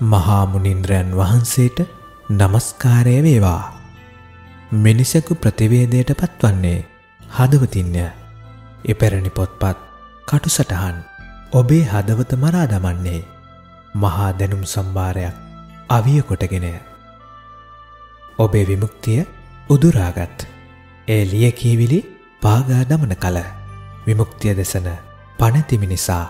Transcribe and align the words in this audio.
මහා 0.00 0.46
මුනින්ද්‍රයන් 0.46 1.16
වහන්සේට 1.16 1.78
নমස්කාරය 2.30 3.22
වේවා. 3.22 3.80
මිනිසකු 4.72 5.34
ප්‍රතිවේදයට 5.34 6.10
පත්වන්නේ 6.12 6.84
හදවතින්ය. 7.20 8.06
එපැරණි 8.84 9.30
පොත්පත් 9.30 9.78
කටුසටහන් 10.26 10.96
ඔබේ 11.52 11.84
හදවත 11.84 12.32
මරා 12.34 12.66
දමන්නේ 12.66 13.24
මහා 13.94 14.32
දැනුම් 14.32 14.64
සම්භාරයක් 14.64 15.34
අවිය 15.88 16.22
කොටගෙනය. 16.22 16.74
ඔබේ 18.38 18.66
විමුක්තිය 18.66 19.26
උදුරාගත්. 19.70 20.46
ඒ 21.08 21.24
ලිය 21.24 21.52
කියවිලි 21.52 22.00
පාගා 22.42 22.82
දමන 22.84 23.16
කල 23.16 23.38
විමුක්තිය 24.06 24.56
දෙසන 24.56 24.90
පනතිමි 25.38 25.86
නිසා 25.86 26.24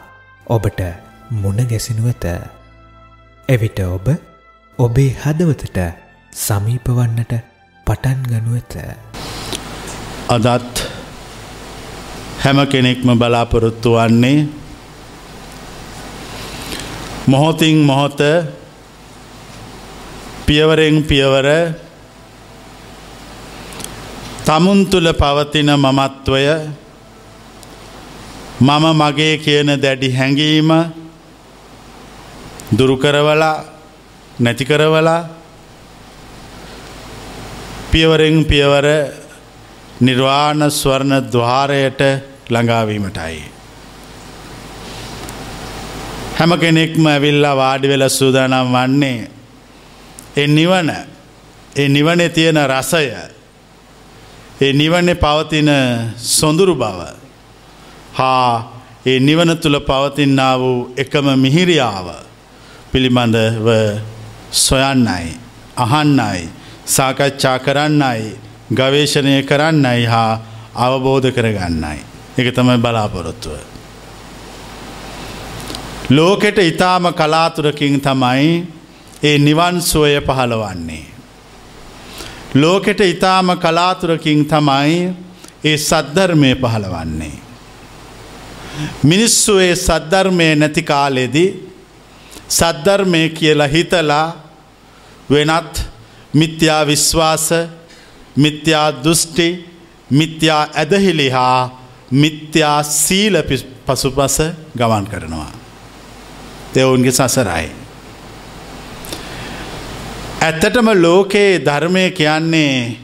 ඔබට 0.47 0.81
මුණ 1.33 1.67
ගැසිනු 1.67 2.07
ඇත. 2.07 2.25
එවිට 3.49 3.79
ඔබ 3.87 4.07
ඔබේ 4.79 5.17
හදවතට 5.23 5.79
සමීප 6.35 6.87
වන්නට 6.89 7.33
පටන් 7.87 8.21
ගනු 8.25 8.55
ඇත. 8.57 8.75
අදත් 10.29 10.77
හැම 12.39 12.59
කෙනෙක්ම 12.67 13.09
බලාපොරොත්තු 13.15 13.91
වන්නේ 13.97 14.49
මොහොතින් 17.27 17.85
මොහොත 17.85 18.21
පියවරෙන් 20.47 21.05
පියවර 21.05 21.49
තමුන් 24.47 24.81
තුළ 24.87 25.13
පවතින 25.13 25.71
මමත්වය 25.77 26.45
මම 28.61 28.85
මගේ 29.01 29.37
කියන 29.39 29.69
දැඩි 29.77 30.17
හැඟීම 30.17 30.71
දුරුකරවලා 32.71 33.65
නැතිකරවලා 34.41 35.29
පියවරෙන් 37.91 38.45
පියවර 38.45 38.87
නිර්වාණ 40.01 40.71
ස්වර්ණ 40.71 41.31
දවාරයට 41.33 42.01
ළඟාවීමටයි. 42.49 43.45
හැම 46.37 46.53
කෙනෙක්ම 46.59 47.07
ඇවිල්ලා 47.07 47.57
වාඩි 47.57 47.89
වෙල 47.89 48.09
සූදානම් 48.11 48.73
වන්නේ 48.73 49.31
එ 50.37 50.47
නිවන 50.49 50.91
ඒ 51.77 51.89
නිවනේ 51.89 52.29
තියෙන 52.29 52.59
රසය 52.65 53.07
ඒ 54.61 54.73
නිවන්නේ 54.73 55.15
පවතින 55.17 55.71
සොඳුරු 56.17 56.75
බව 56.75 57.01
හා 58.13 58.73
ඒ 59.07 59.21
නිවන 59.21 59.59
තුළ 59.59 59.81
පවතින්නා 59.81 60.59
වූ 60.59 60.93
එකම 60.97 61.27
මිහිරියාව 61.37 62.24
පිළිබඳව 62.95 63.69
සොයන්නයි 64.57 65.35
අහන්නයි 65.77 66.43
සාකච්ඡා 66.87 67.59
කරන්නයි 67.59 68.21
ගවේශණය 68.71 69.43
කරන්නයි 69.43 70.05
හා 70.07 70.41
අවබෝධ 70.77 71.31
කරගන්නයි. 71.31 71.99
එක 72.39 72.49
තමයි 72.55 72.79
බලාපොරොත්තුව. 72.79 73.59
ලෝකෙට 76.11 76.59
ඉතාම 76.61 77.11
කලාතුරකින් 77.13 77.99
තමයි 78.01 78.67
ඒ 79.23 79.39
නිවන් 79.39 79.83
සුවය 79.83 80.21
පහළවන්නේ. 80.21 81.05
ලෝකෙට 82.55 83.01
ඉතාම 83.03 83.57
කලාතුරකින් 83.57 84.47
තමයි 84.47 85.15
ඒ 85.65 85.77
සද්ධර්මය 85.79 86.55
පහළවන්නේ. 86.57 87.37
මිනිස්සු 89.03 89.59
ඒ 89.59 89.75
සද්ධර්මය 89.77 90.55
නැති 90.55 90.83
කාලෙදී 90.85 91.64
සද්ධර්මය 92.55 93.23
කියලා 93.31 93.69
හිතලා 93.69 94.27
වෙනත් 95.31 95.75
මිත්‍යා 96.35 96.83
විශ්වාස 96.87 97.49
මිත්‍යා 98.37 98.89
දෘෂ්ටි 99.05 99.49
මිත්‍යා 100.11 100.63
ඇදහිලි 100.75 101.29
හා 101.29 101.61
මිත්‍යා 102.13 102.83
සීල 102.83 103.37
පසුපස 103.87 104.37
ගමන් 104.77 105.07
කරනවා. 105.07 105.53
දෙවුන්ගේ 106.75 107.13
සසරයි. 107.13 107.69
ඇත්තටම 110.41 110.89
ලෝකයේ 110.97 111.61
ධර්මය 111.61 112.11
කියන්නේ 112.11 112.99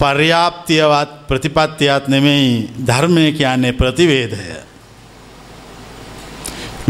පර්යාප්තියවත් 0.00 1.10
ප්‍රතිපත්තියත් 1.28 2.08
නෙමෙයි 2.08 2.70
ධර්මය 2.86 3.32
කියන්නේ 3.32 3.72
ප්‍රතිවේදය. 3.72 4.69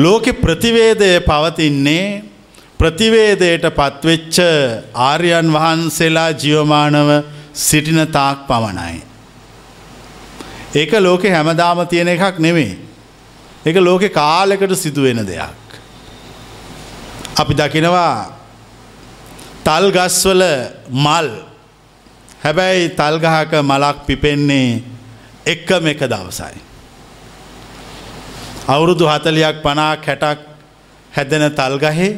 ලෝකෙ 0.03 0.33
ප්‍රතිවේදය 0.35 1.11
පවතින්නේ 1.23 2.23
ප්‍රතිවේදයට 2.79 3.65
පත්වෙච්ච 3.71 4.37
ආර්යන් 4.95 5.49
වහන්සේලා 5.53 6.31
ජියවමානව 6.33 7.11
සිටින 7.55 8.01
තාක් 8.09 8.47
පමණයි. 8.49 9.03
ඒක 10.75 10.93
ලෝකෙ 10.99 11.31
හැමදාම 11.31 11.87
තියෙන 11.87 12.09
එකක් 12.09 12.39
නෙමේ. 12.39 12.79
එක 13.67 13.77
ලෝකෙ 13.79 14.09
කාලෙකට 14.11 14.75
සිදුවෙන 14.75 15.27
දෙයක්. 15.27 15.67
අපි 17.37 17.55
දකිනවා 17.55 18.33
තල් 19.65 19.87
ගස්වල 19.91 20.43
මල් 20.89 21.29
හැබැයි 22.43 22.89
තල්ගහක 22.91 23.53
මලක් 23.63 24.07
පිපෙන්නේ 24.07 24.83
එක්කම 25.47 25.87
එක 25.87 26.01
දවසයි. 26.07 26.70
අවුරුදු 28.73 29.05
හතලයක් 29.07 29.57
පනාක් 29.65 30.07
හැටක් 30.07 30.41
හැදෙන 31.13 31.45
තල්ගහේ 31.53 32.11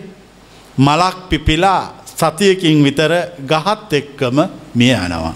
මලක් 0.79 1.17
පිපිලා 1.31 1.83
සතියකින් 2.13 2.85
විතර 2.85 3.13
ගහත් 3.43 3.93
එක්කම 3.93 4.37
මිය 4.75 4.95
යනවා. 4.97 5.35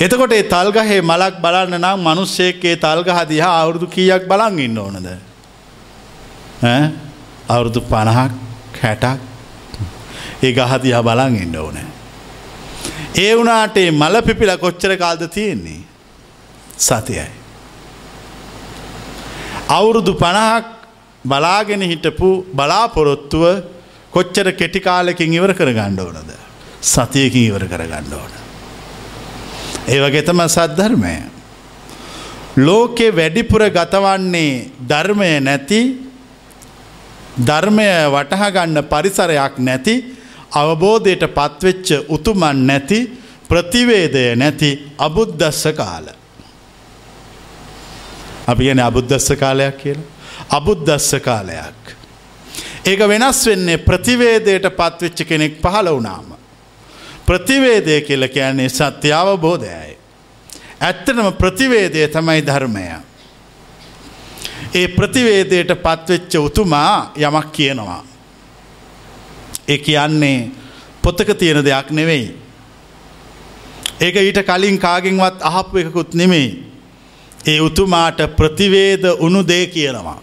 එතකොට 0.00 0.32
ඒ 0.32 0.44
තල්ගහේ 0.44 1.00
මලක් 1.02 1.34
බලන්න 1.44 1.74
නම් 1.78 1.98
මනුස්සයකේ 2.00 2.76
තල්ගහ 2.76 3.18
දිහා 3.28 3.54
අවුරුදු 3.62 3.86
කීයක් 3.86 4.22
බලන් 4.28 4.58
ඉන්න 4.58 4.78
ඕනද. 4.78 5.08
අවුරුදු 7.48 7.80
පණහක් 7.82 8.32
හැටක් 8.82 9.20
ඒ 10.42 10.52
ගහදිහා 10.52 11.02
බලන් 11.02 11.36
ඉන්න 11.36 11.56
ඕනෑ. 11.56 11.88
ඒ 13.16 13.32
වනාටේ 13.36 13.90
මල 13.92 14.16
පිපිල 14.22 14.52
කොච්චර 14.56 14.96
කාල්ද 14.96 15.22
තියෙන්නේ 15.28 15.82
සතියයි. 16.78 17.39
අවුරුදු 19.70 20.14
පණහක් 20.14 20.66
බලාගෙන 21.24 21.82
හිටපු 21.84 22.28
බලාපොරොත්තුව 22.52 23.44
කොච්චර 24.10 24.48
කෙටිකාලෙකින් 24.52 25.32
ඉවර 25.32 25.52
කර 25.54 25.70
ගණ්ඩෝනද 25.72 26.30
සතියකින් 26.82 27.44
ඉවර 27.44 27.64
කර 27.64 27.82
ගණ්ඩෝන. 27.84 28.32
ඒවගෙතම 29.86 30.40
සද්ධර්මය. 30.46 31.16
ලෝකෙ 32.58 33.10
වැඩිපුර 33.10 33.62
ගතවන්නේ 33.70 34.70
ධර්මය 34.82 35.30
නැති 35.40 35.80
ධර්මය 37.40 37.88
වටහගන්න 38.08 38.82
පරිසරයක් 38.84 39.58
නැති 39.60 39.94
අවබෝධයට 40.52 41.24
පත්වෙච්ච 41.30 41.88
උතුමන් 42.08 42.66
නැති 42.66 43.00
ප්‍රතිවේදය 43.48 44.24
නැති 44.36 44.70
අබුද්ධස්ස 44.98 45.62
කාල. 45.76 46.19
අපි 48.50 48.64
ගැන 48.64 48.80
අබුද්ධස්ස 48.80 49.32
කාලයක් 49.38 49.76
කියලා. 49.76 50.08
අබුද්ධස්ස 50.50 51.14
කාලයක්. 51.24 51.94
ඒක 52.84 53.00
වෙනස් 53.08 53.46
වෙන්නේ 53.46 53.78
ප්‍රතිවේදයට 53.78 54.66
පත්වෙච්ච 54.76 55.24
කෙනෙක් 55.24 55.60
පහළ 55.62 55.88
වුණාම. 55.88 56.34
ප්‍රතිවේදය 57.26 58.00
කියල 58.00 58.28
කියන්නේ 58.28 58.68
සත්‍ය 58.68 59.12
අවබෝධයයි. 59.12 59.98
ඇත්තටම 60.80 61.32
ප්‍රතිවේදය 61.38 62.08
තමයි 62.08 62.46
ධර්මය. 62.46 62.86
ඒ 64.74 64.88
ප්‍රතිවේදයට 64.88 65.74
පත්වෙච්ච 65.82 66.34
උතුමා 66.38 67.12
යමක් 67.16 67.52
කියනවා. 67.52 68.04
ඒ 69.68 69.78
කියන්නේ 69.78 70.50
පොත්තක 71.02 71.34
තියෙන 71.38 71.64
දෙයක් 71.64 71.90
නෙවෙයි. 71.90 72.34
ඒක 74.00 74.16
ඊට 74.16 74.42
කලින් 74.46 74.78
කාගෙන්වත් 74.78 75.42
අහපු 75.42 75.78
එකකුත් 75.78 76.14
නෙමෙයි. 76.14 76.69
ඒ 77.46 77.60
උතුමාට 77.60 78.20
ප්‍රතිවේද 78.36 79.04
උුණු 79.18 79.46
දේ 79.46 79.66
කියනවා. 79.66 80.22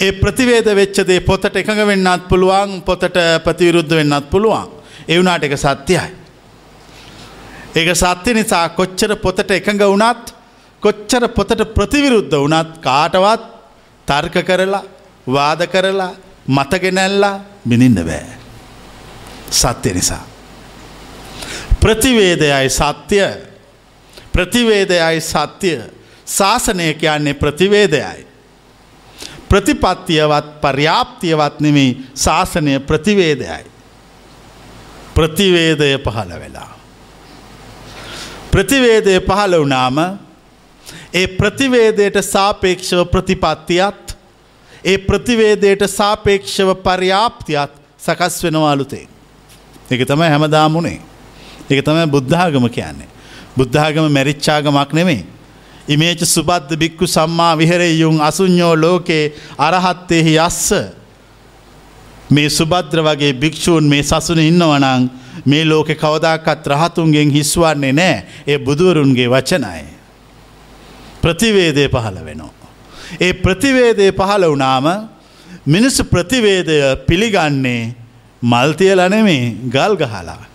ඒ 0.00 0.12
ප්‍රතිවේද 0.12 0.66
වෙච්චදේ 0.74 1.20
පොතට 1.20 1.56
එකඟ 1.56 1.86
වෙන්නත් 1.86 2.28
පුළුවන් 2.28 2.82
පොතට 2.82 3.18
ප්‍රතිවිරුද්ධ 3.44 3.94
වෙන්නත් 3.94 4.30
පුළුවන්. 4.30 4.68
එවුනාට 5.08 5.44
එක 5.44 5.56
සත්‍යයි. 5.56 6.00
ඒක 7.74 7.96
සත්‍ය 7.96 8.34
නිසා 8.34 8.68
කොච්චර 8.70 9.16
පොතට 9.16 9.50
එකඟ 9.50 9.82
වුණත් 9.82 10.34
කොච්චර 10.82 11.28
පොතට 11.28 11.62
ප්‍රතිවිරුද්ධ 11.74 12.34
වනත් 12.36 12.80
කාටවත් 12.80 13.44
තර්ක 14.08 14.42
කරලා 14.46 14.82
වාද 15.26 15.66
කරලා 15.66 16.12
මතගෙනැල්ලා 16.48 17.40
බිඳින්න 17.68 18.04
බෑ. 18.04 18.26
සත්‍ය 19.50 19.94
නිසා. 19.94 20.24
ප්‍රතිවේදයයි 21.80 22.70
සත්‍යය 22.70 23.47
ප්‍රතිවේදයයි 24.38 25.20
සත්‍යය 25.20 25.82
ශාසනය 26.26 26.94
කියන්නේ 26.94 27.34
ප්‍රතිවේදයයි. 27.34 28.26
ප්‍රතිපත්තියවත් 29.48 30.60
පර්යාප්තියවත් 30.62 31.60
නෙමේ 31.60 31.96
ශාසනය 32.14 32.78
ප්‍රතිවේදයයි. 32.80 33.66
ප්‍රතිවේදය 35.14 35.98
පහළ 35.98 36.32
වෙලා. 36.40 36.78
ප්‍රතිවේදය 38.52 39.20
පහළ 39.20 39.58
වනාම 39.64 39.98
ඒ 41.14 41.26
ප්‍රතිවේදයට 41.26 42.22
සාපේක්ෂව 42.22 43.04
ප්‍රතිපත්තියත් 43.10 44.16
ඒ 44.84 44.98
ප්‍රතිවේදයට 44.98 45.82
සාපේක්ෂව 45.90 46.74
පර්යාප්තියත් 46.86 47.72
සකස් 47.98 48.42
වෙනවාලුතේ. 48.44 49.08
එක 49.90 50.06
තමයි 50.06 50.30
හැමදාමුණේ. 50.30 51.00
එක 51.70 51.84
තමයි 51.84 52.06
බුද්ධාගම 52.06 52.70
කියන්නේ. 52.70 53.17
බුද්ධාගම 53.58 54.06
මැරිච්චාගමක් 54.08 54.92
නෙමේ. 54.92 55.24
ඉමේච 55.88 56.20
සුබද්ධ 56.26 56.72
බික්කු 56.76 57.06
සම්මා 57.06 57.52
විහරෙයුන් 57.56 58.20
අසුඥෝ 58.20 58.74
ලෝකේ 58.76 59.24
අරහත්තෙහි 59.58 60.34
අස්ස. 60.38 60.72
මේ 62.30 62.48
සුබද්‍ර 62.50 62.98
වගේ 63.00 63.32
භික්‍ෂූන් 63.34 63.84
මේ 63.84 64.02
සසුන 64.04 64.40
ඉන්නවනං 64.40 65.08
මේ 65.46 65.64
ලෝකෙ 65.64 65.94
කවදාකත් 65.96 66.66
රහතුන්ගෙන් 66.66 67.30
හිස්වන්නේ 67.30 67.92
නෑ 67.92 68.16
ඒ 68.46 68.58
බුදුවරුන්ගේ 68.58 69.28
වචනයි. 69.28 69.84
ප්‍රතිවේදය 71.22 71.88
පහළ 71.88 72.18
වෙනවා. 72.24 72.52
ඒ 73.20 73.32
ප්‍රතිවේදය 73.34 74.12
පහළ 74.12 74.44
වනාම 74.46 74.86
මිනිස්සු 75.66 76.04
ප්‍රතිවේදය 76.04 76.76
පිළිගන්නේ 77.06 77.94
මල්තියලනෙමේ 78.42 79.56
ගල් 79.66 79.96
ගහලා. 79.96 80.47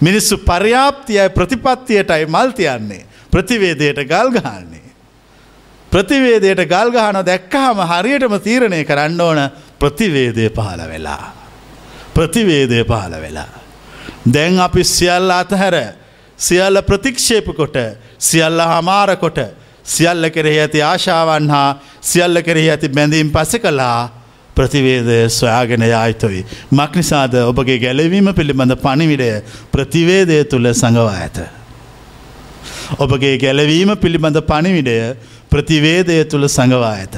මිනිස්සු 0.00 0.38
පර්යාප්තියයි 0.40 1.30
ප්‍රතිපත්තියටයි 1.30 2.26
මල්තියන්නේ 2.26 3.06
ප්‍රතිවේදයට 3.32 4.04
ගල් 4.04 4.30
ගහන්නේ. 4.30 4.90
ප්‍රතිවේදයට 5.92 6.64
ගල් 6.66 6.90
ගහන 6.90 7.20
දැක්කහම 7.26 7.82
හරියටම 7.92 8.34
තීරණය 8.40 8.84
කරන්න 8.84 9.20
ඕන 9.20 9.40
ප්‍රතිවේදය 9.78 10.50
පහළ 10.50 10.82
වෙලා. 10.88 11.32
ප්‍රතිවේදය 12.14 12.84
පහළ 12.84 13.16
වෙලා. 13.22 13.52
දැන් 14.26 14.60
අපි 14.60 14.84
සියල්ල 14.84 15.30
අතහැර 15.30 15.76
සියල්ල 16.38 16.82
ප්‍රතික්ෂේප 16.82 17.46
කොට 17.56 17.76
සියල්ල 18.18 18.60
හමාරකොට 18.62 19.38
සියල්ල 19.84 20.30
කෙරෙහි 20.30 20.60
ඇති 20.60 20.82
ආශාවන් 20.82 21.50
හා 21.50 21.78
සියල්ල 22.02 22.42
කෙරෙහි 22.42 22.70
ඇති 22.70 22.88
බැඳීම් 22.88 23.32
පස 23.32 23.58
කලා 23.58 24.10
ප්‍රතිවේදය 24.56 25.28
සොයාගෙන 25.30 25.82
යායුතුයි. 25.84 26.44
මක්නිසාද 26.72 27.34
ඔබගේ 27.42 27.78
ගැලවීම 27.78 28.32
පිළිබඳ 28.32 28.74
පණිවිඩය 28.76 29.30
ප්‍රතිවේදය 29.72 30.44
තුළ 30.44 30.72
සඟවා 30.72 31.16
ඇත. 31.16 31.38
ඔබගේ 32.98 33.38
ගැලවීම 33.38 33.96
පිළිබඳ 33.96 34.40
පණිවිඩය 34.42 34.96
ප්‍රතිවේදය 35.50 36.24
තුළ 36.24 36.48
සඟවා 36.48 36.92
ඇත. 36.94 37.16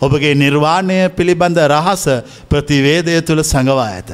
ඔබගේ 0.00 0.34
නිර්වාණය 0.34 1.08
පිළිබඳ 1.10 1.58
රහස 1.66 2.04
ප්‍රතිවේදය 2.48 3.20
තුළ 3.22 3.42
සඟවා 3.42 3.90
ඇත. 3.90 4.10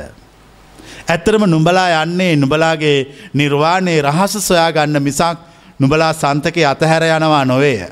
ඇත්තරම 1.08 1.44
නුඹලා 1.46 2.02
යන්නේ 2.02 2.37
නුබලාගේ 2.37 2.99
නිර්වාණයේ 3.34 4.02
රහස 4.02 4.37
සොයා 4.40 4.72
ගන්න 4.72 5.02
මිසක් 5.02 5.38
නුබලා 5.81 6.12
සන්තකය 6.14 6.64
අතහැර 6.64 7.02
යනවා 7.08 7.44
නොවේය. 7.44 7.88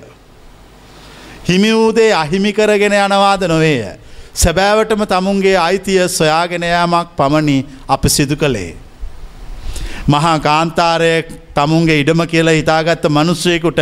හිමි 1.49 1.73
වූදේ 1.73 2.13
අහිමි 2.15 2.53
කරගෙන 2.53 2.93
යනවාද 2.95 3.43
නොවේය. 3.49 3.99
සැබෑවටම 4.39 5.03
තමුන්ගේ 5.07 5.57
අයිතිය 5.59 6.03
සොයාගෙනයාමක් 6.11 7.09
පමණි 7.17 7.57
අප 7.89 8.03
සිදු 8.09 8.37
කළේ. 8.37 8.77
මහා 10.09 10.39
කාන්තාරය 10.41 11.13
තමුන්ගේ 11.55 11.99
ඉඩම 12.03 12.23
කියලා 12.27 12.55
හිතාගත්ත 12.55 13.05
මනුස්සයකුට 13.09 13.81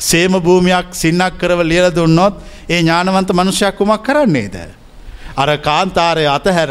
සේම 0.00 0.34
භූමියක් 0.40 0.88
සින්නක් 0.92 1.38
කරව 1.40 1.60
ලියල 1.64 1.88
දුන්නොත් 1.90 2.34
ඒ 2.68 2.80
ඥානවන්ත 2.80 3.30
මනුෂ්‍යයක් 3.32 3.76
කුමක් 3.78 4.02
කරන්නේද. 4.02 4.56
අර 5.36 5.50
කාන්තාරය 5.58 6.26
අතහැර 6.28 6.70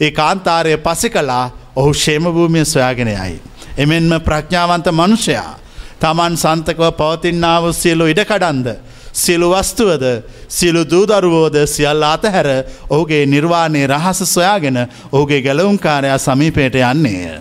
ඒ 0.00 0.10
කාන්තාරය 0.12 0.76
පසි 0.78 1.10
කලා 1.10 1.44
ඔහු 1.76 1.92
ශේම 1.94 2.24
භූමිය 2.28 2.64
සොයාගෙනයයි. 2.66 3.40
එමෙන්ම 3.76 4.12
ප්‍රඥාවන්ත 4.20 4.88
මනුෂයා 4.92 5.52
තමන් 6.00 6.34
සන්තකව 6.36 6.90
පවතින්නාව 6.92 7.64
සියලු 7.74 8.06
ඉඩකඩන්ද. 8.06 8.66
සියලු 9.12 9.50
වස්තුවද 9.50 10.04
සියලු 10.48 10.84
දූදරුවෝද 10.84 11.56
සියල් 11.66 12.02
අතහැර 12.02 12.48
ඔහුගේ 12.90 13.26
නිර්වාණය 13.26 13.86
රහස 13.86 14.34
සොයාගෙන 14.34 14.78
ඔහුගේ 15.12 15.42
ගැලවුම්කාරයා 15.42 16.18
සමීපයට 16.18 16.74
යන්නේය. 16.74 17.40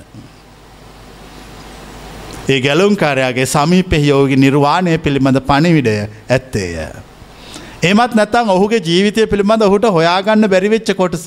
ඒ 2.49 2.59
ගැලුම්කාරයාගේ 2.61 3.45
සමීපෙහි 3.45 4.11
ඔහුගේ 4.11 4.35
නිර්වාණය 4.35 4.97
පිළිබඳ 4.97 5.39
පණිවිඩය 5.41 5.95
ඇත්තේය. 6.29 6.75
එමත් 7.83 8.13
නැතං 8.15 8.49
ඔහුගේ 8.49 8.81
ජීවිතය 8.81 9.27
පිළිබඳ 9.27 9.61
ඔහුට 9.61 9.87
හොයාගන්න 9.97 10.49
බැරිවෙච්ච 10.49 10.93
කොටස 10.95 11.25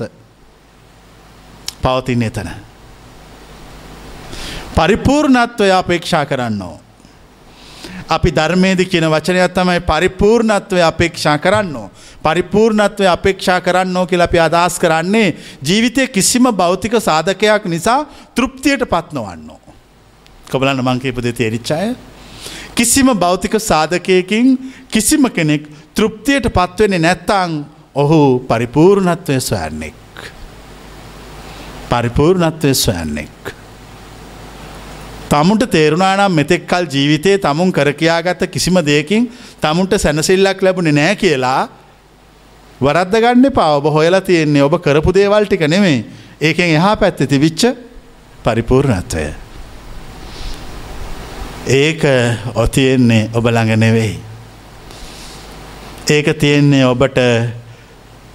පවතින් 1.82 2.22
එතන. 2.22 2.50
පරිපූර්ණත්වය 4.76 5.72
අපේක්ෂා 5.72 6.26
කරන්නෝ. 6.26 6.83
අපි 8.08 8.30
ධර්මේදි 8.30 8.84
කියන 8.84 9.06
වචනයක් 9.06 9.54
තමයි 9.54 9.80
පරිපූර්ණත්වය 9.80 10.82
අපේක්ෂා 10.82 11.38
කරන්නෝ. 11.38 11.90
පරිපූර්ණත්වය 12.22 13.06
අපේක්ෂා 13.06 13.60
කරන්නෝ 13.60 14.06
කියලා 14.06 14.24
අපි 14.24 14.38
අදහස් 14.38 14.78
කරන්නේ 14.78 15.36
ජීවිතය 15.62 16.08
කිසිම 16.08 16.44
භෞතික 16.52 16.96
සාධකයක් 17.00 17.64
නිසා 17.66 18.06
තෘප්තියට 18.34 18.84
පත්නවන්නෝ. 18.84 19.60
කොබලන්න 20.50 20.84
මංකේපද 20.84 21.32
තේරිච්චාය. 21.32 21.96
කිසිම 22.74 23.06
භෞතික 23.14 23.56
සාධකයකින් 23.60 24.58
කිසිම 24.88 25.30
කෙනෙක් 25.30 25.68
තෘප්තියට 25.94 26.48
පත්වෙන්නේ 26.50 26.98
නැත්තං 26.98 27.64
ඔහු 27.94 28.44
පරිපූර්ණත්වය 28.48 29.40
සොයන්නෙක්. 29.40 29.94
පරිපූර්ණත්වය 31.90 32.74
සොයන්නෙක්. 32.76 33.63
තමුන්ට 35.34 35.68
තේරුණානම් 35.70 36.32
මෙතෙක් 36.32 36.66
කල් 36.66 36.86
ජීවිතයේ 36.88 37.38
තමුන් 37.38 37.72
කරකයාගත්ත 37.72 38.44
කිසිම 38.48 38.78
දෙයකින් 38.86 39.30
තමුන්ට 39.60 39.98
සැනසිල්ලක් 39.98 40.62
ලැබුණෙ 40.62 40.92
නෑ 40.92 41.16
කියලා 41.16 41.62
වරද්ද 42.80 43.22
ගන්න 43.22 43.48
එපා 43.50 43.70
ඔබ 43.78 43.88
හොයලා 43.96 44.20
තියෙන්නේ 44.22 44.62
ඔබ 44.62 44.76
කරපු 44.84 45.14
දේවල් 45.14 45.46
ටික 45.46 45.66
නෙමේ 45.68 45.98
ඒකෙන් 46.40 46.70
එහා 46.70 46.96
පැත්තේ 46.96 47.26
තිබිච්ච 47.26 47.62
පරිපූර්ණත්වය. 48.44 49.26
ඒක 51.68 52.02
ඔතියෙන්නේ 52.54 53.30
ඔබ 53.34 53.46
ළඟ 53.46 53.76
නෙවෙයි. 53.76 54.18
ඒක 56.10 56.26
තියෙන්නේ 56.38 56.86
ඔබට 56.86 57.18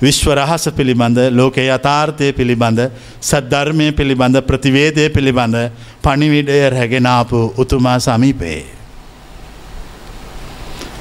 විශ්ව 0.02 0.32
රහස 0.34 0.66
පිළිබඳ 0.78 1.18
ලෝකේ 1.32 1.68
යථාර්ථය 1.68 2.28
පිළිබඳ 2.34 2.80
සද්ධර්මය 3.22 3.88
පිළිබඳ 3.92 4.38
ප්‍රතිවේදය 4.42 5.10
පිළිබඳ 5.10 5.58
පණිවිඩය 6.04 6.60
රැගෙනාපු 6.70 7.40
උතුමා 7.58 7.98
සමීපයේ. 8.00 8.66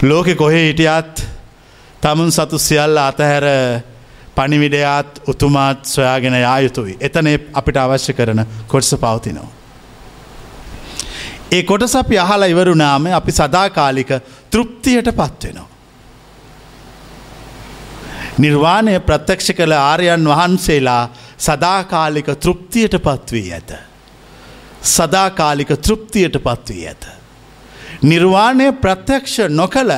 ලෝකෙ 0.02 0.34
කොහෙ 0.34 0.64
හිටියත් 0.66 1.22
තමුන් 2.02 2.32
සතු 2.32 2.58
සියල්ල 2.58 2.98
අතහැර 2.98 3.46
පණිවිඩයාත් 4.34 5.22
උතුමාත් 5.28 5.84
සොයාගෙන 5.84 6.40
යායුතුයි. 6.40 6.98
එතන 7.00 7.30
අපිට 7.54 7.76
අවශ්‍ය 7.76 8.12
කරන 8.12 8.44
කොටස 8.66 8.92
පවතිනවා. 8.96 9.48
ඒ 11.52 11.62
කොටස 11.62 11.96
අපි 11.96 12.18
අහලා 12.18 12.52
ඉවරුනාම 12.54 13.10
අපි 13.14 13.32
සදාකාලික 13.32 14.10
තෘප්තියට 14.50 15.14
පත්වෙනවා. 15.14 15.67
නිර්වාණය 18.38 19.00
ප්‍රත්‍යක්ෂ 19.00 19.52
කළ 19.52 19.72
ආර්යන් 19.72 20.24
වහන්සේලා 20.24 21.10
සදාකාලික 21.38 22.28
තෘප්තියට 22.36 22.94
පත්වී 22.98 23.52
ඇත. 23.52 23.70
සදාකාලික 24.84 25.70
තෘප්තියට 25.78 26.38
පත්වී 26.38 26.86
ඇත. 26.86 27.08
නිර්වාණය 28.02 28.72
ප්‍රත්‍යක්ෂ 28.74 29.38
නොකළ 29.50 29.92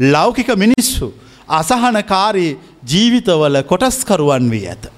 ලෞකික 0.00 0.48
මිනිස්සු 0.56 1.14
අසහනකාරී 1.48 2.58
ජීවිතවල 2.90 3.62
කොටස්කරුවන් 3.62 4.50
වී 4.50 4.66
ඇත. 4.68 4.92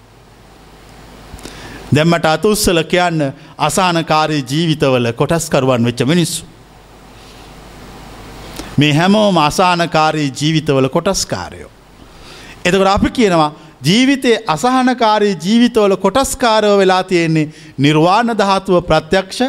දෙම්මට 1.95 2.27
අතුස්සල 2.27 2.83
කියන්න 2.85 3.33
අසානකාරී 3.59 4.45
ජීවිතවල 4.51 5.13
කොටස්කරුවන් 5.13 5.85
වෙච්ච 5.85 6.01
මිනිස්සු. 6.05 6.45
මේ 8.79 8.93
හැමෝම 8.93 9.39
අසානකාරී 9.39 10.33
ජීවිතවල 10.33 10.89
කොටස්කාරයෝ. 10.89 11.76
එතකට 12.67 12.87
අපි 12.89 13.11
කියනවා 13.11 13.51
ජීවිතයේ 13.83 14.39
අසහනකාරී 14.47 15.37
ජීවිතවල 15.37 15.97
කොටස්කාරව 15.97 16.79
වෙලා 16.79 17.03
තියෙන්නේ 17.05 17.53
නිර්වාණ 17.79 18.33
දහතුව 18.33 18.83
ප්‍රත්‍යක්ෂ 18.83 19.41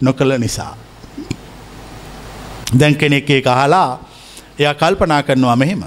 නොකළ 0.00 0.38
නිසා. 0.38 0.74
දැන් 2.72 2.96
කෙනෙක් 2.96 3.30
ඒ 3.30 3.42
අහලා 3.46 4.00
එය 4.58 4.74
කල්පනා 4.74 5.22
කරනවා 5.22 5.56
මෙහෙම. 5.56 5.84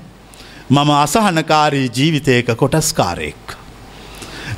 මම 0.70 0.90
අසහනකාරී 0.98 1.88
ජීවිතයක 1.90 2.48
කොටස්කාරයෙක්. 2.56 3.46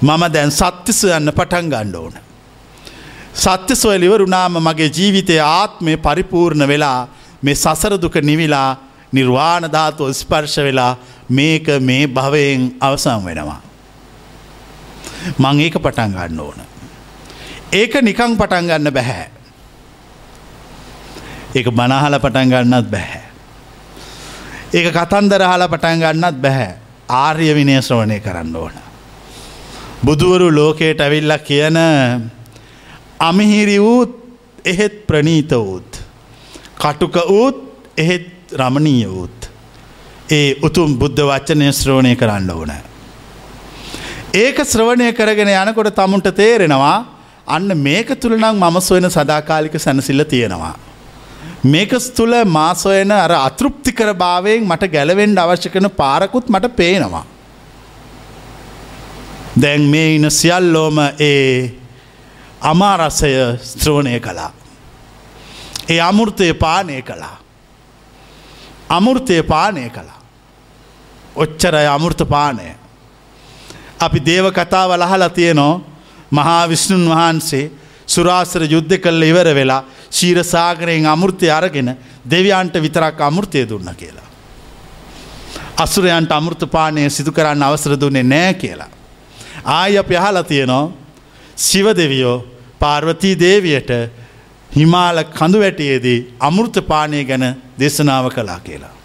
මම 0.02 0.24
දැන් 0.34 0.52
සත්‍යසයන්න 0.52 1.32
පටන් 1.32 1.70
ගණ්ඩ 1.70 1.96
ඕන. 1.96 2.14
සත්‍යස්වලිවරුනාම 3.36 4.58
මගේ 4.60 4.90
ජීවිතය 4.90 5.40
ආත්මය 5.42 5.98
පරිපූර්ණ 5.98 6.68
වෙලා 6.68 7.08
මේ 7.44 7.56
සසරදුක 7.56 8.16
නිවිලා 8.22 8.70
නිර්වාණ 9.14 9.66
ධාතුව 9.68 10.12
ස්පර්ශ 10.12 10.58
වෙලා 10.60 10.98
මේක 11.30 11.68
මේ 11.82 12.08
භවයෙන් 12.08 12.76
අවසම් 12.80 13.26
වෙනවා. 13.26 13.62
මං 15.38 15.60
ඒක 15.60 15.76
පටන් 15.76 16.12
ගන්න 16.14 16.40
ඕන. 16.40 16.60
ඒක 17.72 17.94
නිකං 18.02 18.38
පටන් 18.38 18.68
ගන්න 18.68 18.94
බැහැ. 18.94 19.28
ඒක 21.56 21.68
බනහල 21.70 22.20
පටන් 22.20 22.50
ගන්නත් 22.50 22.92
බැහැ. 22.92 23.24
ඒක 24.74 24.92
කතන්දර 24.92 25.44
හල 25.44 25.64
පටන් 25.68 26.00
ගන්නත් 26.00 26.42
බැහැ 26.42 26.72
ආර්ය 27.10 27.54
විනය 27.54 27.80
ශ්‍රවණය 27.82 28.20
කරන්න 28.20 28.56
ඕන. 28.56 28.76
බුදුවරු 30.04 30.52
ලෝකයට 30.52 31.02
ඇවිල්ල 31.02 31.34
කියන 31.40 31.78
අමිහිරි 33.20 33.80
වූත් 33.80 34.12
එහෙත් 34.66 35.08
ප්‍රනීත 35.08 35.52
වූත්. 35.52 36.04
කටුක 36.76 37.16
වූත් 37.28 37.58
එහෙත් 37.98 38.54
රමණීය 38.54 39.08
වූත්. 39.08 39.37
ඒ 40.30 40.56
උතුම් 40.62 40.98
බුද්ධ 41.00 41.22
වච්චනය 41.22 41.72
ශ්‍රවණය 41.72 42.16
කරන්න 42.16 42.50
ඕන. 42.52 42.72
ඒක 44.34 44.58
ශ්‍රවණය 44.64 45.14
කරගෙන 45.14 45.48
යනකොට 45.50 45.96
තමුන්ට 45.96 46.28
තේරෙනවා 46.36 46.98
අන්න 47.48 47.72
මේක 47.78 48.10
තුළනම් 48.20 48.60
මම 48.60 48.82
සොයන 48.82 49.10
සදාකාලික 49.10 49.80
සැනසිල්ල 49.80 50.24
තියෙනවා. 50.26 50.76
මේක 51.64 51.92
තුළ 52.16 52.36
මාසොයන 52.46 53.12
අර 53.12 53.32
අතෘප්තිකර 53.32 54.14
භාවයෙන් 54.14 54.68
මට 54.68 54.92
ගැලවෙන්ඩ 54.92 55.40
අවශ්‍ය 55.40 55.70
කන 55.70 55.90
පාරකුත් 55.92 56.50
මට 56.50 56.76
පේනවා. 56.76 57.26
දැන් 59.62 59.90
මේ 59.90 60.16
ඉන 60.16 60.32
සියල්ලෝම 60.32 61.00
ඒ 61.20 61.72
අමාරසය 62.62 63.32
ස්ත්‍රෝණය 63.64 64.20
කළා. 64.20 64.52
ඒ 65.90 66.00
අමුෘතය 66.02 66.54
පානය 66.54 67.02
කළා. 67.02 67.38
අමුෘතය 68.90 69.44
පානය 69.44 69.90
කළා. 69.90 70.17
ඔච්චරය 71.38 71.86
අමුෘත 71.88 72.22
පානය. 72.26 72.76
අපි 74.00 74.20
දේව 74.22 74.46
කතාව 74.52 74.92
ලහලා 74.94 75.30
තියනෝ 75.32 75.74
මහා 76.32 76.64
විෂ්ණුන් 76.66 77.06
වහන්සේ 77.08 77.72
සුරාසර 78.08 78.62
යුද්ධ 78.66 78.96
කල්ල 78.98 79.24
ඉවර 79.24 79.50
වෙලා 79.54 79.84
ශීර 80.12 80.44
සාගරයෙන් 80.46 81.06
අමුෘතය 81.06 81.50
අරගෙන 81.50 81.90
දෙවියන්ට 82.26 82.76
විතරක් 82.78 83.22
අමුෘතය 83.22 83.66
දුන්න 83.66 83.90
කියලා. 83.94 84.28
අසුරයන්ට 85.78 86.32
අමෘතපානය 86.32 87.10
සිදු 87.10 87.32
කරන්න 87.32 87.64
අවසර 87.64 87.94
දුන්නේ 87.96 88.24
නෑ 88.26 88.54
කියලා. 88.56 88.90
ආය 89.64 89.98
අප 89.98 90.10
යහල 90.12 90.38
තියනෝ 90.44 90.94
සිව 91.58 91.88
දෙවියෝ 91.94 92.46
පාර්වතී 92.80 93.36
දේවියට 93.38 93.92
හිමාල 94.72 95.24
කඳු 95.30 95.60
වැටියේදී 95.60 96.20
අමෘතපානය 96.40 97.24
ගැන 97.24 97.46
දේශනාව 97.80 98.30
කලා 98.30 98.60
කියලා. 98.60 98.97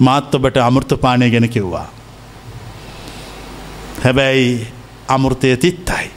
මාත් 0.00 0.34
ඔබට 0.34 0.56
අමෘතපානය 0.58 1.30
ගැන 1.30 1.48
කිව්වා. 1.48 1.88
හැබැයි 4.04 4.66
අමෘතය 5.08 5.56
තිත්තයි. 5.56 6.10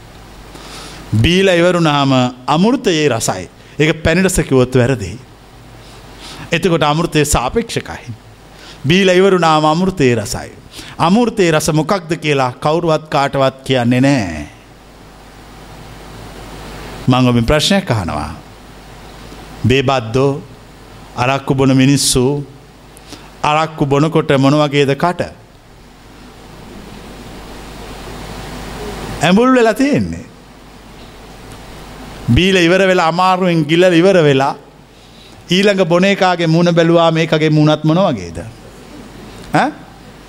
බීල 1.13 1.47
ඉවරුණාම 1.49 2.11
අමුෘතයේ 2.47 3.09
රසයි. 3.09 3.49
ඒක 3.79 4.03
පැනිටසකිවොත් 4.03 4.75
වැරදිී. 4.75 5.19
එතකොට 6.51 6.83
අමුෘතය 6.83 7.25
සාපේක්ෂකයි. 7.25 8.13
බීල 8.87 9.09
ඉවරුණාම 9.09 9.65
අමුෘතයේ 9.65 10.15
රසයි. 10.15 10.51
අමුෘතයේ 10.97 11.51
රස 11.51 11.69
මොකක්ද 11.73 12.15
කියලා 12.17 12.51
කවුරුවත් 12.53 13.09
කාටවත් 13.09 13.63
කියන්නේ 13.63 14.01
නෑ. 14.01 14.47
මංගොමින් 17.07 17.45
ප්‍රශ්නයක් 17.45 17.91
අහනවා. 17.91 18.31
බේබද්දෝ 19.67 20.41
අරක්කු 21.15 21.55
බොන 21.55 21.77
මිනිස්සු 21.77 22.23
අරක්කු 23.43 23.85
බොනකොට 23.85 24.31
මොනවගේද 24.39 24.91
කට. 24.95 25.21
ඇඹුල් 29.23 29.55
වෙලා 29.55 29.73
තියෙන්නේ. 29.73 30.25
බීල 32.35 32.57
ඉවර 32.57 32.81
වෙලා 32.87 33.07
අමාරුවෙන් 33.07 33.63
ගිල්ල 33.69 33.83
ඉවර 33.93 34.17
වෙලා 34.23 34.55
ඊළඟ 35.51 35.85
බොනේකාගේ 35.85 36.47
මුණ 36.47 36.75
බැලුවා 36.75 37.11
මේකගේ 37.11 37.49
මුණත් 37.49 37.83
මොන 37.83 37.99
වගේද. 38.07 38.39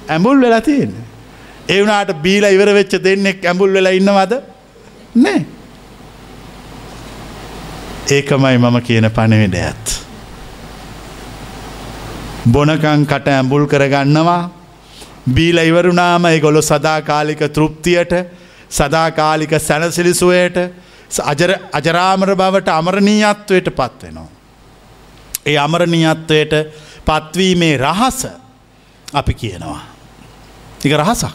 ඇඹුල් 0.09 0.41
වෙලා 0.41 0.61
තියෙන. 0.61 0.95
ඒවනාට 1.69 2.13
බීල 2.23 2.45
ඉවර 2.45 2.75
වෙච්ච 2.75 3.03
දෙන්නෙක් 3.05 3.45
ඇඹුල් 3.45 3.73
වෙලා 3.73 3.93
ඉන්නවද 3.93 4.33
නෑ. 5.17 5.45
ඒකමයි 8.11 8.59
මම 8.59 8.81
කියන 8.83 9.11
පණවිඩ 9.11 9.55
ඇත්. 9.57 10.04
බොනකං 12.47 13.07
කට 13.07 13.29
ඇඹුල් 13.29 13.67
කරගන්නවා 13.67 14.51
බීල 15.27 15.59
ඉවරුනාම 15.59 16.25
ගොලො 16.41 16.61
සදාකාලික 16.63 17.41
තෘප්තියට 17.49 18.13
සදාකාලික 18.71 19.53
සැනසිලිසුවයට 19.59 20.59
අජරාමර 21.73 22.35
බවට 22.35 22.69
අමරණීයත්වයට 22.71 23.69
පත්වෙනවා. 23.71 24.29
ඒ 25.47 25.57
අමරණීයත්වයට 25.59 26.53
පත්වීමේ 27.03 27.79
රහස 27.79 28.27
අපි 29.15 29.35
කියනවා. 29.35 29.81
එක 30.81 30.93
රහසක්. 30.95 31.33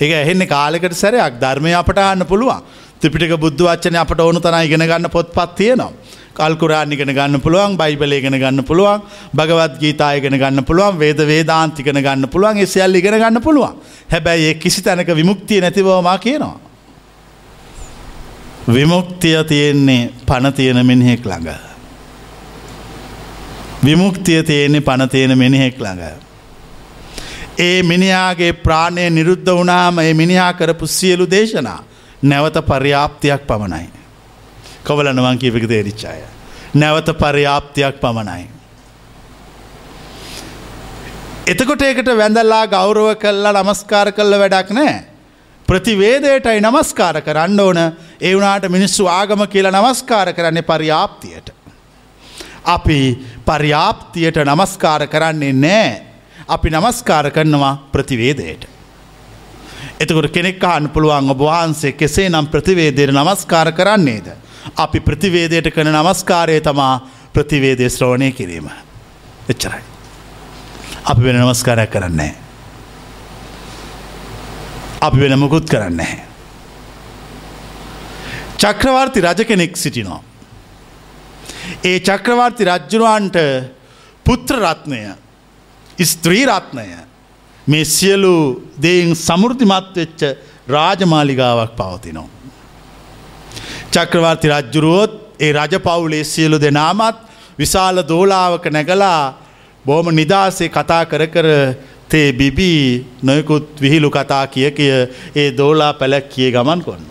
එක 0.00 0.10
එහෙන්නේ 0.12 0.46
කාලෙකට 0.48 0.94
සැරයක් 0.94 1.38
ධර්මය 1.38 1.74
අපට 1.74 1.98
අන්න 2.00 2.26
පුළුවන් 2.26 2.62
ත්‍රිපිටක 3.00 3.38
බුද්ධ 3.38 3.62
වච්චන 3.62 3.96
අපට 3.96 4.20
ඕනු 4.20 4.40
තන 4.40 4.64
ඉගෙන 4.64 4.82
ගන්න 4.82 5.10
පොත්පත් 5.10 5.54
තියෙනවා. 5.54 5.92
කල්කුරාන් 6.34 6.92
ඉගෙන 6.92 7.10
ගන්න 7.10 7.40
පුළුවන් 7.40 7.76
බයිබල 7.76 8.12
ඉගෙන 8.12 8.32
ගන්න 8.34 8.64
පුළුවන් 8.64 9.02
භගවත් 9.34 9.78
ගීතා 9.78 10.12
ඉගෙන 10.12 10.38
ගන්න 10.38 10.64
පුළුවන් 10.64 10.98
වේද 10.98 11.20
වේදාන්තිගෙන 11.26 11.98
ගන්න 11.98 12.28
පුළුවන් 12.28 12.58
ඒ 12.58 12.66
සියල්ල 12.66 12.94
ඉගෙන 12.94 13.14
ගන්න 13.14 13.42
පුළුවන්. 13.42 13.74
හැබැයි 14.12 14.46
ඒ 14.46 14.54
කිසි 14.54 14.82
තැනක 14.82 15.08
විමුක්තිය 15.10 15.60
නැතිවමා 15.60 16.18
කියනවා. 16.18 16.58
විමුක්තිය 18.68 19.44
තියෙන්නේ 19.44 20.10
පණ 20.26 20.52
තියෙන 20.52 20.86
මිනිහෙක් 20.86 21.26
ළඟ. 21.26 21.50
විමුක්තිය 23.84 24.42
තියෙන්නේ 24.42 24.80
පණ 24.80 25.08
තියෙන 25.08 25.38
මිනිහෙක් 25.38 25.78
ළඟ. 25.78 26.02
ඒ 27.58 27.82
මිනිාගේ 27.82 28.52
ප්‍රාණය 28.54 29.10
නිරුද්ධ 29.10 29.50
වනාම 29.52 29.98
ඒ 29.98 30.14
මිනිහා 30.14 30.52
කරපු 30.52 30.86
සියලු 30.88 31.30
දේශනා 31.30 31.80
නැවත 32.22 32.56
පර්යාප්තියක් 32.66 33.46
පමණයි. 33.46 33.99
කොවලනවන් 34.84 35.38
කියපික 35.38 35.68
තේරිච්චාය. 35.68 36.22
නැවත 36.74 37.08
පර්යාප්තියක් 37.18 38.00
පමණයි. 38.00 38.48
එතකොට 41.46 41.82
ඒකට 41.82 42.10
වැඳල්ලා 42.16 42.66
ගෞරව 42.66 43.14
කල්ලා 43.16 43.62
නමස්කාර 43.62 44.12
කල්ල 44.12 44.38
වැඩක් 44.38 44.70
නෑ. 44.70 45.04
ප්‍රතිවේදයටයි 45.68 46.60
නමස්කාර 46.60 47.22
කරන්න 47.22 47.60
ඕන 47.60 47.78
ඒ 48.20 48.34
වනාට 48.36 48.68
මිනිස්සු 48.68 49.06
ආගම 49.06 49.46
කියලා 49.46 49.72
නමස්කාර 49.72 50.32
කරන්නේ 50.32 50.62
පරියාප්තියට. 50.62 51.50
අපි 52.64 53.00
පර්යාප්තියට 53.46 54.44
නමස්කාර 54.44 55.06
කරන්නේ 55.06 55.52
නෑ 55.54 55.90
අපි 56.48 56.70
නමස්කාර 56.70 57.30
කරනවා 57.30 57.74
ප්‍රතිවේදයට. 57.92 58.62
එතකොට 60.00 60.32
කෙනෙක් 60.32 60.64
අහන්න 60.64 60.88
පුළුවන් 60.90 61.30
ඔබ 61.30 61.42
වහන්සේ 61.46 61.92
කෙසේ 61.92 62.28
නම් 62.28 62.46
ප්‍රතිවේදයට 62.46 63.12
නමස්කාර 63.12 63.72
කරන්නේද. 63.72 64.30
අපි 64.76 65.00
ප්‍රතිවේදයට 65.00 65.74
කන 65.74 65.92
නමස්කාරය 65.92 66.60
තමා 66.60 67.00
ප්‍රතිවේදය 67.34 67.88
ශ්‍රෝණය 67.90 68.32
කිරීම. 68.32 68.70
එච්චරයි. 69.48 69.82
අපි 71.04 71.22
වෙන 71.22 71.36
නමස්කාරයක් 71.36 71.90
කරන්නේ. 71.90 72.34
අපි 75.02 75.20
වෙන 75.20 75.38
මුකුත් 75.38 75.70
කරන්න 75.70 76.00
හැ. 76.00 76.18
චක්‍රවර්ති 78.58 79.20
රජ 79.20 79.44
කෙනෙක් 79.44 79.76
සිටිනවා. 79.76 80.22
ඒ 81.84 81.98
චක්‍රවර්ති 82.00 82.64
රජ්ජුරුවන්ට 82.64 83.36
පුත්‍රරත්නය 84.24 85.00
ස්ත්‍රී 86.04 86.44
රත්නය 86.46 86.84
මේ 87.68 87.84
සියලු 87.84 88.34
දෙයින් 88.82 89.16
සමුෘතිමත් 89.16 89.96
වෙච්ච 89.96 90.20
රාජමාලිගාවක් 90.68 91.72
පවතිනවා. 91.76 92.39
චක්‍රවර්ති 93.94 94.48
රජ්ජුරුවොත් 94.48 95.12
ඒ 95.40 95.52
රජ 95.52 95.74
පවුලේ 95.86 96.24
සියලු 96.24 96.58
දෙනාමත් 96.58 97.16
විශාල 97.58 97.96
දෝලාවක 98.10 98.66
නැගලා 98.76 99.34
බෝම 99.84 100.06
නිදහසේ 100.14 100.68
කතා 100.68 101.04
කර 101.04 101.22
කර 101.34 101.48
තේ 102.08 102.28
බිබී 102.32 102.82
නොයකුත් 103.22 103.66
විහිළු 103.82 104.10
කතා 104.10 104.44
කිය 104.46 104.70
කිය 104.70 104.92
ඒ 105.36 105.48
දෝලා 105.52 105.92
පැලැක්කිය 105.92 106.50
ගමන් 106.52 106.80
කොන්න. 106.86 107.04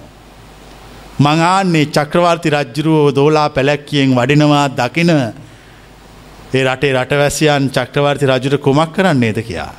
මඟාන්නේ 1.20 1.86
චක්‍රවර්ති 1.88 2.50
රජ්ජරුවෝ 2.50 3.16
දෝලා 3.16 3.50
පැලැක්කියෙන් 3.50 4.16
වඩිනවා 4.16 4.68
දකින 4.72 5.10
ඒ 5.10 6.64
රටේ 6.66 6.94
රටවැසියන් 6.96 7.66
චක්‍රවර්ති 7.70 8.26
රජුට 8.26 8.62
කුමක් 8.66 8.92
කරන්නේද 8.96 9.40
කියා. 9.48 9.74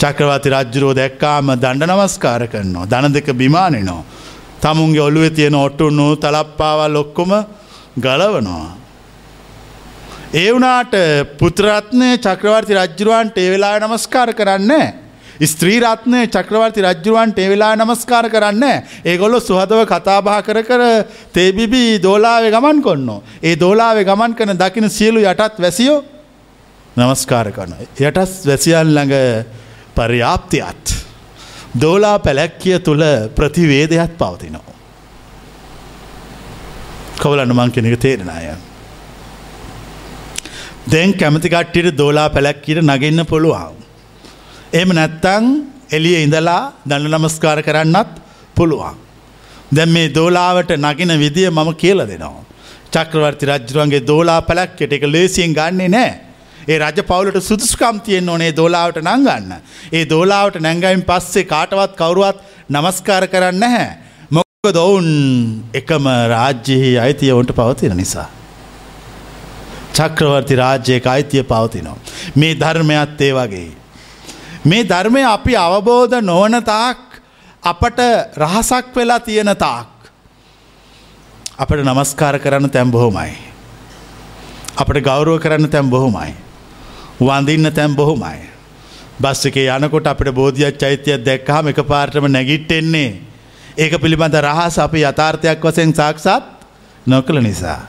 චක්‍රවර්ති 0.00 0.48
රජ්ජුරෝ 0.54 0.92
දැක්කාම 0.94 1.46
දණ්ඩ 1.62 1.90
නමස්කාර 1.90 2.42
කරනවා 2.52 2.90
දන 2.92 3.14
දෙක 3.16 3.28
බිමානනෝ. 3.32 4.02
තමුන්ගේ 4.64 5.04
ඔළුව 5.08 5.28
තියෙන 5.36 5.56
ඔට්ටුන්නු 5.64 6.06
තලප්පාවල් 6.16 6.96
ඔක්කොම 7.02 7.32
ගලවනවා. 8.04 8.66
ඒ 10.34 10.50
වනාට 10.54 10.94
පුත්‍රරත්නය 11.40 12.08
චක්‍රවර්ති 12.18 12.78
රජ්ජුරුවන්ට 12.78 13.36
ඒ 13.38 13.50
වෙලා 13.52 13.76
නමස්කාර 13.82 14.32
කරන්න. 14.38 14.72
ස්ත්‍රී 15.42 15.78
රත්නය 15.84 16.22
චක්‍රවර්ති 16.28 16.86
රජ්ජුරුවන්ට 16.86 17.38
ඒ 17.38 17.50
වෙලා 17.52 17.74
නමස්කාර 17.76 18.30
කරන්න. 18.30 18.64
ඒගොල්ලො 19.04 19.40
සුහදව 19.40 19.84
කතාබහ 19.92 20.32
කර 20.48 20.62
කර 20.70 20.82
තේබිබී 21.36 22.02
දෝලාවේ 22.02 22.54
ගමන් 22.56 22.82
කොන්න. 22.82 23.08
ඒ 23.42 23.54
දෝලාවේ 23.56 24.08
ගමන් 24.10 24.34
කන 24.34 24.56
දකින 24.56 24.90
සියලු 24.90 25.20
යටත් 25.22 25.60
වැසියෝ 25.60 26.00
නමස්කාර 26.96 27.52
කරන. 27.52 27.76
යටත් 28.00 28.46
වැසියන් 28.48 28.94
ළඟ 28.96 29.14
පර්යාප්තියත්. 29.94 31.03
දෝලා 31.80 32.18
පැලැක්කිය 32.18 32.78
තුළ 32.78 33.04
ප්‍රතිවේදයක් 33.36 34.12
පවතිනවා. 34.18 34.74
කවලන්න 37.18 37.54
මං 37.54 37.70
කෙනෙක 37.70 38.00
තේරෙන 38.00 38.30
අය. 38.30 38.54
දැන් 40.90 41.14
කැමති 41.14 41.48
කට්ටියට 41.48 41.96
දෝලා 41.98 42.28
පැලැක්කිට 42.30 42.82
නගන්න 42.82 43.26
පුළුවන්. 43.26 43.74
එම 44.72 44.88
නැත්තං 44.88 45.46
එලිය 45.90 46.22
ඉඳලා 46.22 46.72
දන්න 46.86 47.14
නමස්කාර 47.14 47.62
කරන්නත් 47.62 48.10
පුළුවන්. 48.54 48.96
දැන් 49.74 49.90
මේ 49.90 50.08
දෝලාවට 50.08 50.76
නගෙන 50.76 51.18
විදිය 51.18 51.50
මම 51.50 51.70
කියල 51.74 52.06
දෙනවා. 52.06 52.44
චක්‍රවර්ති 52.92 53.46
රජරුවන්ගේ 53.46 54.06
දෝලා 54.06 54.40
පැලැක්කට 54.42 54.92
එක 54.92 55.04
ලේසියෙන් 55.06 55.52
ගන්නේ 55.52 55.88
නෑ. 55.88 56.23
ඒ 56.68 56.78
රජ 56.78 57.02
පවුලට 57.02 57.40
සුදුස්කම් 57.42 58.00
තියෙන් 58.00 58.28
ඕනේ 58.28 58.52
දෝලාවට 58.52 59.02
නංගන්න. 59.02 59.52
ඒ 59.92 60.04
දෝලාවට 60.04 60.60
නැංගයින් 60.60 61.02
පස්සේ 61.02 61.44
කාටවත් 61.44 61.96
කවරුවත් 61.96 62.38
නමස්කාර 62.70 63.26
කරන්න 63.28 63.64
හැ. 63.66 63.86
මොක 64.30 64.72
දොවුන් 64.72 65.08
එකම 65.74 66.08
රාජ්‍යයෙහි 66.28 66.98
අයිතිය 66.98 67.32
ඔන්ට 67.32 67.52
පවතින 67.52 67.96
නිසා. 67.96 68.28
චක්‍රවර්ති 69.92 70.56
රාජ්‍යයක 70.56 71.06
අයිතිය 71.06 71.42
පවතිනවා. 71.44 71.98
මේ 72.36 72.54
ධර්මයත් 72.54 73.20
ඒ 73.20 73.32
වගේ. 73.32 73.70
මේ 74.64 74.84
ධර්මය 74.84 75.24
අපි 75.26 75.56
අවබෝධ 75.56 76.20
නොවන 76.22 76.62
තාක් 76.64 77.20
අපට 77.62 77.98
රහසක් 78.36 78.96
වෙලා 78.96 79.20
තියෙන 79.20 79.56
තාක්. 79.56 79.90
අපට 81.58 81.84
නමස්කාර 81.84 82.38
කරන්න 82.38 82.70
තැම් 82.70 82.90
බොහොමයි. 82.90 83.36
අපට 84.76 84.98
ගෞරුව 85.02 85.38
කරන්න 85.40 85.70
තැම් 85.70 85.90
බොහොමයි. 85.90 86.43
වඳින්න 87.20 87.72
තැම් 87.72 87.96
බොහොමයි. 87.96 88.50
බස් 89.20 89.46
එකේ 89.46 89.68
යනකොට 89.68 90.06
අපට 90.06 90.30
බෝධියක් 90.32 90.78
චෛත්‍යයක් 90.78 91.24
දැක්කහම 91.24 91.68
එක 91.68 91.80
පාර්ටම 91.84 92.26
නැගිට්ටෙන්නේ. 92.26 93.20
ඒක 93.78 93.92
පිළිබඳ 94.00 94.34
රහස 94.36 94.78
අපි 94.78 95.02
යථාර්ථයක් 95.02 95.62
වසයෙන් 95.62 95.94
සාක්ෂාත් 95.94 96.44
නොකළ 97.06 97.40
නිසා. 97.40 97.80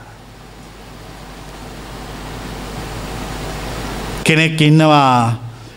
කෙනෙක් 4.24 4.60
ඉන්නවා 4.60 5.34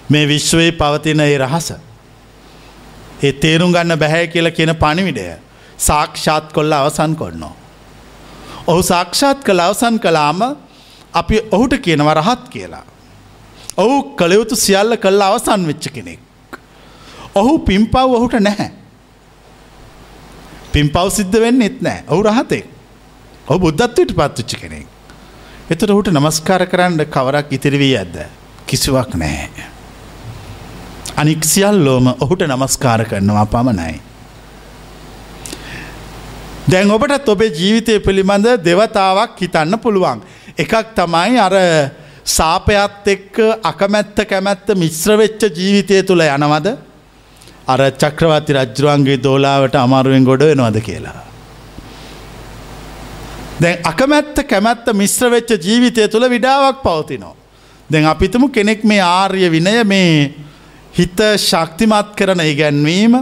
මේ 0.09 0.27
විශ්වයේ 0.27 0.71
පවතින 0.71 1.19
ඒ 1.19 1.37
රහස. 1.37 1.73
ඒ 3.23 3.33
තේරුම් 3.33 3.73
ගන්න 3.73 3.97
බැහැ 3.97 4.27
කියල 4.27 4.51
කියන 4.51 4.73
පණිවිඩය 4.75 5.25
සාක්ෂාත් 5.79 6.53
කොල්ල 6.53 6.71
අවසන් 6.73 7.15
කොන්නවා. 7.15 7.55
ඔහු 8.67 8.81
සාක්ෂාත් 8.83 9.43
කළ 9.43 9.59
අවසන් 9.59 9.97
කලාම 9.97 10.41
අපි 11.13 11.37
ඔහුට 11.51 11.73
කියනව 11.81 12.09
රහත් 12.13 12.43
කියලා. 12.49 12.85
ඔහු 13.81 13.95
කළයුතු 14.19 14.55
සියල්ල 14.55 14.97
කල්ල 15.03 15.21
අවසන් 15.21 15.63
වෙච්ච 15.69 15.87
කෙනෙක්. 15.95 16.19
ඔහු 17.35 17.53
පිම්පව් 17.59 17.95
ඔහුට 18.17 18.35
නැහැ. 18.39 18.71
පිම්පව් 20.73 21.09
සිද්ධ 21.17 21.39
වෙන්න 21.45 21.61
එත් 21.61 21.81
නෑ 21.81 22.03
ඔහු 22.07 22.21
රහතෙක්. 22.23 22.65
ඔහු 23.47 23.59
බුද්ධත්වයට 23.59 24.13
පත්තුච්ච 24.17 24.53
කෙනෙක්. 24.61 24.87
එතට 25.69 25.89
ඔහුට 25.89 26.11
නමස්කාර 26.13 26.65
කරන්න 26.71 27.05
කවරක් 27.15 27.55
ඉතිරිවී 27.57 27.95
ඇද්ද. 27.97 28.17
කිසිවක් 28.67 29.15
නැහැ. 29.15 29.69
අනික් 31.15 31.43
සියල්ලෝම 31.43 32.13
ඔහුට 32.19 32.45
නමස්කාර 32.47 33.05
කරනවා 33.05 33.45
පමණයි. 33.45 33.95
දැන් 36.71 36.91
ඔබටත් 36.91 37.29
ඔබේ 37.29 37.51
ජීවිතය 37.51 37.99
පිළිබඳ 37.99 38.47
දෙවතාවක් 38.63 39.39
හිතන්න 39.41 39.79
පුළුවන්. 39.79 40.21
එකක් 40.57 40.93
තමයි 40.95 41.39
අර 41.39 41.55
සාපයත් 42.35 43.07
එක්ක 43.15 43.37
අකමැත්ත 43.71 44.17
කැමැත්ත 44.31 44.67
මිශ්‍රවෙච්ච 44.83 45.41
ජීවිතය 45.59 46.03
තුළ 46.09 46.21
යනවද 46.25 46.67
අර 47.73 47.81
චක්‍රවර්ති 48.01 48.53
රජ්රුවන්ගේ 48.57 49.17
දෝලාවට 49.25 49.75
අමාරුවෙන් 49.85 50.27
ගොඩ 50.29 50.43
වෙනවද 50.49 50.77
කියලා. 50.87 51.17
දැන් 53.61 53.81
අකමැත්ත 53.91 54.37
කැමැත්ත 54.51 54.93
මිශ්‍රවෙච්ච 54.93 55.57
ජීවිතය 55.67 56.07
තුළ 56.07 56.29
විඩාවක් 56.35 56.85
පවතිනවා. 56.85 57.35
දැන් 57.89 58.05
අපිතම 58.05 58.45
කෙනෙක් 58.49 58.83
මේ 58.83 59.01
ආර්ය 59.01 59.49
විනය 59.49 59.75
මේ 59.83 60.33
හිත 60.93 61.19
ශක්තිමත් 61.39 62.15
කරන 62.15 62.45
ඉගැන්වීම 62.45 63.19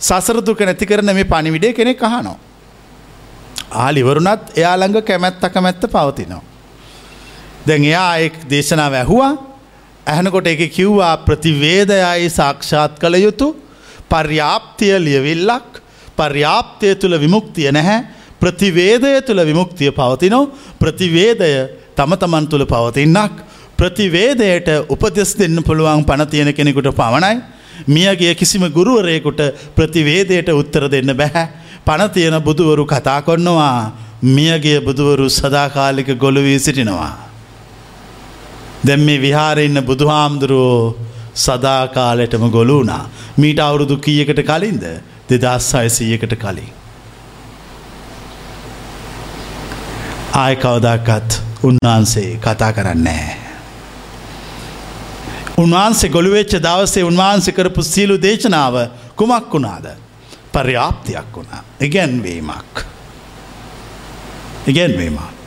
සසරදුක 0.00 0.60
නැති 0.60 0.86
කරන 0.86 1.14
මේ 1.14 1.30
පණිවිඩේ 1.34 1.72
කෙනෙක් 1.72 2.02
අහනෝ. 2.02 2.38
ආලිවරුණත් 3.84 4.58
එයාළඟ 4.58 5.02
කැමැත්ත 5.02 5.42
කැමැත්ත 5.54 5.86
පවතිනවා. 5.94 6.53
දැන් 7.66 7.84
එයා 7.84 8.12
එක් 8.26 8.34
දේශනාව 8.50 8.94
ඇහුවා 8.94 9.32
ඇහනකොට 10.06 10.46
එක 10.46 10.62
කිව්වා 10.70 11.14
ප්‍රතිවේදයයි 11.26 12.28
සාක්ෂාත් 12.30 12.98
කළ 12.98 13.16
යුතු 13.26 13.48
පර්යාප්තිය 14.08 14.94
ලියවිල්ලක් 14.98 15.80
පර්යාප්තය 16.18 16.94
තුළ 16.96 17.16
විමුක්තිය 17.18 17.70
නැහැ 17.70 18.04
ප්‍රතිවේදය 18.40 19.14
තුළ 19.26 19.40
විමුක්තිය 19.44 19.90
පවතිනෝ 19.92 20.44
ප්‍රතිවේදය 20.78 21.50
තම 21.96 22.14
තමන් 22.16 22.46
තුළ 22.46 22.66
පවතින්නක් 22.66 23.34
ප්‍රතිවේදයට 23.76 24.68
උපදෙස් 24.88 25.34
දෙන්න 25.34 25.62
පුළුවන් 25.62 26.04
පණ 26.04 26.26
තියෙන 26.26 26.54
කෙනෙකුට 26.54 26.90
පවණයි. 26.92 27.42
මියගේ 27.88 28.34
කිසිම 28.34 28.64
ගුරුවරයෙකුට 28.70 29.40
ප්‍රතිවේදයට 29.74 30.48
උත්තර 30.50 30.88
දෙන්න 30.90 31.16
බැහැ. 31.16 31.48
පණ 31.84 32.10
තියෙන 32.10 32.42
බුදුවරු 32.42 32.86
කතා 32.86 33.22
කොන්නවා 33.22 33.92
මියගේ 34.22 34.80
බුදුවරු 34.80 35.28
සදාකාලික 35.30 36.14
ගොළුවී 36.16 36.58
සිටිනවා. 36.58 37.23
දැම් 38.86 39.00
මේ 39.00 39.20
විහාරඉන්න 39.20 39.80
බුදුහාමුදුරුවෝ 39.88 40.96
සදාකාලෙටම 41.36 42.44
ගොලුනා 42.50 43.04
මීට 43.36 43.60
අවුරුදු 43.60 43.96
කීයකට 43.98 44.40
කලින්ද 44.42 44.84
දෙදස් 45.30 45.68
අයසීයකට 45.74 46.34
කලින්. 46.36 46.72
ආය 50.34 50.56
කවදක්කත් 50.56 51.40
උන්වහන්සේ 51.62 52.30
කතා 52.38 52.72
කරන්නේ. 52.72 53.28
උන්වහන්සේ 55.58 56.10
ගොළුවෙච්ච 56.10 56.56
දවසේ 56.58 57.04
උන්වහන්සේ 57.04 57.54
කරපු 57.54 57.82
සීලු 57.84 58.16
දේශනාව 58.22 58.74
කුමක් 59.16 59.52
වුණාද. 59.52 59.86
පර්යාප්තියක් 60.52 61.36
වුණා. 61.36 61.62
ඉගැන්වීමක්. 61.80 62.74
ඉගැන්වීමක්. 64.66 65.43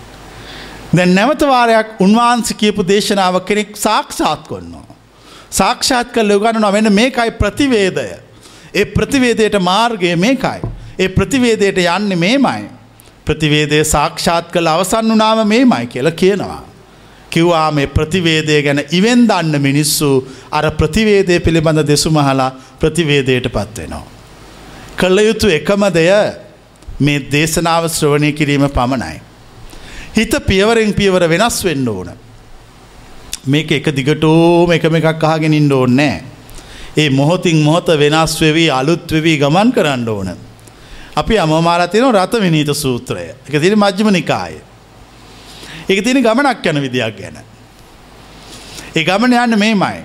දැන් 0.98 1.14
නැවතවාරයක් 1.16 1.90
උන්වහන්ස 2.00 2.54
කියපු 2.54 2.84
දේශනාව 2.84 3.36
කෙනෙක් 3.46 3.76
සාක්ෂාත් 3.78 4.48
කොන්නවා. 4.48 4.96
සාක්ෂාත් 5.52 6.14
කල් 6.14 6.32
යොගන්න 6.32 6.62
නොවෙන්න 6.62 6.90
මේකයි 6.92 7.32
ප්‍රතිවේදය. 7.42 8.08
ඒ 8.74 8.86
ප්‍රතිවේදයට 8.96 9.60
මාර්ගය 9.62 10.16
මේකයි. 10.16 10.62
ඒ 11.00 11.10
ප්‍රතිවේදයට 11.10 11.84
යන්න 11.88 12.18
මේමයි. 12.18 12.64
ප්‍රතිවේදය 13.26 13.84
සාක්ෂාත් 13.86 14.50
කළ 14.52 14.68
අවසන් 14.68 15.14
වනාම 15.14 15.44
මේමයි 15.48 15.88
කියලා 15.88 16.12
කියනවා. 16.14 16.64
කිව්වා 17.30 17.70
මේ 17.72 17.88
ප්‍රතිවේදය 17.90 18.58
ගැන 18.64 18.82
ඉවෙන් 18.92 19.28
දන්න 19.28 19.62
මිනිස්සු 19.62 20.10
අර 20.52 20.72
ප්‍රතිවේදය 20.72 21.40
පිළිබඳ 21.40 21.84
දෙසුමහලා 21.88 22.50
ප්‍රතිවේදයට 22.80 23.48
පත්වෙනවා. 23.50 24.06
කළ 24.98 25.18
යුතු 25.20 25.48
එකම 25.52 25.88
දෙය 25.94 26.12
මේ 27.00 27.20
දේශනාව 27.32 27.90
ශ්‍රවණය 27.90 28.32
කිරීම 28.32 28.70
පමණයි. 28.70 29.27
හිත 30.18 30.34
පියවරෙන් 30.50 30.94
පියවර 30.98 31.24
වෙනස් 31.30 31.58
වෙන්න 31.64 31.88
ඕන. 31.88 32.10
මේක 33.46 33.72
එක 33.72 33.88
දිගටෝම 33.98 34.72
එකම 34.74 34.96
එකක් 35.00 35.24
අහගෙනින් 35.24 35.70
ඕන්නෑ. 35.72 36.24
ඒ 36.98 37.10
මොහොතින් 37.10 37.62
මොහොත 37.62 37.88
වෙනස් 38.02 38.34
වෙවී 38.42 38.70
අලුත් 38.80 39.06
වෙවී 39.12 39.38
ගමන් 39.38 39.72
කරන්න 39.76 40.10
ඕන. 40.10 40.30
අපි 41.16 41.38
අමමාරතින 41.38 42.10
රත 42.12 42.34
විනීත 42.42 42.74
සූත්‍රය 42.74 43.30
එක 43.46 43.54
තිරි 43.62 43.76
මජ්්‍යම 43.76 44.10
නිකාය. 44.18 44.58
එක 45.90 46.04
තියෙන 46.04 46.24
ගමනක් 46.26 46.66
යන 46.66 46.82
විදියක් 46.82 47.18
ගැන. 47.20 47.38
ඒ 48.96 49.04
ගමන 49.06 49.34
යන්න 49.34 49.60
මේමයි. 49.60 50.02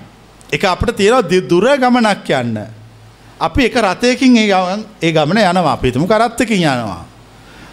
එක 0.52 0.64
අපට 0.64 0.96
තියෙනවා 0.96 1.40
දුර 1.50 1.66
ගමනක් 1.82 2.28
යන්න. 2.40 2.58
අපි 3.40 3.64
එක 3.64 3.76
රථයකින් 3.80 4.36
ඒ 4.36 5.12
ගමන 5.12 5.38
යනවා 5.40 5.72
අපිතුම 5.72 6.04
කරත්තකින් 6.06 6.68
යනවා. 6.68 7.04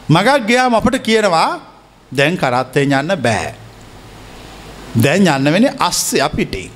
මගක් 0.09 0.47
ගයාම 0.47 0.79
අපට 0.79 1.03
කියනවා 1.03 1.68
දැන් 2.11 2.37
කරත්තය 2.37 2.85
යන්න 2.85 3.15
බෑ. 3.21 3.53
දැන් 4.95 5.27
යන්න 5.27 5.53
වෙන 5.53 5.69
අස්සේ 5.79 6.21
අපිටේ. 6.21 6.69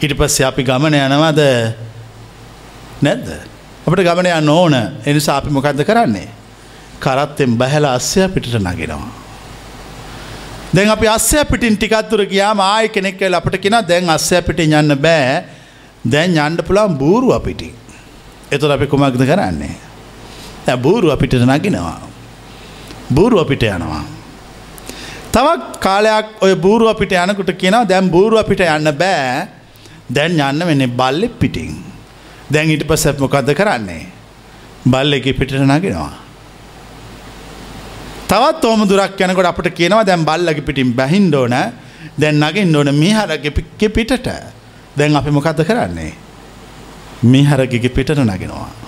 ඉට 0.00 0.14
පස්සේ 0.14 0.46
අපි 0.46 0.62
ගමන 0.62 0.94
යනවද 0.94 1.42
නැද්ද. 3.02 3.28
අපට 3.86 4.02
ගමන 4.02 4.32
යන්න 4.32 4.48
ඕන 4.50 4.74
එනිසා 5.04 5.38
අපි 5.38 5.50
මොකක්ද 5.50 5.84
කරන්නේ. 5.84 6.28
කරත්තෙන් 7.00 7.58
බැහැල 7.58 7.88
අස්සය 7.90 8.28
පිටට 8.28 8.54
නගෙනවා. 8.56 9.26
දැන් 10.72 10.90
අපි 10.90 11.06
අස්සය 11.08 11.44
පිටින් 11.44 11.76
ටිකත්තුර 11.76 12.22
ගියාම 12.26 12.60
ආය 12.60 12.88
කෙනෙක් 12.88 13.20
වෙලා 13.20 13.40
අපිට 13.40 13.60
කියනවා 13.62 13.82
දැන් 13.82 14.10
අස්සය 14.10 14.42
පිටින් 14.42 14.74
යන්න 14.74 14.96
බෑ 14.98 15.44
දැන් 16.04 16.36
යන්න 16.36 16.62
පුළුවන් 16.62 16.98
බූරු 16.98 17.32
අපිටින් 17.32 17.74
එතකොට 18.50 18.74
අපි 18.74 18.86
කුමක්ද 18.86 19.22
කරන්නේ 19.22 19.76
දැන් 20.66 20.82
බූරු 20.82 21.10
අපිට 21.10 21.34
නගිනවා 21.40 21.98
බූරු 23.10 23.40
අපිට 23.40 23.64
යනවා 23.68 24.04
තවත් 25.36 25.80
කාලයක් 25.84 26.26
ඔය 26.44 26.54
බූරු 26.64 26.88
අපිට 26.88 27.12
යනකොට 27.12 27.50
කියනවා 27.60 27.84
දැන් 27.84 28.08
බූරු 28.14 28.38
අපිට 28.42 28.60
යන්න 28.64 28.90
බෑ. 29.02 29.48
දැන් 30.16 30.38
යන්න 30.40 30.66
වෙන්නේ 30.68 30.94
බල්ලෙක් 31.00 31.34
පිටින්. 31.40 31.74
දැන් 32.52 32.70
ඊට 32.70 32.86
පස්සේ 32.88 33.18
මොකද්ද 33.20 33.50
කරන්නේ? 33.58 34.06
බල්ලෙක් 34.92 35.26
පිටට 35.38 35.58
නගිනවා. 35.60 36.12
තවත් 38.30 38.64
ඕම 38.64 38.88
දුරක් 38.88 39.20
යනකොට 39.20 39.50
අපට 39.52 39.68
කියනවා 39.78 40.06
දැන් 40.08 40.24
බල්ලගේ 40.24 40.64
පිටින් 40.64 40.94
බැහින්න 40.94 41.34
ඕන. 41.34 41.56
දැන් 42.18 42.40
නගින්න 42.40 42.76
ඕන 42.76 42.94
මීහරගේ 42.94 43.90
පිටට. 43.90 44.32
දැන් 44.96 45.16
අපි 45.16 45.30
මොකද්ද 45.30 45.60
කරන්නේ? 45.68 46.12
මීහරගේ 47.22 47.92
පිටට 47.92 48.24
නගිනවා. 48.24 48.85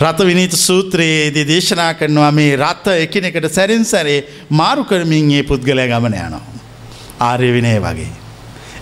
රත 0.00 0.20
විනීත 0.20 0.54
සූත්‍රයේදී 0.58 1.44
දේශනා 1.46 1.94
කරනවා 1.94 2.30
මේ 2.32 2.56
රත 2.56 2.86
එකිනෙකට 2.98 3.46
සැරින් 3.50 3.84
සැරේ 3.84 4.20
මාරු 4.50 4.84
කරමින් 4.84 5.32
ඒ 5.32 5.42
පුද්ගලයා 5.44 5.88
ගමන 5.88 6.14
යනවා. 6.16 6.44
ආර්ය 7.20 7.50
විනය 7.52 7.74
වගේ. 7.78 8.08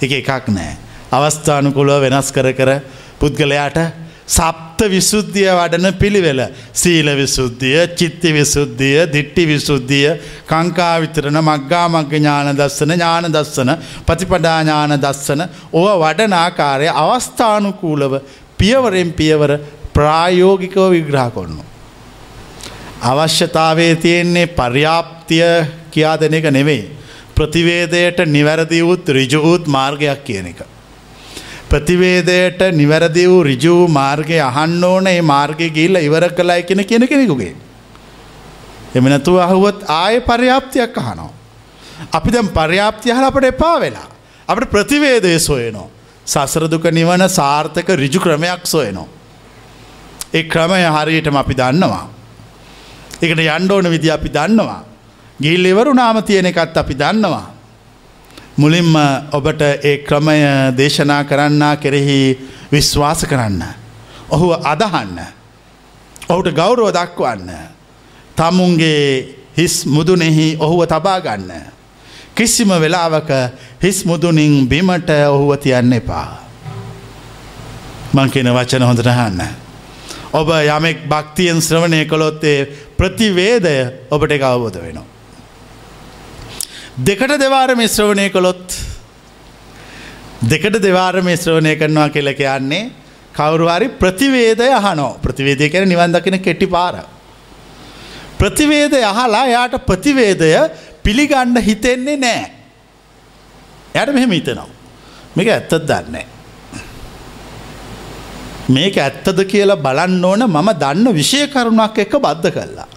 එක 0.00 0.12
එකක් 0.12 0.46
නෑ. 0.50 0.76
අවස්ථානුකූලව 1.12 1.98
වෙනස් 2.04 2.30
කර 2.30 2.52
කර 2.52 2.70
පුද්ගලයාට 3.18 3.78
සප්ත 4.28 4.80
විසුද්ධිය 4.86 5.50
වඩන 5.50 5.92
පිළිවෙල. 5.94 6.40
සීල 6.72 7.10
විසුද්ධිය 7.16 7.78
චිත්ති 7.96 8.32
විසුද්ධිය 8.32 9.06
දිට්ටි 9.08 9.46
විසුද්ධිය 9.46 10.10
කංකා 10.46 10.94
විතරන 11.00 11.38
මග්ගා 11.42 11.86
මග්ග 11.88 12.12
ඥාන 12.14 12.54
දස්සන 12.54 12.92
ඥාන 12.92 13.32
දස්සන 13.32 13.74
ප්‍රතිපඩා 14.06 14.58
ඥාන 14.60 14.94
දස්සන 14.96 15.42
ඕව 15.72 15.96
වඩන 15.98 16.36
ආකාරය 16.36 16.92
අවස්ථානුකූලව 16.96 18.22
පියවරෙන් 18.58 19.10
පියවර 19.12 19.52
ප්‍රායෝගිකව 19.98 20.84
විග්‍රහ 20.90 21.28
කොන්නු. 21.34 21.62
අවශ්‍යතාවේ 23.02 23.94
තියෙන්නේ 23.96 24.46
පර්යාප්තිය 24.48 25.42
කියා 25.90 26.16
දෙන 26.16 26.34
එක 26.34 26.46
නෙවෙයි. 26.52 26.84
ප්‍රතිවේදයට 27.36 28.18
නිවැරදි 28.26 28.80
වූත් 28.82 29.08
රිජුවූත් 29.08 29.66
මාර්ගයක් 29.66 30.22
කියන 30.24 30.46
එක. 30.46 30.60
ප්‍රතිවේදයට 31.70 32.60
නිවැරදි 32.72 33.26
වූ 33.26 33.42
රිජූ 33.42 33.88
මාර්ගය 33.90 34.38
අහන්න 34.40 34.84
ඕන 34.84 35.06
ඒ 35.06 35.20
මාර්ගය 35.22 35.70
ගිල්ල 35.70 35.96
ඉවර 35.98 36.28
කළයි 36.30 36.62
කෙන 36.62 36.84
කෙන 36.84 37.08
කෙනෙකුගේ. 37.08 37.54
එමනතුව 38.94 39.38
අහුවත් 39.40 39.84
ආය 39.88 40.20
පර්යාප්තියක් 40.20 40.96
අහනෝ. 40.96 41.30
අපි 42.12 42.30
දැම් 42.30 42.48
පර්යාප්තිය 42.48 43.12
හල 43.12 43.24
අපට 43.24 43.44
එපා 43.44 43.76
වෙලා. 43.80 44.08
අපට 44.48 44.70
ප්‍රතිවේදය 44.70 45.38
සොයනෝ. 45.40 45.90
සසරදුක 46.26 46.84
නිවන 46.92 47.28
සාර්ථක 47.30 47.88
රිජු 47.96 48.20
ක්‍රමයක් 48.20 48.66
සොයනෝ. 48.66 49.17
ඒ 50.34 50.42
ක්‍රමය 50.42 50.82
හරියටම 50.96 51.36
අපි 51.36 51.54
දන්නවා. 51.54 52.06
එකට 53.22 53.40
යන්ඩ 53.40 53.70
ඕන 53.72 53.90
විදි 53.90 54.10
අපි 54.10 54.28
දන්නවා. 54.28 54.82
ගිල් 55.40 55.64
ඉවරු 55.64 55.94
නාම 55.94 56.22
තියෙන 56.22 56.46
එකත් 56.46 56.76
අපි 56.76 56.94
දන්නවා. 56.94 57.46
මුලින්ම 58.56 58.94
ඔබට 59.32 59.62
ඒ 59.62 59.96
ක්‍රමය 59.98 60.38
දේශනා 60.76 61.24
කරන්නා 61.24 61.76
කෙරෙහි 61.76 62.38
විශ්වාස 62.72 63.24
කරන්න. 63.24 63.62
ඔහුව 64.30 64.52
අදහන්න. 64.64 65.18
ඔහුට 66.28 66.52
ගෞරව 66.52 66.92
දක්වන්න. 66.92 67.50
තමුන්ගේ 68.36 69.34
හිස් 69.56 69.86
මුදුනෙහි 69.86 70.56
ඔහුව 70.60 70.86
තබාගන්න. 70.86 71.50
කිසිම 72.34 72.68
වෙලාවක 72.68 73.30
හිස් 73.82 74.04
මුදුනින් 74.04 74.68
බිමට 74.68 75.10
ඔහුව 75.30 75.56
තියන්න 75.56 75.92
එපා. 75.92 76.28
මංකින 78.14 78.52
වචන 78.54 78.82
හොඳටහන්න. 78.82 79.67
ඔබ 80.32 80.48
යමෙක් 80.50 81.08
භක්තියෙන් 81.08 81.60
ශ්‍රවණය 81.60 82.04
කළොත්තේ 82.04 82.68
ප්‍රතිවේදය 82.98 83.76
ඔබට 84.10 84.32
එක 84.32 84.42
අවබෝධ 84.42 84.78
වෙනවා. 84.82 85.06
දෙකට 86.98 87.38
දෙවාර 87.40 87.74
මිශ්‍රවණය 87.74 88.28
කළොත් 88.30 88.76
දෙකට 90.42 90.82
දෙවාර 90.82 91.22
මිශ්‍රවණය 91.22 91.76
කරනවා 91.76 92.08
කියල 92.10 92.34
කියන්නේ 92.34 92.90
කවරුවාරි 93.32 93.88
ප්‍රතිවේදය 93.88 94.68
අහනෝ 94.72 95.18
ප්‍රතිවේදය 95.22 95.70
කර 95.70 95.86
නිවන් 95.86 96.12
දකින 96.12 96.38
කෙටි 96.40 96.66
පාර. 96.66 97.04
ප්‍රතිවේදය 98.38 99.02
අහලා 99.02 99.46
යාට 99.46 99.80
ප්‍රතිවේදය 99.86 100.52
පිළිගණ්ඩ 101.02 101.62
හිතෙන්නේ 101.62 102.16
නෑ. 102.16 102.50
යට 103.94 104.12
මෙහෙම 104.12 104.30
හිතනවා. 104.30 104.68
මේක 105.36 105.48
ඇත්තත් 105.48 105.72
දන්නේ. 105.88 106.26
මේක 108.68 108.96
ඇත්තද 108.98 109.40
කියලා 109.44 109.82
බලන්න 109.86 110.24
ඕන 110.24 110.44
මම 110.46 110.68
දන්න 110.82 111.14
විෂය 111.14 111.46
කරුණක් 111.48 111.98
එක 111.98 112.14
බද්ධ 112.24 112.50
කල්ලා. 112.52 112.88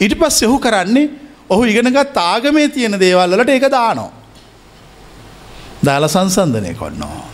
ඉට 0.00 0.14
පස් 0.20 0.42
එහු 0.42 0.58
කරන්නේ 0.58 1.10
ඔහු 1.50 1.64
ඉගෙනගත් 1.64 2.16
ආගමේ 2.16 2.68
තියෙන 2.68 2.98
දේවල්ලට 3.00 3.48
ඒක 3.48 3.66
දානෝ. 3.70 4.10
දාල 5.84 6.08
සංසන්ධනය 6.08 6.74
කොන්නවා. 6.74 7.26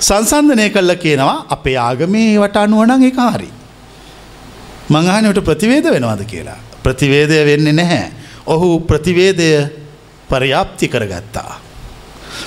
සංසන්ධනය 0.00 0.70
කල්ල 0.70 0.94
කියනවා 0.96 1.46
අපේ 1.50 1.76
ආගමේ 1.78 2.38
වට 2.38 2.56
අනුවනං 2.56 3.06
එක 3.10 3.20
හරි. 3.28 3.50
මංහනට 4.90 5.44
ප්‍රතිවේද 5.44 5.86
වෙනවාද 5.90 6.24
කියලා. 6.24 6.60
ප්‍රතිවේදය 6.82 7.44
වෙන්නේ 7.46 7.72
නැහැ. 7.72 8.12
ඔහු 8.46 8.80
ප්‍රතිවේදය 8.80 9.50
පර්යාප්ති 10.30 10.88
කරගත්තා. 10.88 11.60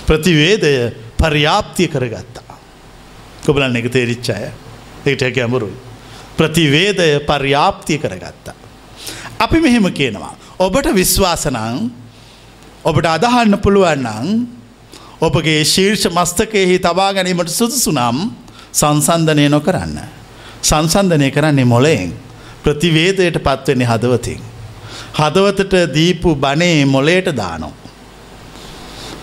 ප්‍රතිවේදය 0.08 0.74
පර්යාප්තිය 1.18 1.88
කරගත්තා. 1.88 2.47
කොබලන් 3.48 3.76
එක 3.76 3.88
තේරිච්චාය 3.90 4.50
එට 5.06 5.22
හැක 5.22 5.38
ඇමුරුයි. 5.38 5.76
ප්‍රතිවේදය 6.38 7.08
පර්යාප්තිය 7.22 7.98
කරගත්තා. 7.98 8.56
අපි 9.40 9.58
මෙහෙම 9.60 9.88
කියනවා. 9.92 10.34
ඔබට 10.60 10.88
විශ්වාසනං 10.94 11.80
ඔබට 12.84 13.08
අදහන්න 13.08 13.58
පුළුවන්නං 13.60 14.28
ඔබගේ 15.22 15.64
ශීර්ෂ 15.66 16.06
මස්තකයෙහි 16.10 16.78
තබා 16.80 17.10
ගැනීමට 17.14 17.52
සුදුසුනම් 17.52 18.18
සංසන්ධනය 18.74 19.50
නොකරන්න. 19.50 19.98
සංසන්ධනය 20.62 21.32
කරන්නේ 21.32 21.66
මොලයෙන් 21.66 22.14
ප්‍රතිවේදයට 22.64 23.40
පත්වෙන්නේ 23.40 23.88
හදවතින්. 23.88 24.42
හදවතට 25.14 25.74
දීපු 25.94 26.36
බනේ 26.36 26.86
මොලේට 26.86 27.30
දානෝ. 27.34 27.74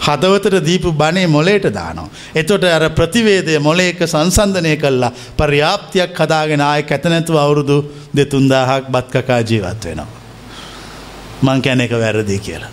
හදවතට 0.07 0.57
දීපු 0.67 0.93
බනේ 0.93 1.27
මොලේට 1.27 1.67
දානවා. 1.75 2.09
එතොට 2.35 2.64
අර 2.67 2.85
ප්‍රතිවේදය 2.90 3.59
මොලේක 3.59 4.01
සංසන්ධනය 4.05 4.77
කල්ලා 4.77 5.12
පර්යාප්තියක් 5.38 6.21
හදාගෙන 6.21 6.61
ආය 6.61 6.83
කැතනැතුව 6.83 7.37
අවුරුදු 7.37 7.77
දෙතුන්දාහක් 8.17 8.93
බත්කකා 8.95 9.40
ජීවත් 9.43 9.85
වෙනවා. 9.85 10.09
මං 11.43 11.62
කැන 11.62 11.81
එක 11.81 11.93
වැරදි 11.95 12.38
කියලා. 12.38 12.73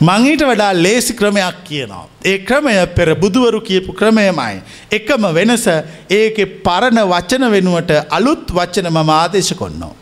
මංඊට 0.00 0.42
වඩා 0.42 0.72
ලේසි 0.74 1.14
ක්‍රමයක් 1.14 1.56
කියනවා. 1.64 2.06
ඒ 2.24 2.38
ක්‍රමය 2.40 2.74
පෙර 2.94 3.14
බුදුවරු 3.16 3.60
කියපු 3.60 3.92
ක්‍රමයමයි. 3.92 4.62
එකම 4.90 5.22
වෙනස 5.34 5.66
ඒක 6.10 6.36
පරණ 6.62 7.00
වචන 7.12 7.50
වෙනුවට 7.50 7.90
අලුත් 8.10 8.46
වචන 8.50 8.90
මම 8.90 9.10
ආදේශ 9.12 9.54
කොන්නවා. 9.54 9.94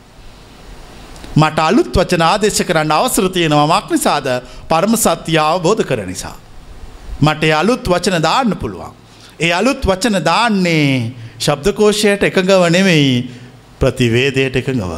මට 1.37 1.59
අලුත් 1.61 1.91
වචන 1.93 2.23
ආදේශ 2.23 2.63
කරන්න 2.63 2.93
අවසර 2.93 3.27
තියෙනවා 3.29 3.67
මක් 3.71 3.91
නිසාද 3.91 4.29
පරම 4.69 4.95
සත්‍ය 4.97 5.37
අවබෝධ 5.41 5.83
කර 5.85 6.01
නිසා. 6.07 6.37
මට 7.21 7.53
අලුත් 7.53 7.85
වචන 7.87 8.23
දාන්න 8.23 8.57
පුළුවන්. 8.57 8.93
ඒ 9.41 9.53
අලුත් 9.53 9.85
වචන 9.85 10.19
දාන්නේ 10.25 11.13
ශබ්දකෝෂයට 11.39 12.25
එකඟව 12.25 12.65
නෙවෙයි 12.71 13.13
ප්‍රතිවේදයට 13.81 14.57
එකඟව. 14.57 14.93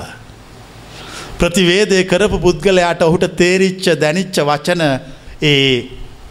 ප්‍රතිවේදය 1.38 2.04
කරපු 2.04 2.38
පුද්ගලයාට 2.38 3.02
ඔහුට 3.02 3.26
තේරිච්ච 3.36 3.86
දැනිච්ච 3.96 4.42
වචන 4.44 4.82
ඒ 5.42 5.62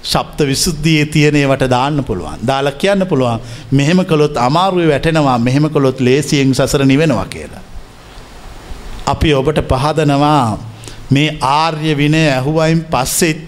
ශප්ත 0.04 0.40
විසුද්ධියේ 0.46 1.06
තියනේවට 1.08 1.70
දාන්න 1.70 2.04
පුළුවන් 2.04 2.48
දාලා 2.48 2.76
කියන්න 2.76 3.08
පුළුවන් 3.08 3.44
මෙහෙම 3.72 4.06
කළොත් 4.06 4.38
අමාරුවේ 4.40 4.90
වැටෙනවා 4.90 5.38
මෙහෙම 5.40 5.68
කළොත් 5.70 6.00
ලේසියෙන් 6.02 6.56
සසර 6.56 6.86
නිවෙනවා 6.86 7.26
කියලා. 7.28 7.67
අපි 9.08 9.34
ඔබට 9.34 9.60
පහදනවා 9.72 10.58
මේ 11.12 11.30
ආර්ය 11.42 11.98
විනය 11.98 12.24
ඇහුවයින් 12.28 12.82
පස්සෙත් 12.86 13.44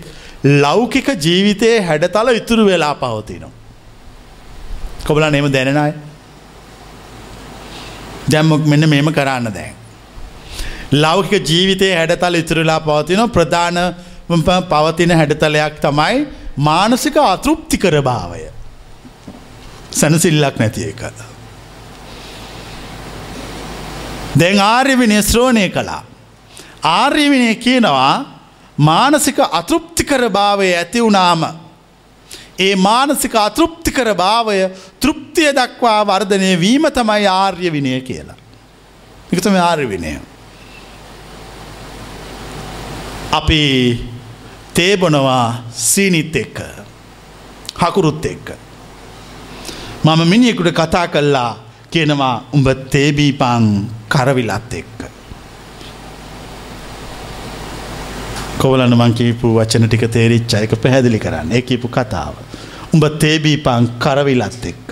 ලෞකික 0.62 1.08
ජීවිතයේ 1.26 1.80
හැඩතල 1.82 2.30
ඉතුරු 2.36 2.66
වෙලා 2.66 2.96
පවතිනවා. 2.96 3.52
කොබල 5.08 5.24
නෙම 5.32 5.52
දැනෙනයි. 5.52 5.94
දැම්මක් 8.32 8.66
මෙන්න 8.66 8.90
මෙම 8.90 9.12
කරන්න 9.12 9.54
දැන්. 9.54 9.74
ලෞකික 10.94 11.44
ජීවිතය 11.44 11.92
හැඩතල 11.94 12.36
ඉතුරලා 12.36 12.80
පවතින 12.82 13.24
ප්‍රධාන 13.30 13.78
පවතින 14.70 15.12
හැඩතලයක් 15.12 15.82
තමයි 15.82 16.28
මානසික 16.58 17.18
අතෘප්තිකර 17.18 18.02
භාවය. 18.02 18.46
සැනසිල්ලක් 19.92 20.56
නැති 20.60 20.84
එක. 20.84 21.29
දැන් 24.40 24.60
ආර්යවිනය 24.60 25.22
ශ්‍රෝණය 25.24 25.70
කළා. 25.70 26.04
ආර්යවිනය 26.84 27.56
කියනවා 27.56 28.14
මානසික 28.78 29.40
අතෘප්තිකර 29.60 30.30
භාවය 30.30 30.68
ඇති 30.74 31.04
වුණාම 31.04 31.44
ඒ 32.60 32.76
මානසික 32.76 33.36
අතෘප්තිකර 33.36 34.10
භාවය 34.16 34.58
තෘප්තිය 35.00 35.52
දක්වා 35.60 36.00
වර්ධනය 36.06 36.52
වීම 36.60 36.86
තමයි 36.98 37.28
ආර්ය 37.28 37.72
විනය 37.72 38.02
කියලා. 38.02 38.38
එකතම 39.34 39.56
ආර්ය 39.62 39.90
විනය. 39.90 40.14
අපි 43.32 43.62
තේබොනවා 44.74 45.64
සීනිත් 45.72 46.36
එක්ක 46.36 46.60
හකුරුත් 47.82 48.26
එක්ක. 48.26 48.48
මම 50.04 50.22
මිනිියෙකුට 50.28 50.72
කතා 50.74 51.08
කල්ලා 51.08 51.69
කියනවා 51.92 52.36
උඹ 52.54 52.68
තේබීපං 52.94 53.66
කරවිලත් 54.14 54.74
එක්ක. 54.80 55.00
කොවලන්න 58.62 58.96
මං 58.98 59.14
කියපු 59.20 59.54
වචන 59.58 59.88
ටික 59.88 60.06
තේරිච්ච 60.16 60.54
එක 60.62 60.76
පැහැදිලි 60.84 61.20
කරන්න 61.26 61.52
ඒ 61.58 61.62
කියපු 61.70 61.88
කතාව. 61.98 62.36
උඹ 62.94 63.06
තේබීපං 63.24 63.90
කරවිලත් 64.06 64.66
එක්ක. 64.72 64.90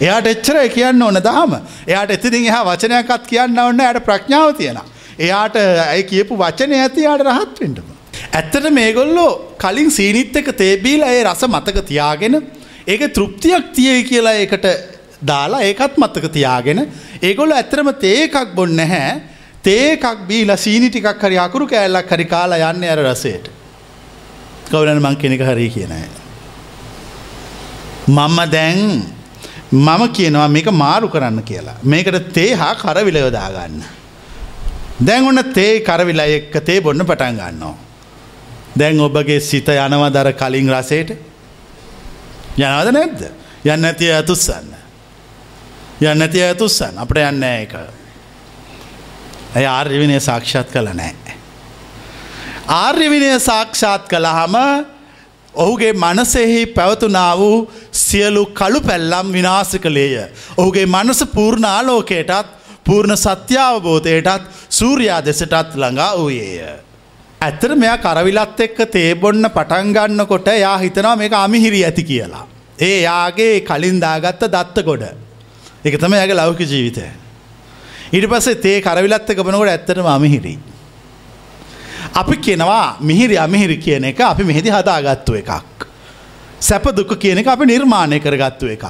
එයාට 0.00 0.30
එච්චර 0.32 0.60
කියන්න 0.76 1.02
ඕන 1.02 1.20
දාම 1.28 1.56
එයාට 1.86 2.14
එතිදින් 2.16 2.48
එහා 2.50 2.64
වචනයකත් 2.70 3.28
කියන්න 3.32 3.58
ඔන්න 3.66 3.84
යට 3.88 4.00
ප්‍රඥාව 4.08 4.56
තියෙන. 4.60 4.80
එයාට 5.18 5.56
ඇයි 5.58 6.08
කියපු 6.12 6.40
වචනය 6.44 6.80
ඇති 6.80 7.06
යාට 7.08 7.26
රහත් 7.28 7.60
වෙන්ටම. 7.60 7.92
ඇත්තට 8.32 8.70
මේගොල්ලෝ 8.80 9.30
කලින් 9.58 9.90
සීනිත් 9.90 10.36
එක 10.36 10.50
තේබීල 10.62 11.04
ඒ 11.12 11.22
රස 11.24 11.44
මතක 11.52 11.86
තියාගෙන 11.92 12.40
ඒක 12.86 13.02
තෘප්තියක් 13.16 13.70
තියයි 13.76 14.02
කියලා 14.10 14.36
ඒකට 14.40 14.93
දාලා 15.26 15.62
ඒකත් 15.62 15.94
මත්තක 15.96 16.32
තියාගෙන 16.32 16.80
ඒගොල්ල 17.22 17.52
ඇතරම 17.52 17.88
තේ 18.00 18.18
එකක් 18.26 18.54
බොන්න 18.54 18.76
නැහැ 18.76 19.34
තේකක් 19.62 20.04
බීලා 20.28 20.56
සීනි 20.56 20.90
ටිකක් 20.90 21.22
හරි 21.22 21.38
අකුරු 21.38 21.66
කෑල්ලක් 21.66 22.10
හරි 22.10 22.26
කාලා 22.26 22.70
යන්න 22.70 22.84
ඇර 22.84 23.00
රසයට. 23.04 23.48
කවුලන 24.70 25.00
මං 25.00 25.16
කෙනෙක 25.16 25.42
හරි 25.42 25.68
කියනය. 25.70 26.00
මම්ම 28.08 28.38
දැන් 28.50 28.80
මම 29.72 30.02
කියනවා 30.12 30.48
මේක 30.48 30.68
මාරු 30.72 31.08
කරන්න 31.08 31.42
කියලා. 31.42 31.78
මේකට 31.82 32.32
තේ 32.32 32.52
හා 32.54 32.74
කරවිල 32.74 33.16
යොදාගන්න. 33.16 33.80
දැන් 35.00 35.24
ඔන්න 35.24 35.42
තේ 35.54 35.80
කරවිල 35.80 36.20
එක්ක 36.20 36.60
තේ 36.60 36.80
බොන්න 36.80 37.06
පටන් 37.06 37.40
ගන්නවා. 37.40 37.74
දැන් 38.78 39.00
ඔබගේ 39.00 39.40
සිත 39.40 39.68
යනවා 39.68 40.12
දර 40.12 40.32
කලින් 40.34 40.70
රසයට 40.70 41.16
යනවද 42.58 42.92
නැද්ද 42.92 43.20
යන්න 43.64 43.84
ඇතිය 43.84 44.12
ඇතුස්සන්න. 44.12 44.83
යන්න 46.00 46.22
ඇතිය 46.22 46.42
ඇතුස්සන්න 46.48 46.98
අපට 46.98 47.20
යන්න 47.22 47.42
එක. 47.42 47.76
ඇය 49.54 49.66
ආර්යවිනය 49.66 50.18
සාක්ෂාත් 50.20 50.72
කළ 50.72 50.90
නෑ. 50.94 51.36
ආර්යවිනය 52.68 53.30
සාක්ෂාත් 53.40 54.08
කළහම 54.08 54.56
ඔහුගේ 55.54 55.92
මනසෙහි 55.94 56.66
පැවතුනා 56.66 57.38
වූ 57.38 57.70
සියලු 57.92 58.46
කළු 58.46 58.80
පැල්ලම් 58.80 59.32
විනාස 59.32 59.76
කළේය. 59.82 60.28
ඔහුගේ 60.56 60.86
මනස 60.86 61.24
පූර්ණ 61.34 61.64
ආලෝකයටත් 61.64 62.48
පූර්ණ 62.84 63.16
සත්‍යාවබෝධයටත් 63.16 64.50
සූරයා 64.70 65.24
දෙසටත් 65.24 65.76
ළඟා 65.76 66.16
වූයේය. 66.18 66.78
ඇත්තර 67.40 67.76
මෙයා 67.76 67.98
කරවිලත් 67.98 68.60
එක්ක 68.60 68.78
තේබොන්න 68.90 69.50
පටන්ගන්න 69.50 70.26
කොට 70.26 70.48
යා 70.58 70.78
හිතනවා 70.78 71.16
මේක 71.16 71.32
අමිහිරි 71.34 71.84
ඇති 71.84 72.04
කියලා. 72.04 72.46
ඒ 72.78 73.02
යාගේ 73.02 73.60
කලින් 73.60 74.00
දාගත්ත 74.00 74.50
දත්ත 74.54 74.84
ගොඩ. 74.84 75.23
එක 75.84 75.98
තම 75.98 76.12
ඇගේ 76.12 76.34
ලෞක 76.34 76.58
ජීවිතය. 76.60 77.06
ඊට 78.12 78.28
පස්සේ 78.28 78.54
තේ 78.56 78.80
කරවිලත් 78.80 79.30
එක 79.30 79.38
බනකොට 79.38 79.68
ඇත්තටම 79.68 80.06
අමිහිරි. 80.08 80.58
අපි 82.14 82.36
කියනවා 82.38 82.96
මිහිරි 83.00 83.36
අමිහිරි 83.38 83.76
කියන 83.78 84.04
එක 84.04 84.20
අපි 84.22 84.44
මෙහිදි 84.44 84.70
හදාගත්තු 84.70 85.34
එකක්. 85.34 85.86
සැප 86.60 86.84
දුක 86.92 87.18
කියන 87.18 87.38
එක 87.38 87.46
අපි 87.46 87.66
නිර්මාණය 87.66 88.20
කරගත්තු 88.20 88.66
එකක්. 88.68 88.86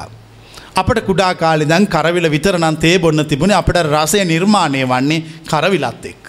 අපට 0.76 1.00
කුඩා 1.06 1.34
කාලි 1.34 1.64
දැන් 1.64 1.86
කරවිල 1.86 2.30
විතරනම් 2.30 2.76
තේ 2.76 2.98
බොන්න 2.98 3.24
තිබුණේ 3.24 3.56
අපට 3.56 3.78
රසය 3.84 4.24
නිර්මාණය 4.24 4.84
වන්නේ 4.84 5.24
කරවිලත් 5.46 6.04
එක්ක. 6.04 6.26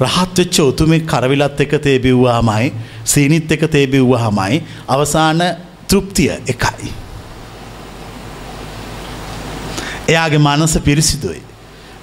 රහත්වෙච්ච 0.00 0.58
උතුමෙ 0.60 1.00
කරවිලත් 1.02 1.60
එක 1.60 1.78
තේබිව්වාමයි 1.78 2.72
සීනිත් 3.04 3.52
එක 3.52 3.64
තේබිව්වාහමයි 3.70 4.62
අවසාන 4.88 5.42
තෘප්තිය 5.88 6.32
එකයි. 6.46 6.90
එයාගේ 10.08 10.38
මනස 10.38 10.78
පිරිසිදුයි. 10.84 11.42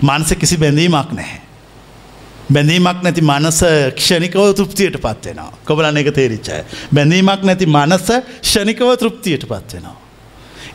මනස 0.01 0.33
කිසි 0.35 0.57
බැඳීමක් 0.57 1.11
නැහැ. 1.11 1.41
බැඳීමක් 2.53 3.01
නැති 3.03 3.21
මනස 3.21 3.59
ක්ෂණිකව 3.97 4.53
තෘප්තියට 4.53 4.97
පත්වෙනවා. 4.97 5.51
කොබලන 5.65 5.97
එක 5.97 6.11
තේරිච්චය. 6.13 6.63
බැඳීමක් 6.93 7.43
නැති 7.43 7.65
මනස 7.65 8.07
ෂණිකව 8.41 8.95
තෘප්තියට 8.97 9.45
පත්වෙනවා. 9.45 9.97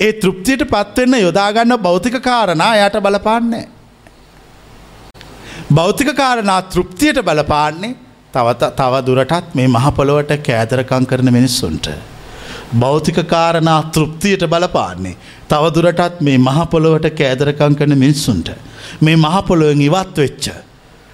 ඒ 0.01 0.13
තෘප්තියට 0.13 0.65
පත්වෙන්න 0.71 1.21
යොදාගන්න 1.21 1.79
භෞතික 1.79 2.23
කාරණා 2.23 2.73
යට 2.77 3.01
බලපාන්නේ. 3.03 3.67
භෞතික 5.75 6.17
කාරණා 6.17 6.63
තෘප්තියට 6.63 7.23
බලපාන්නේ 7.25 7.95
තවත 8.33 8.73
තව 8.77 9.05
දුරටත් 9.07 9.55
මේ 9.55 9.69
මහපොළොවට 9.69 10.33
කෑදරකං 10.47 11.07
කරන 11.07 11.33
මිනිස්සුන්ට. 11.33 11.87
භෞතික 12.79 13.19
කාරණා 13.27 13.83
තෘප්තියට 13.95 14.47
බලපාන්නේ. 14.51 15.17
තවදුරටත් 15.49 16.21
මේ 16.21 16.39
මහපොළොවට 16.41 17.11
කෑදරකං 17.13 17.77
කරන 17.77 17.99
මිනිස්සුන්ට. 17.99 18.49
මේ 19.01 19.17
මහපොළොවෙන් 19.17 19.83
ඉවත් 19.83 20.17
වෙච්ච. 20.17 20.47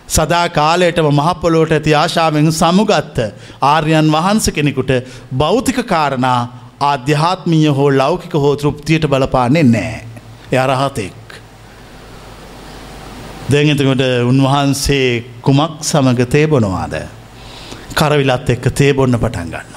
සදා 0.08 0.48
කාලයටම 0.50 1.08
මහපොලෝට 1.20 1.72
ඇති 1.72 1.94
ආශාවෙන් 1.94 2.52
සමුගත්ත 2.52 3.18
ආර්යන් 3.62 4.08
වහන්ස 4.12 4.46
කෙනෙකුට 4.56 4.92
භෞතික 5.36 5.78
කාරණා 5.86 6.40
ආධ්‍යාත්මීය 6.82 7.72
හෝ 7.78 7.90
ලෞකික 7.92 8.34
හෝ 8.34 8.54
තෘප්තියට 8.56 9.06
බලපාන්නේ 9.12 9.64
නෑ. 9.64 9.98
යරහතෙක්. 10.54 11.18
දැඟතකට 13.50 14.02
උන්වහන්සේ 14.30 15.08
කුමක් 15.42 15.82
සමඟ 15.82 16.22
තේබොනවාද. 16.26 16.94
කරවිලත් 17.94 18.50
එක්ක 18.54 18.66
තේබොන්න 18.72 19.18
පටන් 19.18 19.52
ගන්න. 19.52 19.70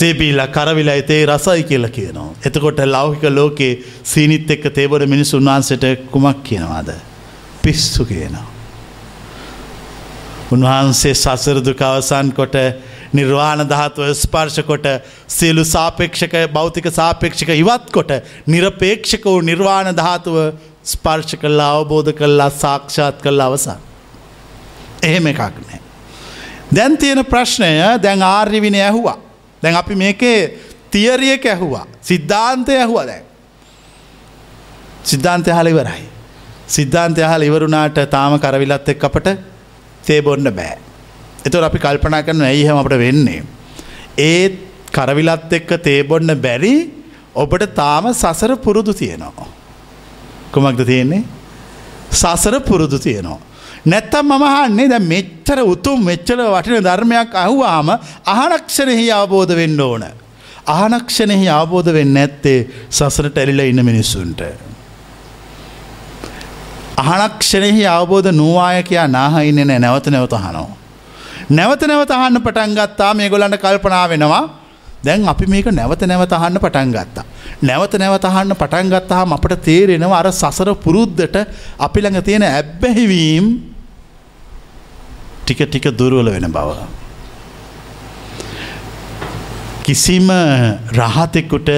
තේබීල 0.00 0.40
කරවිලයි 0.48 1.02
තේ 1.02 1.26
රසයි 1.26 1.64
කියලා 1.64 1.90
කියනවා. 1.90 2.28
එතකොට 2.46 2.80
ලෞහික 2.86 3.24
ලෝකේ 3.30 3.72
සීනිත් 4.04 4.50
එක්ක 4.50 4.70
තේබොර 4.72 5.06
මිනිස් 5.06 5.34
උන්වහන්සට 5.34 5.84
කුමක් 6.10 6.42
කියනවාද. 6.44 6.94
පිස්සු 7.62 8.04
කියනවා. 8.04 8.46
උන්වහන්සේ 10.50 11.14
සසරදුක 11.14 11.82
අවසන් 11.82 12.32
කොට 12.32 12.56
නිර්වාණ 13.12 13.62
ධාතුව 13.68 14.10
ස්පර්ශ 14.14 14.60
කොට 14.64 14.88
සියලු 15.28 15.64
සාපේක්ෂක 15.66 16.34
භෞතික 16.52 16.90
සාපේක්ෂක 16.92 17.54
ඉවත් 17.54 17.92
කොට 17.92 18.12
නිරපේක්ෂක 18.46 19.24
වූ 19.24 19.40
නිර්වාණ 19.42 19.94
ධාතුව 19.94 20.36
ස්පර්ශ 20.84 21.36
කල්ලා 21.36 21.70
අවබෝධ 21.76 22.12
කල්ලා 22.14 22.50
සාක්ෂාත් 22.56 23.22
කල්ලා 23.22 23.46
අවසන්. 23.46 23.78
එහෙම 25.02 25.26
එකක් 25.26 25.40
නෑ. 25.40 25.80
දැන් 26.74 26.96
තියෙන 26.96 27.24
ප්‍රශ්නය 27.24 27.74
දැන් 27.98 28.22
ආර්යවිනය 28.24 28.80
ඇහුවා. 28.80 29.29
දැන් 29.62 29.76
අපි 29.76 29.94
මේකේ 29.94 30.38
තියරියක 30.90 31.44
ඇහුවා 31.46 31.86
සිද්ධාන්තය 32.02 32.76
ඇහුවා 32.76 33.06
දැන්. 33.06 33.24
සිද්ධාන්තය 35.04 35.50
හල 35.50 35.68
ඉවරයි. 35.68 36.04
සිද්ධාන්තය 36.68 37.22
හල 37.22 37.42
ඉවරුණාට 37.42 38.00
තාම 38.10 38.38
කරවිලත් 38.38 38.88
එක් 38.88 39.04
අපට 39.04 39.28
තේබොන්න 40.04 40.50
බෑ. 40.52 40.78
එතුර 41.46 41.64
අපි 41.64 41.78
කල්පනා 41.78 42.22
කරන 42.22 42.42
ඇයිහම 42.42 42.76
අපට 42.76 42.96
වෙන්නේ. 42.98 43.42
ඒත් 44.18 44.56
කරවිලත් 44.92 45.52
එක්ක 45.52 45.70
තේබොන්න 45.82 46.34
බැරි 46.38 46.74
ඔබට 47.34 47.66
තාම 47.74 48.10
සසර 48.12 48.56
පුරුදු 48.56 48.92
තියෙනවා. 48.94 49.48
කුමක්ද 50.52 50.82
තියෙන්නේ 50.84 51.22
සසර 52.12 52.60
පුරුදු 52.60 52.98
තියෙනවා. 52.98 53.40
නැත්තම් 53.86 54.26
මම 54.26 54.42
අහන්නේ 54.44 54.88
දැන් 54.88 55.02
මෙච්චර 55.04 55.58
උතුම් 55.64 56.04
මෙච්චර 56.04 56.38
වටින 56.46 56.84
ධර්මයක් 56.84 57.34
අහුවාම 57.34 57.88
අහනක්ෂණෙහි 58.26 59.06
අවබෝධ 59.10 59.54
වෙන්න 59.56 59.80
ඕන. 59.80 60.04
අහනක්ෂණෙහි 60.68 61.48
අවබෝධ 61.50 61.92
වෙන්න 61.92 62.16
ඇත්තේ 62.16 62.68
සසරට 62.90 63.38
ඇලිලා 63.38 63.66
ඉන්න 63.66 63.84
මිනිස්සුන්ට. 63.84 64.42
අහනක්ෂණෙහි 66.98 67.86
අවබෝධ 67.88 68.30
නූවාය 68.32 68.82
කියා 68.82 69.08
නාහයින්නේ 69.08 69.64
නෑ 69.64 69.78
නැවත 69.78 70.06
නැවත 70.08 70.32
අහනවා. 70.32 70.68
නැවත 71.50 71.82
නැවත 71.82 72.10
අහන්න 72.10 72.40
පටන් 72.40 72.74
ගත්තා 72.74 73.14
මේගොල්ලන්ට 73.14 73.56
කල්පනා 73.56 74.08
වෙනවා 74.08 74.44
දැන් 75.04 75.24
අපි 75.26 75.46
මේක 75.46 75.66
නැවත 75.72 76.02
නැවත 76.02 76.32
අහන්න 76.32 76.60
පටන් 76.60 76.92
ගත්තා. 76.92 77.24
නැවත 77.62 77.94
නැවත 77.94 78.24
අහන්න 78.24 78.52
පටන් 78.54 78.92
ගත්තාම 78.92 79.32
අපට 79.32 79.56
තේරෙනවා 79.62 80.20
අර 80.20 80.28
සසර 80.32 80.74
පුරුද්දට 80.76 81.36
අපි 81.78 81.98
ළඟ 82.00 82.22
තියෙන 82.22 82.44
ඇබ්බැහිවීම් 82.44 83.69
ටික 85.50 85.66
ටික 85.66 85.90
දුර්වල 85.90 86.30
වෙන 86.30 86.46
බව. 86.48 86.70
කිසිම 89.82 90.30
රහතෙකුට 90.94 91.70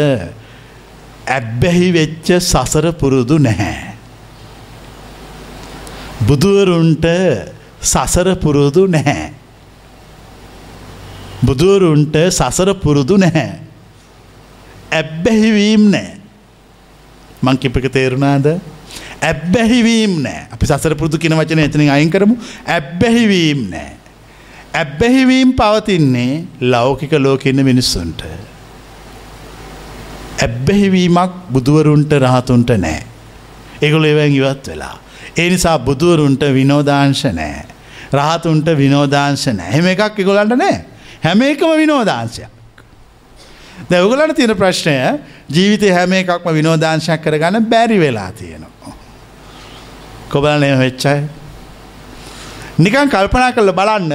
ඇබ්බැහි 1.27 1.89
වෙච්ච 1.93 2.29
සසර 2.41 2.93
පුරුදු 2.93 3.39
නැහැ. 3.39 3.97
බුදුවරුන්ට 6.27 7.07
සසර 7.83 8.37
පුරුදු 8.37 8.85
නැහැ. 8.87 9.33
බුදුවරුන්ට 11.43 12.17
සසර 12.29 12.75
පුරුදු 12.77 13.17
නැහැ. 13.17 13.61
ඇබ්බැහිවීම් 14.93 15.89
නෑ. 15.91 16.21
මං 17.43 17.57
කිපක 17.57 17.89
තේරුණාද 17.89 18.61
ඇබ්බැහිවීම් 19.23 20.15
නෑ 20.23 20.47
අපි 20.53 20.67
සසර 20.67 20.95
පුරුදු 20.95 21.19
කියන 21.19 21.35
වචන 21.39 21.65
එතනින් 21.65 21.91
අයින් 21.91 22.11
කරමු 22.11 22.37
ඇබ්බැහිවීම් 22.69 23.61
නෑ. 23.71 23.91
ඇබ්බැහිවීම් 24.75 25.53
පවතින්නේ 25.53 26.45
ලෞකික 26.63 27.13
ලෝකඉන්න 27.19 27.65
මිනිස්සුන්ට. 27.65 28.23
ඇබ්බැහිවීමක් 30.39 31.33
බුදුවරුන්ට 31.53 32.13
රහතුන්ට 32.19 32.73
නෑ. 32.79 33.03
එගොල 33.83 34.05
එවැන් 34.05 34.33
ඉවත් 34.33 34.67
වෙලා. 34.69 34.97
ඒ 35.39 35.51
නිසා 35.51 35.79
බුදුවරුන්ට 35.81 36.43
විනෝදාංශ 36.55 37.25
නෑ. 37.33 37.63
රහතුන්ට 38.13 38.67
විනෝදාංශ 38.77 39.47
නෑ 39.53 39.77
හෙම 39.77 39.87
එකක් 39.95 40.19
එගොලන්ට 40.19 40.57
නෑ 40.57 40.77
හැම 41.23 41.43
එකම 41.43 41.77
විනෝදාංශයක්. 41.77 42.51
දැවගලට 43.91 44.37
තියෙන 44.37 44.57
ප්‍රශ්නය 44.57 44.99
ජීවිතය 45.49 45.95
හැම 45.95 46.13
එකක්ම 46.13 46.55
විනෝදාංශයක් 46.59 47.23
කරගන්න 47.23 47.71
බැරි 47.71 47.99
වෙලා 48.01 48.31
තියෙනවා. 48.33 48.72
කොබලනය 50.35 50.71
වෙච්චයි. 50.83 51.19
නිකන් 52.79 53.09
කල්පනා 53.15 53.53
කරල 53.57 53.73
බලන්න 53.81 54.13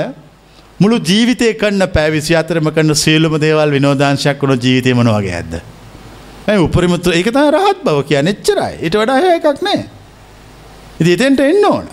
මුළු 0.79 0.97
ජීවිතය 1.09 1.47
කන්න 1.61 1.83
පැවිසි 1.95 2.35
අතරම 2.35 2.69
කන්න 2.75 2.95
සියලුම 2.95 3.35
දේවල් 3.39 3.71
විනෝදාංශයක් 3.71 4.41
වුණු 4.41 4.57
ජීවිතය 4.65 4.93
මොන 4.93 5.09
වගේ 5.09 5.35
ඇද. 5.39 5.53
ඇ 6.47 6.57
උපරිමුත්‍ර 6.57 7.13
එක 7.19 7.29
තම 7.29 7.49
රහත් 7.55 7.79
බව 7.85 8.03
කිය 8.09 8.19
එච්චරයි 8.33 8.73
ඉට 8.87 8.97
වඩා 9.01 9.35
එකක් 9.37 9.61
නෑ. 9.67 9.79
ඉති 10.99 11.11
එතෙන්ට 11.17 11.39
එන්න 11.41 11.65
ඕන. 11.65 11.87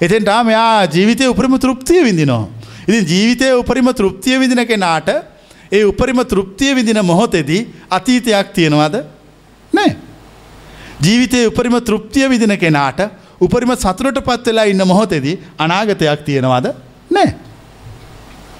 එතෙන්ට 0.00 0.30
මෙයා 0.48 0.86
ජීවිතය 0.86 1.30
උපරිම 1.32 1.58
තෘප්තිය 1.58 2.02
විඳිනවා. 2.08 2.44
ඉතින් 2.88 3.04
ජීවිතය 3.12 3.52
උපරිම 3.60 3.90
තෘප්තිය 3.92 4.38
විදින 4.38 4.62
කෙනාට 4.66 5.08
ඒ 5.72 5.84
උපරිම 5.84 6.20
තෘප්තිය 6.24 6.74
විදින 6.74 7.00
මොහොතෙදී 7.04 7.62
අතීතයක් 7.90 8.52
තියෙනවාද 8.54 8.96
නෑ. 9.72 9.96
ජීවිතය 11.02 11.46
උපරිම 11.50 11.78
තෘප්තිය 11.82 12.28
විදින 12.28 12.58
කෙනාට 12.58 13.00
උපරිම 13.40 13.72
සතුරට 13.76 14.20
පත් 14.20 14.46
වෙලා 14.46 14.64
ඉන්න 14.64 14.82
මොහොතෙදී 14.84 15.36
අනාගතයක් 15.58 16.24
තියෙනවාද 16.24 16.66
නෑ. 17.10 17.30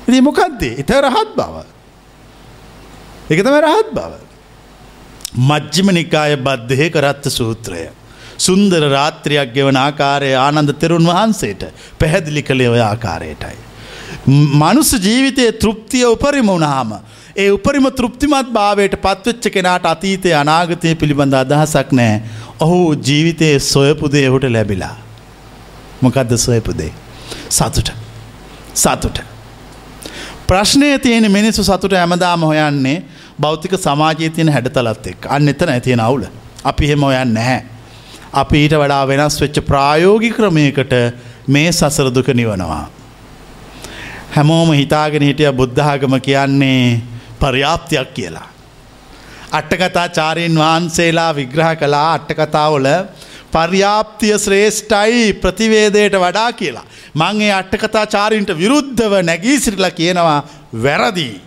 ඉති 0.08 0.20
මොකක්දේ 0.20 0.72
එත 0.78 0.90
රහත් 1.00 1.34
බව. 1.36 1.54
එකතම 3.30 3.58
රහත් 3.58 3.92
බව. 3.92 4.12
මජ්ජිම 5.42 5.88
නිකාය 5.92 6.36
බද්ධහය 6.38 6.90
කරත්ත 6.90 7.30
සූත්‍රය. 7.30 7.84
සුන්දර 8.38 8.82
රාත්‍රයක් 8.90 9.54
ගෙවන 9.54 9.78
ආකාරය 9.78 10.32
ආනන්ද 10.36 10.72
තෙරුන් 10.78 11.06
වහන්සේට 11.06 11.62
පැහැදිලි 11.98 12.42
කළේ 12.42 12.70
ඔය 12.70 12.82
ආකාරයටයි. 12.82 13.56
මනුස්ස 14.54 14.92
ජීවිතයේ 15.00 15.52
තෘප්තිය 15.54 16.04
උපරිම 16.06 16.46
වුණාම 16.46 16.90
ඒ 17.36 17.48
උපරිම 17.50 17.86
තෘප්තිමත් 17.92 18.50
භාවයට 18.50 18.96
පත්වෙච්ච 18.98 19.46
කෙනාට 19.50 19.86
අතීතය 19.86 20.32
අනාගතය 20.34 20.94
පිළිබඳ 20.94 21.34
අදහසක් 21.34 21.90
නෑ 21.92 22.14
ඔහු 22.60 22.94
ජීවිතයේ 23.06 23.58
සොයපුදේ 23.60 24.28
ඔහුට 24.28 24.44
ලැබිලා. 24.44 24.96
මොකක්ද 26.00 26.36
සොයපුදේ. 26.36 26.92
සතුට. 27.48 27.92
සතුට. 28.74 29.20
ප්‍රශ්නය 30.46 30.98
තියෙන 30.98 31.32
මිනිස්සු 31.32 31.64
සතුට 31.64 31.92
ඇමදාම 31.92 32.40
හොයන්නේ 32.42 33.02
භෞතික 33.40 33.72
සමාජය 33.78 34.30
තියෙන 34.30 34.52
හැඩතලත් 34.52 35.06
එක් 35.06 35.26
අන්න 35.28 35.48
එතන 35.48 35.68
ඇතියෙන 35.68 36.00
අවුල. 36.00 36.24
අපි 36.64 36.88
හෙම 36.88 37.02
හොයන්න 37.02 37.34
නැහැ. 37.34 37.62
අපි 38.32 38.64
ඊට 38.64 38.74
වඩා 38.74 39.08
වෙනස් 39.08 39.40
වෙච්ච 39.40 39.60
ප්‍රායෝගි 39.60 40.30
ක්‍රමයකට 40.30 40.92
මේ 41.48 41.72
සසරදුක 41.72 42.28
නිවනවා. 42.28 42.88
හැමෝම 44.36 44.72
හිතාගෙන 44.72 45.22
හිටිය 45.22 45.52
බුද්ධාගම 45.52 46.20
කියන්නේ 46.20 47.00
පර්යාප්තියක් 47.40 48.14
කියලා. 48.14 48.48
අට්ටකතා 49.58 50.08
චාරීන් 50.10 50.58
වහන්සේලා 50.58 51.32
විග්‍රහ 51.34 51.72
කලා 51.80 52.06
අට්ටකතාවල 52.12 52.86
පර්යාප්තිය 53.52 54.38
ශ්‍රේෂ්ඨයි 54.38 55.32
ප්‍රතිවේදයට 55.34 56.16
වඩා 56.16 56.50
කියලා. 56.52 56.86
මංගේ 57.14 57.52
අට්ටකතා 57.52 58.06
චාරීන්ට 58.06 58.50
විරුද්ධව 58.58 59.12
නැගී 59.22 59.60
සිරිලා 59.60 59.90
කියනවා 59.92 60.40
වැරදිී. 60.82 61.40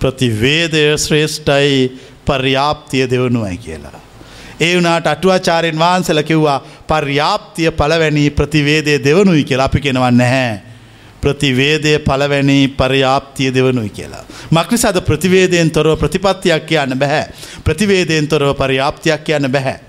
ප්‍රතිවේදය 0.00 0.84
ශ්‍රේෂ්ඨයි 0.98 1.80
පර්යාප්තිය 2.26 3.04
දෙවනුවයි 3.06 3.58
කියලා. 3.58 4.00
ඒ 4.60 4.72
වනාට 4.76 5.06
අටුවාචාරයෙන් 5.06 5.78
වහන්සල 5.78 6.22
කිව්වා 6.22 6.58
පර්යාප්තිය 6.88 7.70
පලවැනි 7.72 8.30
ප්‍රතිවේදය 8.30 8.98
දෙවනුයි 9.04 9.44
කියලා 9.44 9.64
අපි 9.64 9.80
කෙනවන්න 9.80 10.16
නැහැ. 10.16 10.69
ප්‍රතිවේදය 11.20 11.98
පලවැනි 11.98 12.68
පර්යාප්තිය 12.70 13.54
දෙවනුයි 13.54 13.90
කියලා. 13.90 14.24
මක්නිසාද 14.50 15.00
ප්‍රතිවේදයෙන් 15.00 15.70
තොරව 15.70 15.98
ප්‍රතිපත්තියක් 15.98 16.66
කියන්න 16.66 16.98
බැහැ. 16.98 17.26
ප්‍රතිවේදයෙන් 17.64 18.28
තොරව 18.28 18.54
පර්යාප්තියක් 18.54 19.24
කියන්න 19.24 19.52
බැහැ. 19.52 19.80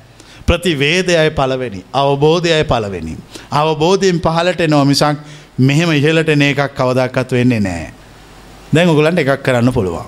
ප්‍රතිවේදයයි 0.45 1.31
පලවෙනි 1.31 1.85
අවබෝධයයි 1.93 2.63
පලවෙනි. 2.63 3.17
අවබෝධයෙන් 3.51 4.19
පහලට 4.19 4.67
නෝ 4.67 4.85
මිසක් 4.85 5.17
මෙහෙම 5.57 5.91
ඉහලට 5.91 6.29
එන 6.29 6.41
එකක් 6.41 6.75
කවදක්කත් 6.75 7.31
වෙන්නේ 7.31 7.59
නෑ. 7.59 7.93
දැන් 8.73 8.89
ඔගලන්ට 8.89 9.19
එකක් 9.19 9.43
කරන්න 9.43 9.73
පුළුවන්. 9.73 10.05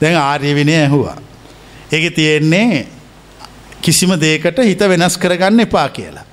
දැන් 0.00 0.16
ආර්ය 0.16 0.54
විනය 0.54 0.74
ඇහුවා. 0.74 1.16
ඒක 1.92 2.14
තියෙන්නේ 2.14 2.86
කිසිම 3.82 4.14
දේකට 4.20 4.58
හිත 4.64 4.80
වෙනස් 4.80 5.18
කරගන්න 5.18 5.60
එපා 5.60 5.88
කියලා. 5.88 6.24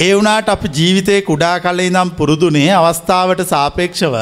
ඒ 0.00 0.14
වනාට 0.14 0.48
අප 0.48 0.64
ජීවිතය 0.78 1.20
කුඩා 1.22 1.60
කලේ 1.60 1.90
නම් 1.90 2.10
පුරුදුනේ 2.18 2.70
අවස්ථාවට 2.72 3.42
සාපේක්ෂව 3.52 4.14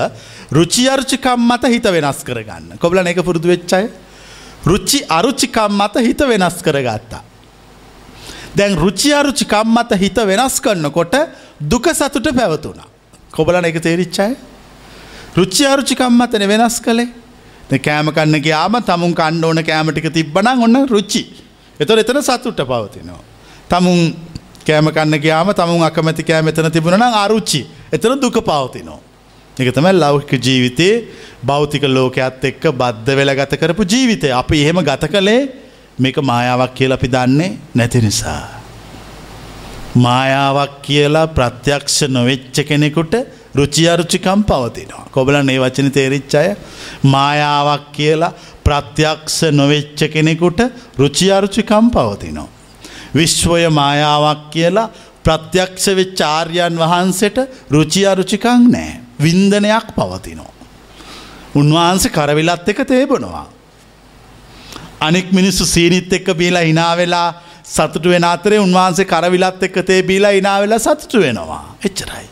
රුචි 0.52 0.84
අරුචිකම් 0.88 1.40
මත 1.48 1.64
හිත 1.74 1.84
වෙනස් 1.84 2.20
කරගන්න. 2.24 2.78
කොබල 2.78 2.98
එක 2.98 3.22
පුරුදු 3.24 3.48
වෙච්චයි. 3.48 3.88
රුචි 4.66 5.00
අරුචිකම් 5.08 5.72
මත 5.80 6.04
හිත 6.06 6.20
වෙනස් 6.20 6.62
කරගත්තා. 6.62 7.22
දැන් 8.56 8.76
රුචි 8.76 9.12
අරුචිකම් 9.12 9.68
මත 9.76 9.98
හිත 10.02 10.18
වෙනස් 10.26 10.60
කරන්නකොට 10.60 11.14
දුක 11.60 11.86
සතුට 11.92 12.28
පැවතුනා. 12.34 12.88
කොබලන 13.30 13.64
එක 13.64 13.80
තේරිච්චයි. 13.80 14.36
රුචි 15.36 15.66
අරුචිකම් 15.66 16.12
මතන 16.12 16.48
වෙනස් 16.48 16.80
කළේ 16.80 17.78
කෑම 17.78 18.10
කන්න 18.10 18.42
ගයාම 18.42 18.74
තමුන් 18.82 19.14
කණ්ඩ 19.14 19.44
ඕන 19.44 19.62
කෑමටික 19.62 20.10
තිබ්බන 20.12 20.48
ඔන්න 20.66 20.86
රුච්චි. 20.88 21.22
එතො 21.80 21.94
එතන 21.94 22.18
සතුට්ට 22.22 22.66
පවතිනවා. 22.66 23.22
තමුන් 23.70 24.00
කෑම 24.66 24.90
කන්න 24.90 25.16
ගයාම 25.18 25.52
තමුන් 25.52 25.86
අකමැති 25.88 26.24
කෑ 26.24 26.42
මෙතන 26.42 26.70
තිබුණන 26.70 27.06
අරුච්චි 27.22 27.62
එතන 27.92 28.20
දුක 28.20 28.38
පවතිනෝ. 28.42 29.00
එක 29.56 29.74
තමයි 29.74 29.92
ලෞහික 29.94 30.32
ජීවිතයේ 30.38 30.94
භෞතික 31.42 31.84
ලෝකයක්ත් 31.88 32.44
එක්ක 32.44 32.64
බද්ධ 32.72 33.16
වෙල 33.16 33.32
ගත 33.34 33.60
කරපු 33.60 33.84
ජීවිතය 33.84 34.32
අපි 34.32 34.62
එහෙම 34.62 34.80
ගත 34.82 35.10
කළේ 35.14 35.42
මේක 35.98 36.16
මායාවක් 36.22 36.74
කියල 36.74 36.92
අපි 36.92 37.08
දන්නේ 37.08 37.50
නැති 37.74 38.00
නිසා. 38.00 38.60
මායාවක් 39.96 40.78
කියලා 40.82 41.26
ප්‍රත්‍යක්ෂ 41.28 41.98
නොවෙච්ච 42.08 42.56
කෙනෙකුට 42.68 43.14
රුචියරුචිකම් 43.54 44.40
පවතිනවා. 44.44 45.08
කොබලන් 45.10 45.50
ඒ 45.50 45.58
වචන 45.58 45.90
තේරිච්චය 45.90 46.46
මායාවක් 47.06 47.92
කියලා 47.92 48.32
ප්‍රත්‍යක්ෂ 48.64 49.38
නොවෙච්ච 49.52 50.00
කෙනෙකුට 50.08 50.60
රුචියරුචිකම් 50.98 51.90
පවතිනවා. 51.90 52.59
විශ්වය 53.14 53.68
මායාවක් 53.68 54.50
කියලා 54.54 54.88
ප්‍රත්‍යක්ෂ 55.24 55.86
වෙච්චාර්යන් 55.98 56.76
වහන්සට 56.82 57.38
රුචියරුචිකං 57.70 58.70
නෑ. 58.74 59.00
වින්දනයක් 59.20 59.86
පවතිනවා. 59.96 60.52
උන්වහන්සේ 61.54 62.14
කරවිලත් 62.16 62.68
එක 62.68 62.80
තේබනවා. 62.86 63.46
අනෙක් 65.00 65.32
මිනිස්සු 65.32 65.66
සීනිත් 65.66 66.12
එක්ක 66.12 66.28
බීලා 66.34 66.62
හිනාවෙලා 66.62 67.28
සතුට 67.64 68.04
වෙන 68.04 68.24
අතරේ 68.24 68.58
උන්වහන්සේ 68.58 69.04
කරවිලත් 69.04 69.62
එක්ක 69.62 69.76
තේ 69.86 70.02
බීලා 70.02 70.30
ඉනාවෙලා 70.30 70.78
සතුට 70.78 71.14
වෙනවා. 71.14 71.76
එච්චරයි. 71.84 72.26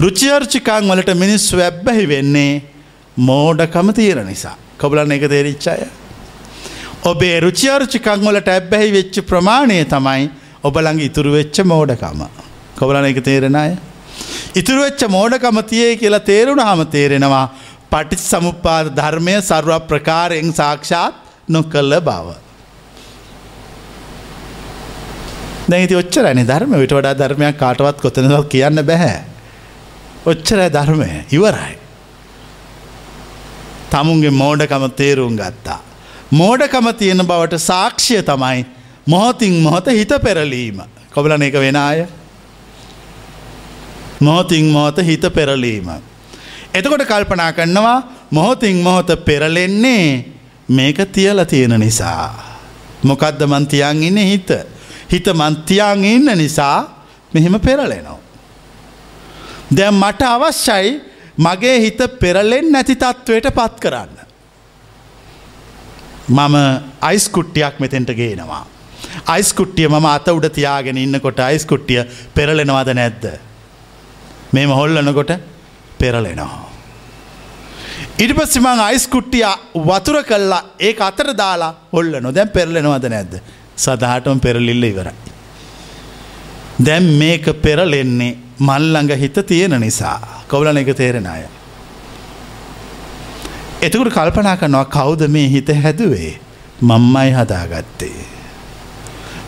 රුචියර්චිකං 0.00 0.90
වලට 0.90 1.14
මිනිස්සු 1.14 1.60
ඇබ්බැහි 1.60 2.08
වෙන්නේ 2.08 2.62
මෝඩකම 3.16 3.88
තියෙන 3.92 4.26
නිසා. 4.26 4.56
කොබලන්න 4.78 5.12
එක 5.12 5.28
තේරිච්චාය. 5.28 5.88
ඔබේ 7.04 7.40
රුචියර්චිකං 7.40 8.20
වලට 8.20 8.48
ඇබ්බැහි 8.48 8.92
වෙච්ච 8.92 9.20
ප්‍රමාණය 9.22 9.84
තමයි 9.84 10.30
ඔබළඟ 10.64 11.00
ඉතුරු 11.00 11.32
වෙච්ච 11.32 11.60
මෝඩකම. 11.64 12.26
කොබලන 12.78 13.04
එක 13.04 13.22
තේරෙනය. 13.22 13.76
ඉතුරු 14.54 14.82
වෙච්ච 14.82 15.06
මෝඩකම 15.08 15.62
තියේ 15.62 15.96
කියලා 15.96 16.18
තේරුණ 16.20 16.60
හම 16.60 16.82
තේරෙනවා 16.86 17.46
පටිච 17.90 18.18
සමුපාද 18.18 18.92
ධර්මය 18.96 19.38
සර්ව 19.40 19.78
ප්‍රකාරයෙන් 19.88 20.52
සාක්ෂාත් 20.52 21.14
නොකල්ල 21.48 22.00
බව. 22.00 22.34
දැයිති 25.70 25.94
ඔච්චරනි 25.94 26.44
ධර්ම 26.44 26.78
විට 26.82 26.92
වඩා 26.92 27.14
ධර්මයක් 27.14 27.58
කාටවත් 27.58 28.00
කොතනවල් 28.00 28.44
කියන්න 28.44 28.82
බැහැ. 28.82 29.18
ඔච්චරයි 30.26 30.70
ධර්මය 30.70 31.10
ඉවරයි. 31.30 31.74
තමුන්ගේ 33.90 34.30
මෝඩකම 34.30 34.90
තේරුම් 34.92 35.36
ගත්තා. 35.36 35.87
මෝඩකම 36.30 36.88
තියෙන 36.98 37.26
බවට 37.26 37.60
සාක්ෂිය 37.60 38.22
තමයි 38.22 38.66
මොහොතින් 39.06 39.62
මොහොත 39.62 39.86
හිත 39.88 40.12
පෙරලීම. 40.22 40.82
කොබලන 41.10 41.42
එක 41.42 41.54
වෙන 41.54 41.76
අය. 41.76 42.06
මොහොතින් 44.20 44.66
මොහොත 44.66 44.98
හිත 44.98 45.24
පෙරලීම. 45.34 45.88
එතකොට 46.74 47.06
කල්පනා 47.06 47.52
කරනවා 47.52 48.02
මොහොතින් 48.30 48.76
මොහොත 48.76 49.10
පෙරලෙන්නේ 49.24 50.24
මේක 50.68 50.98
තියල 51.12 51.44
තියෙන 51.44 51.80
නිසා. 51.80 52.34
මොකක්ද 53.02 53.42
මන්තියන් 53.46 54.02
ඉන්න 54.02 54.16
හිත. 54.18 54.50
හිත 55.12 55.26
මන්තියන් 55.26 56.04
ඉන්න 56.04 56.28
නිසා 56.36 57.06
මෙහෙම 57.34 57.60
පෙරලෙනවා. 57.60 58.18
දැන් 59.76 59.94
මට 59.94 60.22
අවශ්‍යයි 60.22 61.00
මගේ 61.38 61.80
හිත 61.80 62.00
පෙරලෙන් 62.20 62.72
නැති 62.72 62.96
තත්ත්වයට 62.96 63.54
පත් 63.54 63.80
කරන්න. 63.80 64.17
මම 66.28 66.56
අයිස්කුට්ටියක් 67.00 67.80
මෙතෙන්ට 67.80 68.10
ගේනවා. 68.14 68.64
අයිස්කුට්ටිය 69.26 69.88
මම 69.88 70.06
අත 70.06 70.28
උඩ 70.28 70.48
තියාගෙන 70.50 70.98
ඉන්නකොට 70.98 71.40
අයිස්කුට්ටිය 71.40 72.04
පෙරලෙනවාද 72.34 72.90
නැද්ද. 72.94 73.24
මෙම 74.52 74.70
හොල්ලනකොට 74.70 75.32
පෙරලෙනවා. 75.98 76.68
ඉට 78.18 78.34
පස්සිමං 78.36 78.80
අයිස්කුට්ටිය 78.80 79.44
වතුර 79.86 80.18
කල්ලා 80.24 80.62
ඒ 80.78 80.94
අතර 81.00 81.30
දාලා 81.36 81.72
හොල්ල 81.92 82.20
නොදැන් 82.20 82.50
පෙරලෙනවද 82.50 83.08
නැද්ද 83.08 83.40
සදහටම 83.76 84.40
පෙරලිල්ල 84.40 84.84
ඉවරයි. 84.84 85.14
දැම් 86.84 87.06
මේක 87.18 87.46
පෙරලෙන්නේ 87.62 88.36
මල්ලඟ 88.60 89.12
හිත 89.16 89.38
තියෙන 89.46 89.80
නිසා 89.80 90.18
කවුලන 90.48 90.76
එක 90.76 90.96
තේරෙන 90.96 91.26
අය. 91.26 91.44
එතකුට 93.80 94.10
කල්පනා 94.10 94.56
කරනවා 94.56 94.84
කවුද 94.86 95.20
මේ 95.28 95.48
හිත 95.48 95.68
හැදුවේ 95.82 96.32
මම්මයි 96.82 97.30
හදාගත්තේ. 97.32 98.24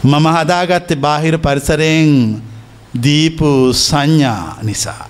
මම 0.05 0.26
හදාගත්තේ 0.37 0.97
බාහිර 0.97 1.39
පරිසරයෙන් 1.39 2.43
දීපු 3.05 3.72
සංඥා 3.74 4.59
නිසා. 4.62 5.09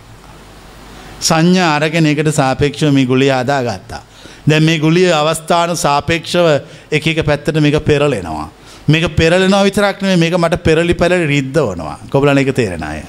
සංඥා 1.20 1.74
අරගෙන 1.74 2.06
එකට 2.06 2.30
සාපේක්ෂව 2.32 2.92
මේ 2.92 3.04
ගුලිය 3.06 3.32
අදා 3.32 3.60
ගත්තා. 3.62 4.02
දැන් 4.48 4.62
මේ 4.62 4.78
ගුලිය 4.78 5.12
අවස්ථාන 5.12 5.76
සාපේක්ෂව 5.76 6.48
එක 6.90 7.06
එක 7.06 7.20
පැත්තට 7.22 7.60
මේක 7.60 7.76
පෙරලෙනවා. 7.84 8.48
මේක 8.88 9.04
පෙරලෙනවා 9.16 9.64
විතරක් 9.64 10.00
නෙමෙයි 10.02 10.20
මේක 10.20 10.38
මට 10.38 10.62
පෙරලි 10.62 10.94
පෙරලි 10.94 11.26
රිද්දවනවා. 11.26 11.98
කොබලන 12.10 12.38
එක 12.38 12.54
තේරෙන 12.54 12.82
අය. 12.82 13.02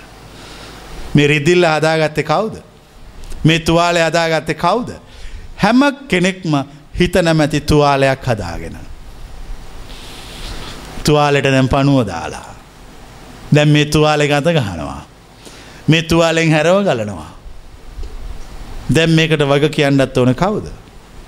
මේ 1.15 1.27
රිදිල්ල 1.27 1.63
හදාගත්තේ 1.65 2.23
කවුද? 2.23 2.59
මේ 3.45 3.59
තුවාලය 3.59 4.03
හදාගත්තේ 4.03 4.59
කවුද? 4.65 4.91
හැම 5.63 5.81
කෙනෙක්ම 6.07 6.53
හිත 6.99 7.15
නැමැති 7.15 7.61
තුවාලයක් 7.61 8.27
හදාගෙන. 8.27 8.77
තුවාලෙට 11.03 11.43
දැම් 11.43 11.67
පනුව 11.67 12.07
දාලා. 12.07 12.55
දැම් 13.55 13.69
මේ 13.69 13.85
තුවාලෙ 13.85 14.27
ගත 14.27 14.43
ගහනවා. 14.43 15.05
මේ 15.89 16.01
තුවාලෙන් 16.01 16.51
හැරව 16.51 16.83
ගලනවා. 16.83 17.31
දැම් 18.95 19.09
මේකට 19.09 19.41
වග 19.41 19.69
කියන්නත් 19.69 20.17
ඕන 20.17 20.35
කවුද. 20.35 20.65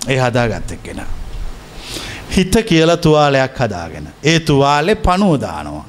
ඒ 0.09 0.17
හදාගත්තෙක් 0.17 0.83
කෙන. 0.83 1.01
හිත 2.37 2.53
කියලා 2.69 2.97
තුවාලයක් 2.97 3.61
හදාගෙන. 3.61 4.07
ඒ 4.23 4.39
තුවාලෙ 4.39 4.95
පනුවදානවා. 4.95 5.85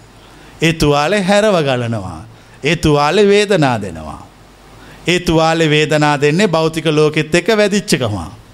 ඒ 0.63 0.73
තුවාලෙ 0.73 1.23
හැරව 1.23 1.63
ගලනවා. 1.63 2.25
ඒ 2.65 2.77
තුවාලෙ 2.77 3.29
වේදනා 3.29 3.83
දෙනවා. 3.83 4.24
ඒ 5.07 5.21
තුවාලෙ 5.21 5.71
වේදනා 5.71 6.21
දෙන්නේ 6.21 6.49
භෞතික 6.49 6.87
ලෝකෙත් 6.87 7.35
එක 7.35 7.49
වැදිච්චකමා. 7.57 8.45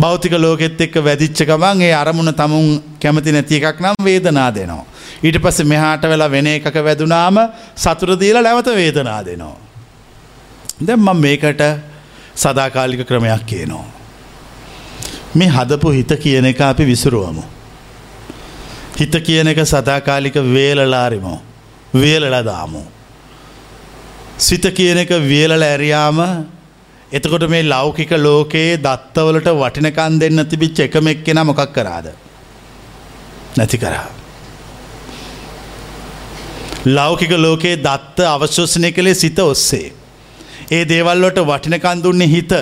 භෞතික 0.00 0.32
ලෝකෙත් 0.32 0.80
එක්ක 0.80 0.96
වැදිච්ච 1.04 1.44
ගමන් 1.46 1.82
ඒ 1.82 1.92
අරමුණ 1.94 2.34
තමුන් 2.34 2.82
කැමති 3.00 3.32
නැති 3.32 3.60
එකක් 3.60 3.80
නම් 3.80 4.04
වේදනා 4.04 4.50
දෙනවා. 4.54 4.84
ඊට 5.22 5.38
පස්සේ 5.38 5.66
මෙහාට 5.66 6.02
වෙලා 6.02 6.30
වෙන 6.30 6.46
එකක 6.46 6.76
වැදුනාම 6.84 7.36
සතුට 7.76 8.20
දීලා 8.20 8.42
නැවත 8.42 8.66
වේදනා 8.66 9.24
දෙනවා. 9.24 9.56
දැන් 10.86 11.00
මම 11.00 11.20
මේකට 11.20 11.62
සදාකාලික 12.34 13.06
ක්‍රමයක් 13.06 13.46
කියනවා. 13.46 13.86
මේ 15.34 15.48
හදපු 15.48 15.90
හිත 15.90 16.12
කියන 16.22 16.44
එක 16.44 16.60
අපි 16.60 16.86
විසුරුවමු. 16.86 17.44
හිත 19.00 19.14
කියන 19.22 19.48
එක 19.48 19.62
සදාකාලික 19.66 20.34
වේලලාරිමෝ 20.34 21.38
වියලලා 21.94 22.44
දාමු. 22.44 22.82
සිත 24.38 24.62
කියන 24.74 24.98
එක 24.98 25.10
වියලල 25.22 25.62
ඇරියාම 25.62 26.18
එතකොට 27.12 27.48
මේ 27.48 27.62
ලෞකික 27.64 28.10
ලෝකයේ 28.18 28.78
දත්තවලට 28.78 29.48
වටිනකන් 29.52 30.18
දෙන්න 30.18 30.44
තිබිච්ච 30.44 30.80
එකම 30.80 31.08
එක්කෙන 31.08 31.40
මොකක් 31.46 31.72
කරාද. 31.72 32.08
නැති 33.56 33.78
කරා. 33.78 34.08
ලෞකික 36.86 37.30
ලෝකයේ 37.30 37.76
දත්ත 37.78 38.26
අවශ්‍යසනය 38.26 38.90
කළේ 38.92 39.14
සිත 39.14 39.38
ඔස්සේ. 39.38 39.92
ඒ 40.70 40.82
දේවල්ලොට 40.84 41.38
වටිනකන් 41.40 42.02
දුන්නේ 42.02 42.26
හිත. 42.26 42.52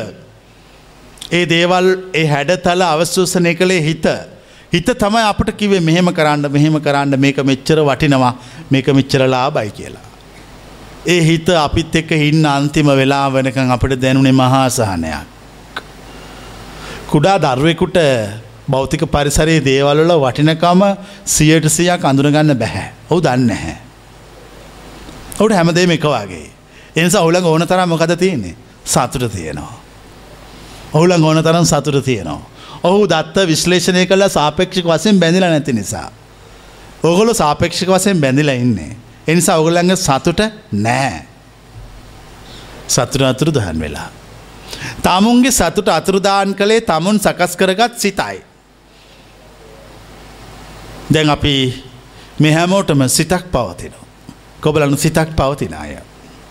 ඒ 1.32 1.44
දේවල් 1.46 1.88
ඒ 2.12 2.26
හැඩතල 2.26 2.82
අවශ්‍යසනය 2.84 3.54
කළේ 3.54 3.80
හිත. 3.80 4.06
හිත 4.70 4.88
තමයි 4.98 5.24
අපට 5.24 5.56
කිවේ 5.56 5.80
මෙහෙම 5.80 6.12
කරන්න 6.12 6.52
මෙහෙම 6.52 6.80
කරන්න 6.80 7.18
මේක 7.18 7.38
මෙච්චර 7.42 7.80
වටිනවා 7.80 8.34
මේක 8.70 8.86
මෙච්චර 8.90 9.22
ලාබයි 9.26 9.70
කියලා. 9.72 10.11
ඒ 11.04 11.20
හිත 11.20 11.48
අපිත් 11.48 11.94
එක්ක 11.94 12.10
ඉන්න 12.12 12.46
අන්තිම 12.46 12.86
වෙලා 12.86 13.26
වෙනකං 13.28 13.70
අපට 13.70 13.94
දැනුනේ 13.96 14.32
මහාසානයක්. 14.32 15.26
කුඩා 17.08 17.38
දරුවෙකුට 17.38 17.98
භෞතික 18.68 19.02
පරිසරයේ 19.06 19.60
දේවල්වල 19.60 20.12
වටිනකම 20.16 20.82
සියයට 21.26 21.66
සියක් 21.68 22.04
අඳුනගන්න 22.04 22.54
බැහැ. 22.54 22.86
ඔහු 23.10 23.20
දන්න 23.20 23.50
හැ. 23.52 23.76
ඔහුට 25.38 25.52
හැමදේම 25.52 25.90
එක 25.90 26.06
වගේ. 26.06 26.50
එනිසා 26.96 27.22
ඔහුලඟ 27.22 27.46
ඕන 27.46 27.66
තරම් 27.66 27.88
මොකද 27.88 28.16
තියෙන්නේ? 28.16 28.54
සතුට 28.86 29.26
තියෙනවා. 29.28 29.74
ඔහුලඟ 30.94 31.24
ඕන 31.24 31.42
තරම් 31.42 31.66
සතුට 31.66 32.04
තියෙනවා. 32.04 32.40
ඔහු 32.84 33.06
දත්ත 33.06 33.46
විශ්ලේෂණය 33.46 34.06
කළ 34.06 34.28
සාපේක්ෂික 34.30 34.86
වශයෙන් 34.86 35.18
බැඳිලා 35.18 35.50
නැති 35.50 35.72
නිසා. 35.72 36.08
ඔගොල්ලෝ 37.02 37.34
සාපේක්ෂික 37.34 37.88
වශයෙන් 37.90 38.20
බැඳිලා 38.20 38.54
ඉන්නේ. 38.56 39.01
එනිසා 39.28 39.56
ඔගොල්ලන්ගේ 39.56 39.96
සතුට 39.96 40.40
නෑ. 40.72 41.22
සතුට 42.88 43.22
අතුරු 43.22 43.54
දහන් 43.54 43.80
වෙලා. 43.80 44.08
තමුන්ගේ 45.02 45.50
සතුට 45.50 45.88
අතුරුදාන් 45.88 46.54
කළේ 46.54 46.80
තමුන් 46.80 47.20
සකස් 47.20 47.56
කරගත් 47.56 47.98
සිතයි. 47.98 48.42
දැන් 51.14 51.30
අපි 51.30 51.84
මෙහැමෝටම 52.40 53.08
සිතක් 53.08 53.44
පවතින. 53.52 53.94
කොබලනු 54.60 54.96
සිතක් 54.96 55.36
පවතින 55.36 55.74
අය. 55.74 55.96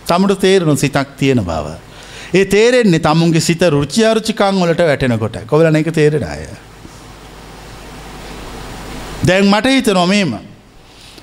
තමුට 0.06 0.40
තේරුණු 0.40 0.76
සිතක් 0.76 1.16
තියෙන 1.18 1.44
බව. 1.44 1.66
ඒ 2.34 2.44
තේරෙන්නේ 2.44 3.00
තමුන්ගේ 3.00 3.40
සිත 3.40 3.62
රුචියාරුචිකං 3.62 4.60
වලට 4.60 4.80
වැටෙනකොට 4.80 5.36
කොබලන 5.46 5.76
එක 5.76 5.92
තේරෙන 5.92 6.24
අය. 6.24 6.46
දැන් 9.26 9.46
මට 9.46 9.66
හිත 9.66 9.86
නොමීම 9.86 10.51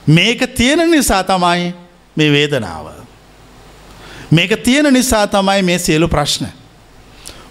මේක 0.09 0.55
තියෙන 0.55 0.91
නිසා 0.91 1.23
තමයි 1.23 1.73
මේ 2.15 2.31
වේදනාව. 2.31 2.85
මේක 4.31 4.63
තියෙන 4.63 4.93
නිසා 4.93 5.27
තමයි 5.27 5.61
මේ 5.61 5.79
සියලු 5.79 6.07
ප්‍රශ්න. 6.07 6.45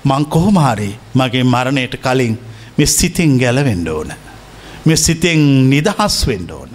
මං 0.04 0.24
කොහොමහරි 0.26 0.90
මගේ 1.14 1.44
මරණයට 1.44 1.94
කලින් 2.02 2.38
මෙ 2.78 2.86
සිතින් 2.86 3.38
ගැලවෙන්ඩ 3.38 3.88
ඕන. 3.88 4.12
මෙ 4.86 4.96
සිතෙන් 4.96 5.70
නිදහස් 5.70 6.26
වෙන්ඩ 6.26 6.50
ඕන. 6.50 6.70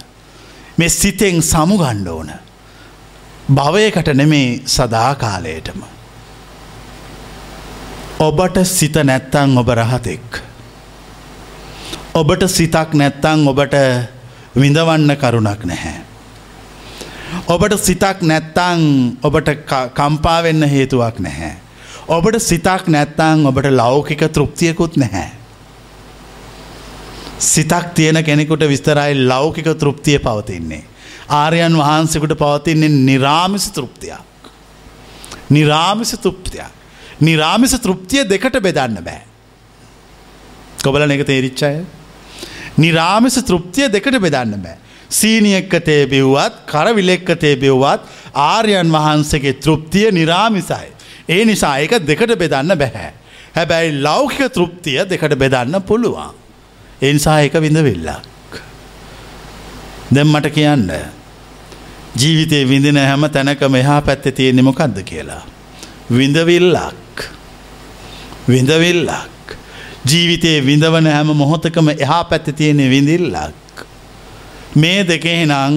මෙ 0.78 0.88
සිතෙන් 0.88 1.42
සමුගණ්ඩ 1.42 2.08
ඕන. 2.08 2.30
භවයකට 3.50 4.08
නෙමේ 4.14 4.62
සදාකාලයටම. 4.66 5.80
ඔබට 8.18 8.56
සිත 8.66 8.96
නැත්තං 9.04 9.58
ඔබ 9.58 9.68
රහතෙක්. 9.68 10.42
ඔබට 12.14 12.48
සිතක් 12.48 12.94
නැත්තං 12.94 13.48
ඔබට 13.48 13.74
විඳවන්න 14.56 15.16
කරුණක් 15.16 15.64
නැහැ. 15.64 16.00
ඔබට 17.48 17.78
සිතක් 17.82 18.22
නැත්තං 18.22 18.82
ඔබට 19.22 19.48
කම්පාවෙන්න 19.94 20.62
හේතුවක් 20.68 21.18
නැහැ. 21.18 21.54
ඔබට 22.08 22.38
සිතක් 22.40 22.88
නැත්තං 22.88 23.46
ඔබට 23.46 23.70
ලෞකික 23.72 24.22
තෘප්තියකුත් 24.32 24.96
නැහැ. 24.96 25.30
සිතක් 27.38 27.94
තියෙන 27.94 28.24
කෙනෙකුට 28.24 28.68
විස්තරයි 28.68 29.26
ලෞකික 29.26 29.66
තෘප්තිය 29.78 30.18
පවතින්නේ. 30.18 30.84
ආර්යන් 31.28 31.76
වහන්සෙකුට 31.78 32.38
පවතින්නේ 32.38 32.88
නිරාමිස 32.88 33.70
තෘප්තියක්. 33.70 34.22
නිරාමිස 35.50 36.14
තෘප්තියක්. 36.22 36.72
නිරාමිස 37.20 37.74
තෘප්තිය 37.80 38.28
දෙකට 38.28 38.62
බෙදන්න 38.62 39.02
බෑ. 39.04 39.22
කොබල 40.84 41.10
එක 41.10 41.26
තේරිච්චාය. 41.26 41.84
නිරාමිස 42.78 43.36
තෘප්තිය 43.42 43.88
දෙකට 43.92 44.18
බෙදන්න 44.20 44.58
බෑ. 44.62 44.76
සීනියක්කතේ 45.10 46.06
බිව්වත් 46.06 46.54
කරවිලෙක්කතේ 46.66 47.56
බිව්වත් 47.56 48.02
ආර්යන් 48.34 48.92
වහන්සගේ 48.92 49.52
තෘප්තිය 49.54 50.10
නිරාමිසයි. 50.12 50.88
ඒ 51.28 51.44
නිසා 51.44 51.78
ඒක 51.78 51.98
දෙකට 52.06 52.38
බෙදන්න 52.38 52.78
බැහැ. 52.78 53.12
හැබැයි 53.56 54.02
ලෞකික 54.02 54.52
තෘප්තිය 54.52 55.04
දෙකට 55.10 55.38
බෙදන්න 55.38 55.82
පුළුවන්. 55.82 56.34
එනිසා 57.02 57.40
එක 57.40 57.60
විඳවිල්ලක්. 57.60 58.62
දැම් 60.14 60.28
මට 60.28 60.50
කියන්න. 60.50 60.90
ජීවිතේ 62.16 62.68
විඳින 62.68 62.96
හැම 62.96 63.30
තැනකම 63.30 63.74
එහා 63.74 64.02
පැත්තේ 64.02 64.32
තියෙන්නේ 64.32 64.62
මොකද්ද 64.62 65.02
කියලා. 65.04 65.42
විඳවිල්ලක්. 66.10 67.30
විඳවිල්ලක්. 68.48 69.33
ජීවිතේ 70.10 70.66
විඳවන 70.66 71.06
හැම 71.06 71.36
මොහොතකම 71.36 71.88
එහා 71.88 72.24
පැත්තේ 72.24 72.52
තියෙන 72.52 72.76
විඳිල්ලක්. 72.90 73.86
මේ 74.76 75.08
දෙකේ 75.08 75.46
නම් 75.46 75.74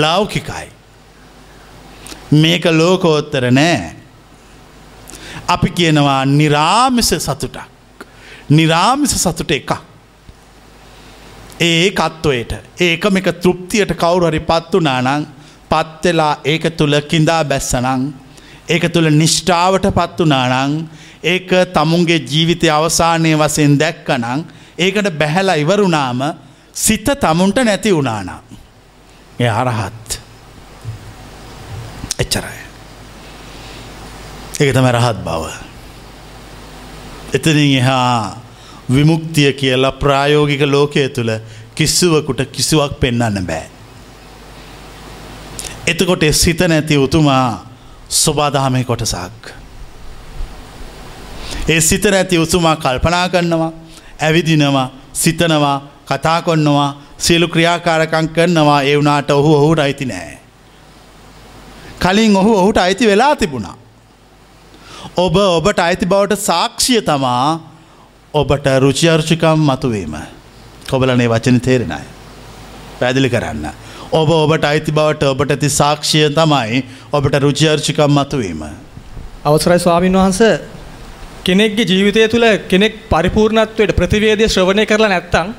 ලෞකිකයි. 0.00 0.68
මේක 2.32 2.64
ලෝකෝත්තර 2.66 3.50
නෑ. 3.50 3.96
අපි 5.48 5.70
කියනවා 5.70 6.24
නිරාමිස 6.24 7.10
සතුටක්. 7.18 7.58
නිරාමිස 8.50 9.14
සතුට 9.16 9.50
එකක්. 9.50 9.72
ඒ 11.60 11.90
කත්වයට 11.90 12.52
ඒකම 12.80 13.16
එක 13.16 13.28
තෘප්තියට 13.42 13.92
කවුරුහරි 13.92 14.40
පත්වනානං 14.40 15.26
පත්වෙලා 15.70 16.34
ඒක 16.44 16.64
තුළ 16.76 17.00
කින්දා 17.00 17.42
බැස්සනං 17.44 18.02
ඒක 18.68 18.84
තුළ 18.92 19.08
නිෂ්ඨාවට 19.12 19.86
පත්වනානං 19.90 20.74
ඒක 21.24 21.50
තමුන්ගේ 21.72 22.20
ජීවිතය 22.22 22.70
අවසානය 22.70 23.32
වසයෙන් 23.34 23.78
දැක්කනං 23.78 24.44
ඒකට 24.78 25.10
බැහැලා 25.12 25.56
ඉවරුණාම 25.56 26.20
සිත 26.74 27.08
තමුන්ට 27.20 27.58
නැති 27.58 27.94
වුණානම්. 27.94 28.42
එය 29.38 29.48
අරහත් 29.50 30.20
එච්චරයි. 32.18 32.60
ඒක 34.60 34.74
තම 34.74 34.88
රහත් 34.88 35.18
බව. 35.20 35.44
එතනින් 37.34 37.78
එහා 37.78 38.40
විමුක්තිය 38.90 39.52
කියලා 39.52 39.92
ප්‍රායෝගික 39.94 40.62
ලෝකය 40.66 41.08
තුළ 41.08 41.32
කිස්සුවකුට 41.74 42.40
කිසිවක් 42.48 43.00
පෙන්වන්න 43.00 43.46
බෑ. 43.46 43.66
එතකොට 45.86 46.22
සිත 46.32 46.60
නැති 46.62 46.98
උතුමා 46.98 47.67
ස්වබාදහමය 48.08 48.84
කොටසක්. 48.84 49.52
ඒ 51.68 51.80
සිත 51.80 52.04
නැති 52.04 52.38
උතුමා 52.38 52.76
කල්පනා 52.76 53.28
කරනවා 53.28 53.72
ඇවිදිනවා 54.22 54.88
සිතනවා 55.12 55.76
කතා 56.06 56.42
කොන්නවා 56.42 56.90
සියලු 57.18 57.48
ක්‍රියාකාරකං 57.48 58.28
කරනවා 58.28 58.82
ඒ 58.82 58.96
වුනාට 58.96 59.30
ඔහු 59.30 59.54
ඔහුට 59.54 59.78
අයිති 59.78 60.04
නෑ. 60.04 60.38
කලින් 62.00 62.36
ඔහු 62.36 62.52
ඔහුට 62.56 62.76
අයිති 62.76 63.06
වෙලා 63.06 63.36
තිබුණා. 63.36 63.76
ඔබ 65.16 65.36
ඔබට 65.36 65.78
අයිති 65.78 66.06
බවට 66.06 66.40
සාක්ෂිය 66.40 67.02
තමා 67.02 67.60
ඔබට 68.34 68.66
රුචියර්චිකම් 68.78 69.60
මතුවීම. 69.68 70.16
කොබලනේ 70.90 71.28
වචන 71.28 71.60
තේරෙනයි. 71.60 72.06
පැදිලි 73.00 73.30
කරන්න. 73.30 73.68
ඔබ 74.10 74.30
ඔබට 74.30 74.64
අයිති 74.64 74.92
බවට 74.92 75.22
ඔබට 75.24 75.50
ඇති 75.50 75.68
සාක්ෂිය 75.70 76.28
තමයි 76.30 76.82
ඔබට 77.12 77.34
රුචියර්චිකම් 77.36 78.08
මතුවීම. 78.10 78.62
අවසරයි 79.44 79.78
ස්වාමීන් 79.78 80.14
වහන්ස 80.14 80.40
කෙනෙක්ගේ 81.44 81.84
ජීවිතය 81.84 82.28
තුළ 82.28 82.46
කෙනෙක් 82.68 82.94
පරිපූර්ණත්වයට 83.10 83.92
ප්‍රතිවේදය 83.92 84.48
ශ්‍රවණය 84.48 84.86
කරලා 84.86 85.10
නැත්තං 85.10 85.52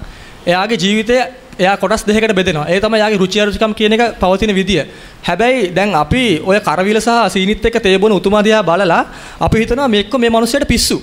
එයාගේ 0.48 0.78
ජීවිතය 0.78 1.20
එයා 1.60 1.78
කොටස් 1.78 2.04
දෙකට 2.04 2.34
බෙදෙනවා 2.34 2.66
ඒ 2.68 2.80
තමයි 2.80 3.00
යාගේ 3.00 3.20
රුචි 3.20 3.40
අරුචිකම් 3.40 3.74
කියන 3.74 3.94
එක 3.94 4.18
පවතින 4.18 4.56
විදිය. 4.56 4.82
හැබැයි 5.24 5.70
දැන් 5.70 5.94
අපි 5.94 6.42
ඔය 6.44 6.60
කරවිල 6.60 7.00
සහ 7.00 7.30
සීනිත් 7.30 7.66
එක්ක 7.66 7.78
තේබුණ 7.80 8.18
උතුමා 8.18 8.44
දිහා 8.44 8.64
බලලා 8.64 9.06
අපි 9.40 9.58
හිතනවා 9.62 9.88
මේක 9.88 10.14
මේ 10.16 10.30
මිනිස්සයාට 10.30 10.68
පිස්සු. 10.68 10.98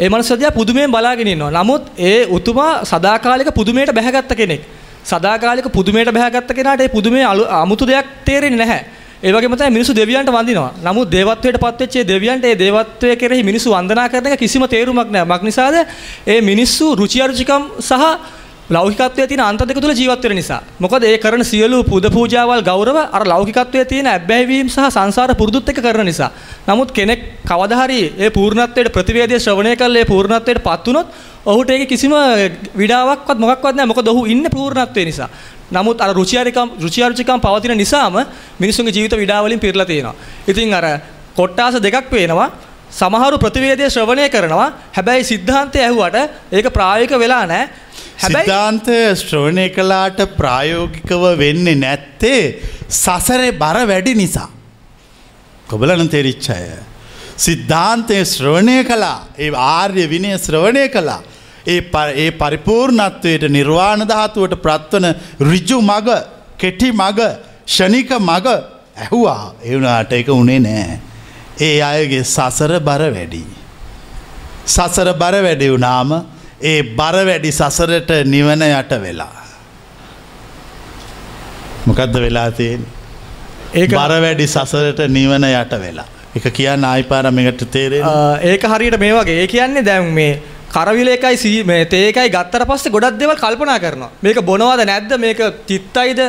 ඒ 0.00 0.08
මනුස්සයා 0.08 0.38
දිහා 0.38 0.50
පුදුමයෙන් 0.50 0.90
බලාගෙන 0.90 1.28
ඉන්නවා. 1.28 1.54
නමුත් 1.54 1.82
ඒ 1.96 2.26
උතුමා 2.28 2.84
සදාකාලික 2.84 3.54
පුදුමයට 3.54 3.94
බැහැගත්ත 3.94 4.34
කෙනෙක්. 4.34 4.81
සදාකාලික 5.04 5.68
පුදුමයට 5.72 6.10
බැහැගත්ත 6.10 6.52
කෙනාට 6.52 6.80
ඒ 6.80 6.88
පුදුමේ 6.88 7.24
අමුතු 7.52 7.86
දෙයක් 7.86 8.06
තේරෙන්නේ 8.24 8.58
නැහැ. 8.58 8.82
ඒ 9.22 9.32
වගේම 9.32 9.54
තමයි 9.54 9.70
මිනිස්සු 9.70 9.94
දෙවියන්ට 9.94 10.30
වඳිනවා. 10.30 10.70
නමුත් 10.82 11.10
දේවත්වයට 11.10 11.58
පත්වෙච්ච 11.58 11.96
ඒ 11.96 12.04
දෙවියන්ට 12.04 12.44
ඒ 12.44 12.54
දේවත්වය 12.56 13.16
කෙරෙහි 13.16 13.42
මිනිස්සු 13.42 13.70
වන්දනා 13.70 14.08
කරන 14.08 14.26
එක 14.26 14.38
කිසිම 14.38 14.66
තේරුමක් 14.66 15.10
නැහැ. 15.10 15.28
මක් 15.28 15.42
නිසාද? 15.42 15.76
ඒ 16.26 16.40
මිනිස්සු 16.42 16.94
රුචි 16.94 17.22
අරුචිකම් 17.22 17.68
සහ 17.80 17.92
ලෞකිකත්වයේ 18.70 19.28
තියෙන 19.28 19.40
අන්ත 19.40 19.60
දෙක 19.60 19.80
තුල 19.80 19.92
ජීවත් 19.92 20.22
වෙන 20.22 20.36
නිසා. 20.36 20.60
මොකද 20.78 21.04
ඒ 21.04 21.18
කරන 21.18 21.44
සියලු 21.44 21.84
පුද 21.84 22.04
පූජාවල් 22.08 22.62
ගෞරව 22.62 22.96
අර 22.96 23.22
ලෞකිකත්වයේ 23.24 23.84
තියෙන 23.84 24.06
අබ්බැහිවීම 24.08 24.68
සහ 24.68 24.90
සංසාර 24.90 25.34
පුරුදුත් 25.34 25.68
එක්ක 25.68 25.80
කරන 25.80 26.04
නිසා. 26.04 26.30
නමුත් 26.66 26.90
කෙනෙක් 26.90 27.20
කවදා 27.44 27.82
හරි 27.82 28.00
ඒ 28.18 28.30
පූර්ණත්වයට 28.30 28.90
ප්‍රතිවේදය 28.90 29.38
ශ්‍රවණය 29.38 29.76
කළා 29.76 30.02
ඒ 30.02 30.04
පූර්ණත්වයට 30.04 30.62
පත් 30.62 30.86
වුණොත් 30.86 31.06
ඔහුට 31.44 31.70
ඒක 31.70 31.88
කිසිම 31.88 32.12
විඩාවක්වත් 32.74 33.38
මොකක්වත් 33.38 33.74
නැහැ 33.74 33.86
මොකද 33.86 34.08
ඔහු 34.08 34.26
ඉන්නේ 34.26 34.50
පූර්ණත්වයේ 34.50 35.06
නිසා. 35.06 35.28
නමුත් 35.70 36.00
අර 36.00 36.14
රුචිආරිකම් 36.14 36.78
රුචිආරුචිකම් 36.78 37.40
පවතින 37.40 37.76
නිසාම 37.76 38.18
මිනිසුන්ගේ 38.58 38.92
ජීවිත 38.92 39.16
විඩාවලින් 39.16 39.60
පිරලා 39.60 39.86
තියෙනවා. 39.86 40.14
ඉතින් 40.48 40.74
අර 40.74 40.86
කොට්ටාස 41.34 41.74
දෙකක් 41.76 42.10
පේනවා. 42.10 42.50
සමහරු 42.90 43.38
ප්‍රතිවේදයේ 43.38 43.90
ශ්‍රවණය 43.90 44.28
කරනවා. 44.28 44.68
හැබැයි 44.92 45.24
සිද්ධාන්තය 45.24 45.78
ඇහුවට 45.80 46.16
ඒක 46.52 46.70
ප්‍රායෝගික 46.70 47.18
වෙලා 47.18 47.46
නැහැ. 47.46 47.68
සිද්ධාන්තය 48.20 48.98
ශ්‍රවණය 49.16 49.66
කළාට 49.70 50.20
ප්‍රායෝගිකව 50.38 51.22
වෙන්නේ 51.38 51.74
නැත්තේ 51.76 52.62
සසරේ 52.90 53.52
බර 53.54 53.82
වැඩි 53.86 54.14
නිසා. 54.14 54.48
කොබලන 55.66 56.08
තේරිච්ච 56.08 56.50
අය. 56.50 56.91
සිද්ධාන්තය 57.42 58.18
ශ්‍රවණය 58.24 58.76
කලා 58.84 59.18
ඒ 59.38 59.50
ආර්ය 59.66 60.04
විනය 60.06 60.32
ශ්‍රවණය 60.38 60.84
කලා. 60.88 61.20
ඒ 61.66 61.80
ඒ 62.16 62.30
පරිපූර්ණත්වයට 62.32 63.44
නිර්වාණ 63.50 64.04
ධාතුවට 64.08 64.54
ප්‍රත්වන 64.64 65.06
රිජු 65.42 65.78
මග 65.82 66.08
කෙටි 66.58 66.90
මග 66.92 67.20
ෂණික 67.66 68.10
මග 68.20 68.46
ඇහුවා 68.96 69.54
එවුනාට 69.64 70.12
එක 70.12 70.28
උනේ 70.30 70.60
නෑ. 70.60 71.00
ඒ 71.60 71.82
අයගේ 71.82 72.24
සසර 72.26 72.72
බර 72.80 73.02
වැඩි. 73.10 73.44
සසර 74.66 75.12
බර 75.14 75.36
වැඩි 75.42 75.68
වුනාම 75.70 76.10
ඒ 76.62 76.80
බර 76.94 77.16
වැඩි 77.24 77.52
සසරට 77.52 78.10
නිවන 78.26 78.62
යට 78.62 78.92
වෙලා. 79.00 79.36
මොකක්ද 81.86 82.14
වෙලා 82.16 82.50
තියෙන. 82.52 82.82
ඒ 83.74 83.86
බර 83.88 84.12
වැඩි 84.20 84.46
සසරට 84.48 85.06
නිවන 85.10 85.44
යට 85.44 85.78
වෙලා. 85.80 86.10
එක 86.34 86.46
කියන්න 86.50 86.84
ආයිපාරම 86.84 87.38
එකට 87.40 87.64
තේරේ 87.70 88.00
ඒක 88.50 88.62
හරියට 88.64 88.98
මේ 88.98 89.12
වගේ 89.12 89.40
ඒ 89.42 89.48
කියන්නේ 89.48 89.84
දැන් 89.84 90.06
මේ 90.10 90.38
කරවිල 90.70 91.08
එකයි 91.08 91.36
සී 91.36 91.64
මේ 91.64 91.84
තේකයි 91.86 92.30
ගත්තට 92.30 92.64
පස්සේ 92.70 92.92
ගොඩක් 92.94 93.18
දේවල් 93.18 93.36
කල්පනා 93.36 93.76
කරනවා. 93.78 94.10
මේක 94.22 94.40
බොනවද 94.42 94.86
නැද්ද 94.90 95.12
මේක 95.18 95.42
චිත්තයිද 95.68 96.22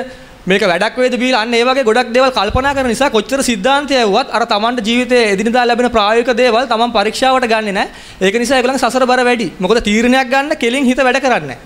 මේක 0.45 0.64
වැඩක් 0.64 0.97
වේද 0.97 1.16
බීලා 1.22 1.43
අන්න 1.43 1.56
ඒ 1.56 1.64
වගේ 1.64 1.88
ගොඩක් 1.89 2.12
දේවල් 2.12 2.32
කල්පනා 2.32 2.76
කරන 2.76 2.91
නිසා 2.91 3.10
කොච්චර 3.10 3.39
සිද්ධාන්තය 3.41 3.95
ඇව්වත් 3.95 4.36
අර 4.36 4.43
Tamanට 4.45 4.84
ජීවිතයේ 4.84 5.32
එදිනදා 5.34 5.64
ලැබෙන 5.64 5.89
ප්‍රායෝගික 5.89 6.36
දේවල් 6.36 6.68
Taman 6.68 6.91
පරීක්ෂාවට 6.91 7.47
ගන්නෙ 7.47 7.72
නැහැ. 7.72 7.89
ඒක 8.20 8.36
නිසා 8.36 8.60
ඒගොල්ලන් 8.60 8.84
සසර 8.84 9.08
බර 9.08 9.24
වැඩි. 9.24 9.47
මොකද 9.58 9.80
තීරණයක් 9.82 10.28
ගන්න 10.28 10.60
කෙලින් 10.60 10.84
හිත 10.84 10.99
වැඩ 10.99 11.24
කරන්නේ 11.24 11.58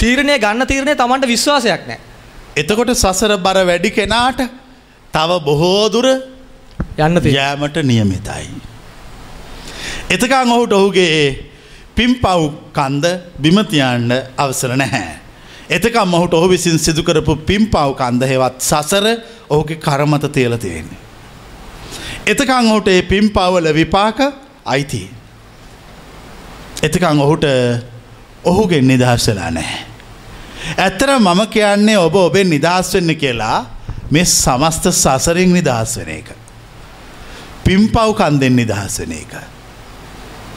තීරණය 0.00 0.40
ගන්න 0.40 0.66
තීරණය 0.66 0.96
Tamanට 0.96 1.28
විශ්වාසයක් 1.28 1.84
නැහැ. 1.86 2.00
එතකොට 2.56 2.96
සසර 2.96 3.36
බර 3.38 3.66
වැඩි 3.68 3.92
කෙනාට 3.92 4.46
තව 5.14 5.30
බොහෝ 5.44 5.92
දුර 5.92 6.08
යන්න 7.02 7.22
යෑමට 7.28 7.76
නියමිතයි. 7.84 8.46
එතකං 10.08 10.52
ඔහුට 10.52 10.72
ඔහුගේ 10.72 11.52
පිම්පව් 11.94 12.42
කන්ද 12.72 13.06
බිමතියන්න 13.38 14.12
අවසර 14.36 14.76
නැහැ. 14.76 15.18
එතකම් 15.70 16.14
ඔහුට 16.14 16.34
ඔහු 16.34 16.48
විසින් 16.48 16.78
සිදුකරපු 16.78 17.36
පිම්පව් 17.46 17.94
කන්ද 17.94 18.28
හෙවත් 18.28 18.60
සසර 18.60 19.06
ඔහුගේ 19.48 19.76
කරමත 19.78 20.28
තියල 20.32 20.56
තියෙන්නේ. 20.58 21.00
එතකං 22.26 22.70
ඔහුට 22.70 22.88
ඒ 22.88 23.02
පිම්පවල 23.04 23.72
විපාක 23.74 24.20
අයිති. 24.66 25.02
එතකං 26.82 27.20
ඔහුට 27.20 27.44
ඔහුගෙන් 28.44 28.86
නිදහස්සලා 28.86 29.50
නෑ. 29.50 29.74
ඇත්තර 30.78 31.18
මම 31.18 31.40
කියන්නේ 31.48 31.98
ඔබ 31.98 32.14
ඔබෙන් 32.16 32.50
නිදහස් 32.50 32.94
වෙන්න 32.94 33.16
කියලා 33.16 33.58
මේ 34.10 34.24
සමස්ත 34.26 34.92
සසරින් 34.92 35.52
නිදහස් 35.52 35.96
වෙන 35.96 36.08
එක. 36.10 36.41
පිම්පව් 37.64 38.14
කන්දෙන් 38.14 38.56
නිදහස් 38.56 38.98
වෙන 39.00 39.12
එක. 39.12 39.34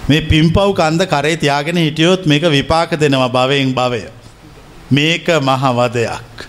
මේ 0.10 0.22
පිම්පව් 0.22 0.74
කන්ද 0.74 1.08
කරේ 1.08 1.38
තියාගෙන 1.38 1.78
හිටියොත් 1.78 2.26
මේක 2.26 2.44
විපාක 2.50 3.00
දෙනවා 3.00 3.30
භවයෙන් 3.30 3.74
භවය. 3.74 4.04
මේක 4.92 5.28
මහවදයක්. 5.42 6.48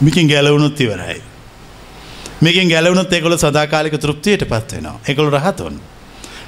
මිකින් 0.00 0.28
ගැලවුණුත් 0.28 0.80
ඉවරයි. 0.80 1.22
මේකින් 2.40 2.68
ගැලවුණුත් 2.68 3.12
ඒකොළ 3.12 3.36
සදාකාලික 3.36 3.98
තෘප්තියට 3.98 4.44
පත්වෙනවා 4.44 5.00
එකකොළ 5.08 5.30
රහතුන්. 5.30 5.80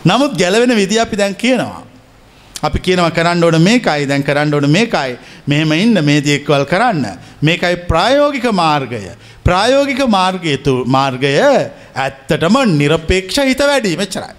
නමුත් 0.04 0.38
ගැලවෙන 0.38 0.76
විදි 0.76 1.00
අපි 1.00 1.18
දැන් 1.18 1.34
කියනවා. 1.34 1.82
අපි 2.62 2.78
කියනව 2.78 3.10
කරන්න 3.12 3.44
ඕන 3.44 3.60
මේකයි 3.62 4.06
දැන් 4.08 4.22
කරන්න 4.22 4.54
ඕන 4.54 4.70
මේකයි 4.70 5.18
මෙහෙම 5.46 5.72
ඉන්න 5.72 6.04
මේ 6.04 6.20
දියෙක්වල් 6.20 6.64
කරන්න. 6.64 7.04
මේකයි 7.42 7.76
ප්‍රායෝගික 7.88 8.46
මාර්ගය. 8.52 9.00
ප්‍රායෝගික 9.44 10.00
මාර්ගයතු 10.08 10.84
මාර්ගය 10.86 11.32
ඇත්තටම 11.36 12.56
නිරපේක්ෂ 12.78 13.38
හිත 13.44 13.58
වැඩීම 13.60 14.04
චරයි. 14.06 14.34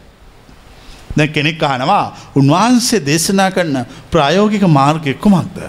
දැ 1.18 1.28
කෙනෙක් 1.28 1.64
අහනවා 1.64 2.06
උන්වහන්සේ 2.36 3.06
දේශනා 3.06 3.52
කරන 3.52 3.86
ප්‍රායෝගික 4.12 4.66
මාර්ගය 4.68 5.14
කුමක්ද. 5.14 5.62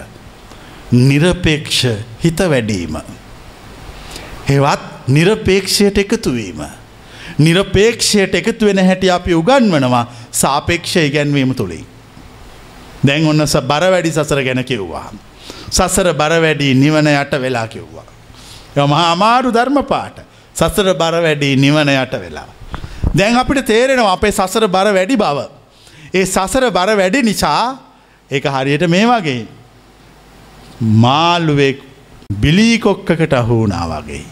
නිරපේක්ෂ 0.91 1.85
හිත 2.23 2.39
වැඩීම. 2.39 2.97
හෙවත් 4.49 4.83
නිරපේක්ෂයට 5.07 5.97
එකතුවීම. 5.97 6.65
නිරපේක්ෂයට 7.39 8.35
එකතු 8.35 8.65
වෙන 8.65 8.81
හැටි 8.89 9.09
අපි 9.09 9.33
උගන්වනවා 9.33 10.03
සාපේක්ෂ 10.31 10.95
ඉගැන්වීම 11.05 11.53
තුළින්. 11.55 11.85
දැන් 13.05 13.25
ඔන්න 13.25 13.45
බර 13.67 13.83
වැඩි 13.91 14.11
සසර 14.11 14.43
ගැන 14.43 14.63
කිව්වා. 14.63 15.11
සසර 15.71 16.13
බර 16.13 16.33
වැඩි 16.41 16.73
නිවන 16.75 17.07
යට 17.07 17.33
වෙලා 17.41 17.67
කිව්වා. 17.67 18.07
යමහා 18.77 19.11
අමාරු 19.11 19.51
ධර්ම 19.51 19.81
පාට 19.83 20.17
සසර 20.55 20.93
බර 20.93 21.21
වැඩි 21.21 21.55
නිවන 21.55 21.89
යට 21.89 22.15
වෙලා. 22.15 22.49
දැන් 23.15 23.37
අපිට 23.37 23.65
තේරෙනවා 23.65 24.13
අපේ 24.13 24.31
සසර 24.31 24.67
බර 24.67 24.93
වැඩි 24.93 25.17
බව. 25.17 25.47
ඒ 26.13 26.25
සසර 26.25 26.71
බර 26.71 26.95
වැඩි 26.95 27.21
නිසා 27.21 27.77
ඒක 28.31 28.45
හරියට 28.47 28.87
මේ 28.87 29.05
වගේ. 29.05 29.47
මාළුවෙක් 30.81 31.79
බිලීකොක්කකට 32.33 33.33
අහුුණා 33.33 33.85
වගේ. 33.93 34.25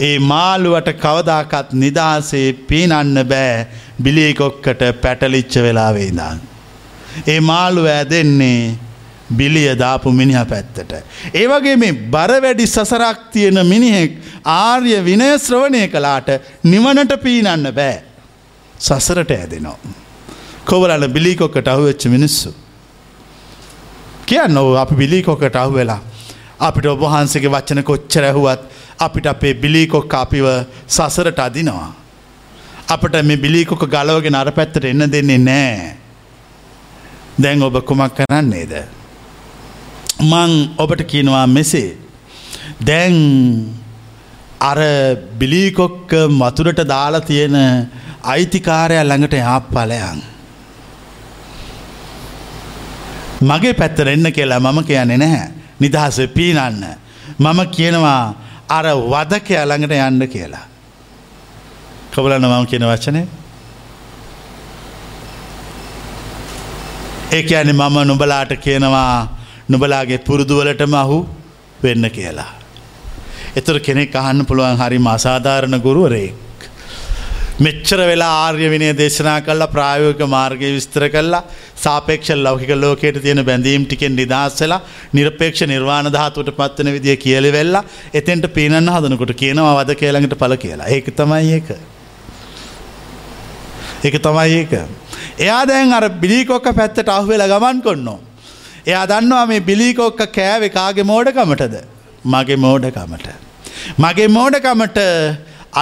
ඒ 0.00 0.18
මාළුවට 0.20 0.92
කවදාකත් 0.96 1.72
නිදහසේ 1.74 2.46
පීනන්න 2.68 3.24
බෑ 3.24 3.66
බිලිකොක්කට 4.02 4.82
පැටලිච්ච 5.02 5.56
වෙලාවේදන්. 5.58 6.49
ඒ 7.26 7.40
මාළු 7.40 7.86
ඇදෙන්නේ 7.86 8.76
බිලිය 9.30 9.74
දාපු 9.78 10.12
මිනිහ 10.12 10.44
පැත්තට. 10.44 10.92
ඒවගේ 11.34 11.76
මේ 11.76 11.92
බර 11.92 12.32
වැඩි 12.42 12.66
සසරක් 12.66 13.30
තියෙන 13.32 13.66
මිනිහෙක් 13.66 14.18
ආර්ය 14.44 14.96
විනය 15.04 15.28
ශ්‍රවණය 15.38 15.88
කලාට 15.88 16.28
නිවනට 16.64 17.16
පීනන්න 17.22 17.72
බෑ. 17.74 18.02
සසරට 18.78 19.30
ඇදෙනවා. 19.30 19.78
කොවලන්න 20.64 21.12
බිලිකොක්කට 21.12 21.68
අහුවෙච්ච 21.68 22.06
මිනිස්සු. 22.06 22.54
කියන්න 24.26 24.58
ඔ 24.58 24.74
අපි 24.76 24.94
බිලිකොකට 24.94 25.56
අහු 25.56 25.74
වෙලා. 25.74 26.00
අපිට 26.60 26.86
ඔබහන්සගේ 26.86 27.48
වච්චන 27.48 27.82
කොච්චර 27.82 28.24
ඇහුවත් 28.24 28.62
අපිට 28.98 29.26
අපේ 29.26 29.54
බිලිකොක්ක 29.54 30.14
අපිව 30.14 30.46
සසරට 30.88 31.38
අදිනවා. 31.38 31.94
අපට 32.88 33.14
මේ 33.24 33.36
බිලිකොක 33.36 33.82
ගලවගෙන 33.86 34.34
අර 34.34 34.50
පැත්තට 34.52 34.84
එන්න 34.84 35.06
දෙන්නේ 35.12 35.38
නෑ. 35.38 35.99
දැන් 37.42 37.62
ඔබ 37.62 37.76
කුමක් 37.88 38.14
කරන්නේද. 38.18 38.72
මං 40.30 40.52
ඔබට 40.78 41.02
කියනවා 41.10 41.46
මෙසේ. 41.46 41.96
දැන් 42.88 43.16
අර 44.60 44.78
බිලීකොක්ක 45.38 46.12
මතුරට 46.40 46.80
දාලා 46.92 47.20
තියෙන 47.20 47.56
අයිතිකාරය 48.32 48.96
ළඟට 49.00 49.32
යාප්පලයන්. 49.32 50.20
මගේ 53.42 53.72
පැත්තර 53.72 54.08
එන්න 54.08 54.32
කියලා 54.32 54.60
මම 54.60 54.84
කියන්නේ 54.84 55.16
නැහැ. 55.16 55.48
නිදහස 55.80 56.20
පීනන්න. 56.36 56.84
මම 57.38 57.60
කියනවා 57.76 58.34
අර 58.68 58.86
වදකය 59.12 59.54
ළඟට 59.60 59.96
යන්න 60.08 60.28
කියලා. 60.28 60.66
කවලන්න 62.12 62.46
මම 62.46 62.66
කියන 62.66 62.84
වචනය 62.84 63.39
ඒ 67.32 67.42
ඇනි 67.54 67.72
මම 67.72 67.96
නුබලාට 68.06 68.52
කියනවා 68.58 69.36
නුබලාගේ 69.68 70.18
පුරුදුවලටම 70.18 70.94
අහු 70.94 71.18
වෙන්න 71.80 72.06
කියලා. 72.10 72.52
එතුර 73.56 73.76
කෙනෙක් 73.78 74.14
අහන්න 74.14 74.46
පුළුවන් 74.46 74.76
හරි 74.76 74.98
අසාධාරණ 75.08 75.76
ගුරුවරෙක්. 75.78 76.34
මෙච්චර 77.60 78.00
වෙලා 78.02 78.32
ආර්ය 78.40 78.70
විනය 78.70 78.88
දේශනා 78.92 79.36
කල්ලා 79.40 79.68
ප්‍රායෝක 79.68 80.20
මාර්ගය 80.28 80.72
විස්තර 80.72 81.04
කල්ලා 81.08 81.42
සාපේක්ෂ 81.76 82.32
ලෞකික 82.38 82.72
ලෝකයට 82.76 83.22
තියෙන 83.22 83.44
බැඳීම් 83.44 83.84
ටිකෙන් 83.84 84.16
නිදහස්සලා 84.16 84.80
නිරපේක්ෂ 85.14 85.62
නිර්වාණ 85.66 86.10
ධාතුවට 86.10 86.52
පත්වන 86.56 86.92
විදිිය 86.92 87.16
කියලි 87.16 87.52
වෙල්ලා 87.52 87.84
එතෙන්ට 88.14 88.50
පීනන්න 88.52 88.92
හදනකොට 88.96 89.34
කියනවා 89.36 89.78
වද 89.78 89.98
කියළඟට 90.02 90.36
පල 90.36 90.56
කියලා 90.56 90.88
ඒක 90.88 91.14
තමයි 91.14 91.54
ඒක. 91.54 91.70
ඒක 94.04 94.16
තමයි 94.26 94.56
ඒක. 94.60 94.72
එයා 95.38 95.62
දැන් 95.66 95.92
අර 95.92 96.08
බිලිකොක්ක 96.22 96.66
පැත්තට 96.78 97.08
අහුවෙල 97.08 97.44
ගමන් 97.52 97.82
කොන්නෝ. 97.86 98.18
එයා 98.86 99.04
දන්නවා 99.06 99.46
මේ 99.46 99.60
බිලිකොක්ක 99.60 100.20
කෑවෙ 100.36 100.68
කාගේ 100.78 101.06
මෝඩකමටද 101.12 101.76
මගේ 102.24 102.56
මෝඩකමට. 102.56 103.28
මගේ 103.98 104.28
මෝඩකමට 104.28 104.98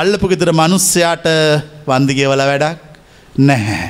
අල්ලපු 0.01 0.29
ගෙදර 0.29 0.53
මනුස්සයාට 0.53 1.27
වන්දිගෙවල 1.87 2.43
වැඩක් 2.51 2.79
නැහැ. 3.39 3.89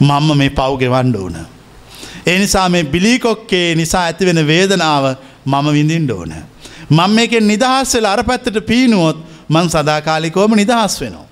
මම්ම 0.00 0.36
මේ 0.36 0.50
පව්ගෙවන්ඩ 0.50 1.16
ඕන. 1.16 1.38
ඒ 2.26 2.38
නිසා 2.38 2.68
මේ 2.68 2.84
බිලිකොක්කේ 2.84 3.74
නිසා 3.74 4.04
ඇතිවෙන 4.04 4.46
වේදනාව 4.46 5.04
මම 5.46 5.66
විඳින්ඩ 5.78 6.10
ඕන. 6.10 6.34
මං 6.90 7.10
මේකෙන් 7.18 7.46
නිදහස් 7.46 7.94
වෙලා 7.94 8.12
අර 8.12 8.24
පැත්තට 8.24 8.62
පීනුවොත් 8.66 9.18
මං 9.48 9.70
සදාකාලිකෝම 9.70 10.54
නිදහස් 10.62 11.00
වෙනවා. 11.00 11.29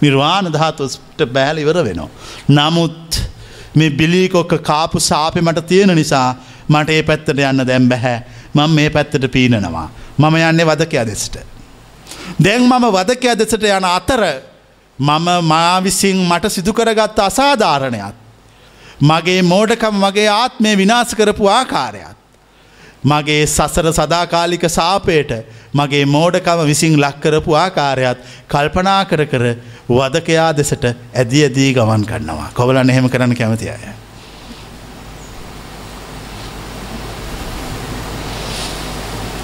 නිර්වාණ 0.00 0.52
ධාතුස්ට 0.52 1.20
බෑල 1.32 1.58
ඉවර 1.58 1.78
වෙනවා. 1.84 2.08
නමුත් 2.48 3.20
මේ 3.74 3.90
බිලිකොක්ක 3.90 4.62
කාපු 4.62 5.00
සාපි 5.00 5.40
මට 5.40 5.66
තියෙන 5.66 5.94
නිසා 5.94 6.34
මට 6.68 6.90
ඒ 6.90 7.02
පැත්තට 7.02 7.38
යන්න 7.38 7.66
දැම් 7.66 7.88
බැහැ 7.88 8.18
මං 8.54 8.70
මේ 8.70 8.90
පැත්තට 8.90 9.30
පීනනවා. 9.32 9.88
මම 10.18 10.34
යන්නේ 10.40 10.66
වදකයා 10.66 11.06
දෙසට. 11.06 11.38
දැන් 12.44 12.62
මම 12.62 12.90
වදකයා 12.92 13.38
දෙසට 13.38 13.62
යන 13.62 13.84
අතර 13.84 14.24
මම 14.98 15.28
මා 15.42 15.84
විසින් 15.84 16.16
මට 16.16 16.52
සිදුකරගත්ත 16.52 17.18
අසාධාරණයක්. 17.18 18.14
මගේ 19.00 19.42
මෝඩකම 19.42 19.96
මගේ 19.98 20.28
ආත්මය 20.30 20.76
විනාස 20.76 21.14
කරපු 21.14 21.48
ආකාරයක්. 21.48 22.23
මගේ 23.04 23.46
සසර 23.46 23.92
සදාකාලික 23.92 24.64
සාපයට 24.70 25.32
මගේ 25.74 26.04
මෝඩකම 26.06 26.60
විසින් 26.66 26.94
ලක්කරපු 26.98 27.54
ආකාරයත් 27.54 28.18
කල්පනා 28.48 29.00
කර 29.04 29.26
කර 29.26 29.44
වදකයා 29.90 30.50
දෙසට 30.52 30.84
ඇදී 30.84 31.42
ඇදී 31.42 31.74
ගමන් 31.74 32.06
කන්නවා. 32.06 32.48
කොවලන්න 32.54 32.90
එහෙම 32.90 33.08
කරන්න 33.08 33.36
කැමති 33.36 33.70
අය. 33.70 33.84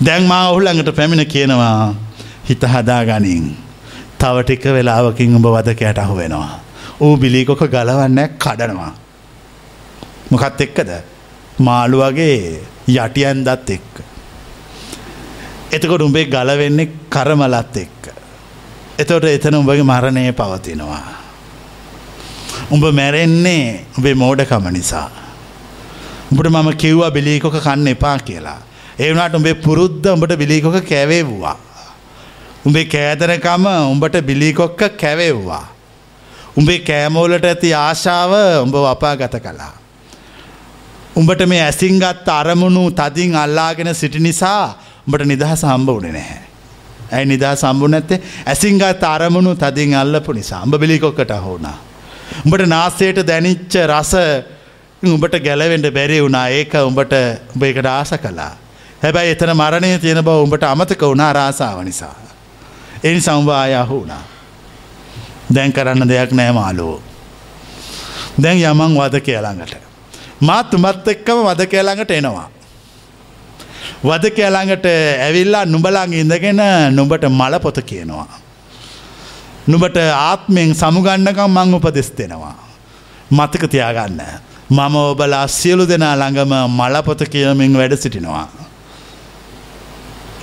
දැන් 0.05 0.25
මා 0.25 0.49
ඔහුළඟට 0.49 0.97
පැමිණ 0.97 1.27
කියනවා 1.27 1.95
හිත 2.49 2.63
හදා 2.67 3.05
ගනින්. 3.05 3.45
තව 4.19 4.43
ටික 4.43 4.65
වෙලාවකින් 4.67 5.37
උඹ 5.37 5.47
වදකයට 5.49 5.99
අහු 5.99 6.17
වෙනවා. 6.17 6.51
ඌ 7.01 7.17
බිලිකොක 7.17 7.63
ගලවන්න 7.69 8.19
කඩනවා. 8.39 8.93
මොකත් 10.31 10.61
එක්කද 10.61 10.91
මාළු 11.59 11.99
වගේ 11.99 12.61
යටියන් 12.97 13.45
දත් 13.45 13.71
එක්ක. 13.71 13.95
එතකොට 15.73 16.03
උඹේ 16.03 16.27
ගලවෙන්නේ 16.27 16.91
කරමලත් 17.09 17.77
එක්ක. 17.77 18.03
එතොට 18.99 19.25
එතන 19.25 19.55
උඹගේ 19.55 19.83
මරණය 19.83 20.33
පවතිනවා. 20.33 21.03
උඹ 22.71 22.85
මැරෙන්නේ 22.93 23.87
උබේ 23.99 24.15
මෝඩකම 24.15 24.69
නිසා. 24.71 25.09
උඹට 26.33 26.51
මම 26.51 26.71
කිව්වා 26.77 27.11
බිලීකොක 27.11 27.57
කන්න 27.63 27.89
එපා 27.89 28.19
කියලා. 28.19 28.61
ඒවනට 28.99 29.35
උඹේ 29.35 29.55
පුරුද්ධ 29.55 30.13
උඹට 30.15 30.37
බිලීකොක 30.37 30.79
කැවේවවා. 30.89 31.57
උඹේ 32.67 32.85
කෑදනකම 32.85 33.67
උඹට 33.93 34.21
බිලිකොක්ක 34.23 34.83
කැවෙව්වා. 35.01 35.67
උඹේ 36.57 36.79
කෑමෝලට 36.79 37.45
ඇති 37.45 37.75
ආශාව 37.75 38.33
උඹ 38.65 38.75
වපා 38.75 39.17
ගත 39.17 39.43
කලා. 39.43 39.80
උඹට 41.17 41.43
මේ 41.47 41.63
ඇසිංගත් 41.63 42.29
අරමුණු 42.29 42.91
තදින් 42.91 43.35
අල්ලාගෙන 43.37 43.95
සිටි 43.95 44.21
නිසා 44.21 44.79
උඹට 45.07 45.27
නිදහස 45.27 45.63
හම්බ 45.65 45.89
උනේ 45.89 46.13
නැහැ. 46.13 46.41
ඇයි 47.13 47.27
නිදා 47.27 47.57
සම්බු 47.57 47.89
නැත්තේ 47.89 48.21
ඇසිංගත් 48.47 49.05
අරමුණු 49.05 49.55
තදින් 49.55 49.95
අල්ලපු 49.95 50.33
නිසා 50.33 50.63
උඹ 50.63 50.75
බිලිකොක්කට 50.79 51.33
හෝනා. 51.47 51.79
උඹට 52.45 52.67
නාසයට 52.67 53.21
දැනිච්ච 53.27 53.75
රස 53.87 54.13
උඹට 55.03 55.37
ගැලවෙන්ට 55.47 55.91
බැරි 55.91 56.23
වුණා 56.23 56.47
ඒක 56.51 56.75
උඹට 56.81 57.15
උඹ 57.55 57.63
එකට 57.63 57.87
ආස 57.87 58.13
කලා. 58.23 58.53
හැබැයි 59.03 59.35
එතන 59.35 59.55
මරණය 59.55 59.99
තියෙන 59.99 60.25
බව 60.25 60.47
උඹට 60.47 60.65
අමතක 60.65 61.03
වුණා 61.03 61.33
රාසාව 61.33 61.85
නිසා. 61.85 62.15
එනි 63.05 63.21
සම්වායහු 63.21 64.01
වුණා. 64.01 64.25
දැන් 65.55 65.73
කරන්න 65.73 66.09
දෙයක් 66.09 66.33
නෑ 66.33 66.53
මාලෝ. 66.53 66.97
දැන් 68.43 68.59
යමං 68.65 68.99
වද 68.99 69.21
කියලාඟට. 69.21 69.90
මාත් 70.41 70.75
උමත් 70.75 71.09
එක්කම 71.09 71.45
වද 71.49 71.67
කියලාඟට 71.67 72.11
එනවා. 72.11 72.49
වද 74.05 74.25
කියලාඟට 74.37 74.87
ඇවිල්ලා 75.27 75.65
නුඹලාං 75.65 76.13
ඉඳගෙන 76.13 76.63
නුඹට 76.91 77.25
මල 77.31 77.59
පොත 77.59 77.79
කියනවා. 77.81 78.29
නුඹට 79.69 79.97
ආත්මයෙන් 79.97 80.75
සමුගන්නකම් 80.75 81.51
මං 81.51 81.75
උපදෙස් 81.75 82.13
දෙෙනවා. 82.19 82.57
මතක 83.31 83.71
තියාගන්න. 83.71 84.21
මම 84.71 84.97
ඔබලා 84.97 85.47
සියලු 85.47 85.85
දෙනා 85.89 86.17
ළඟම 86.17 86.53
මලපොත 86.79 87.23
කියමින් 87.33 87.77
වැඩ 87.79 87.95
සිටිනවා. 87.95 88.49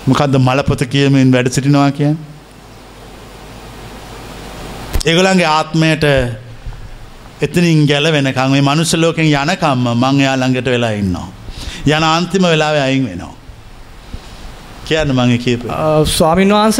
මොකක්ද 0.07 0.35
මලපොත 0.37 0.83
කියමින් 0.83 1.31
වැඩ 1.31 1.47
සිටිනවා 1.47 1.91
කිය. 1.91 2.11
ඒගොලන්ගේ 5.05 5.45
ආත්මයට 5.45 6.03
එතනින් 7.41 7.85
ගැලවෙනකං 7.85 8.51
මේ 8.51 8.61
මනුස්සලෝකෙන් 8.61 9.25
යනකම්ම 9.25 9.87
මං 9.93 10.21
එයා 10.21 10.35
ළඟට 10.35 10.67
වෙලා 10.67 10.91
ඉන්නවා. 10.91 11.27
යන 11.87 12.03
අන්තිම 12.05 12.43
වෙලාව 12.43 12.75
අයින් 12.77 13.05
වෙනවා. 13.05 13.33
කියන්න 14.85 15.13
මගේ 15.13 15.37
කියප. 15.37 15.65
ස්වාමින් 16.07 16.49
වහන්ස 16.49 16.79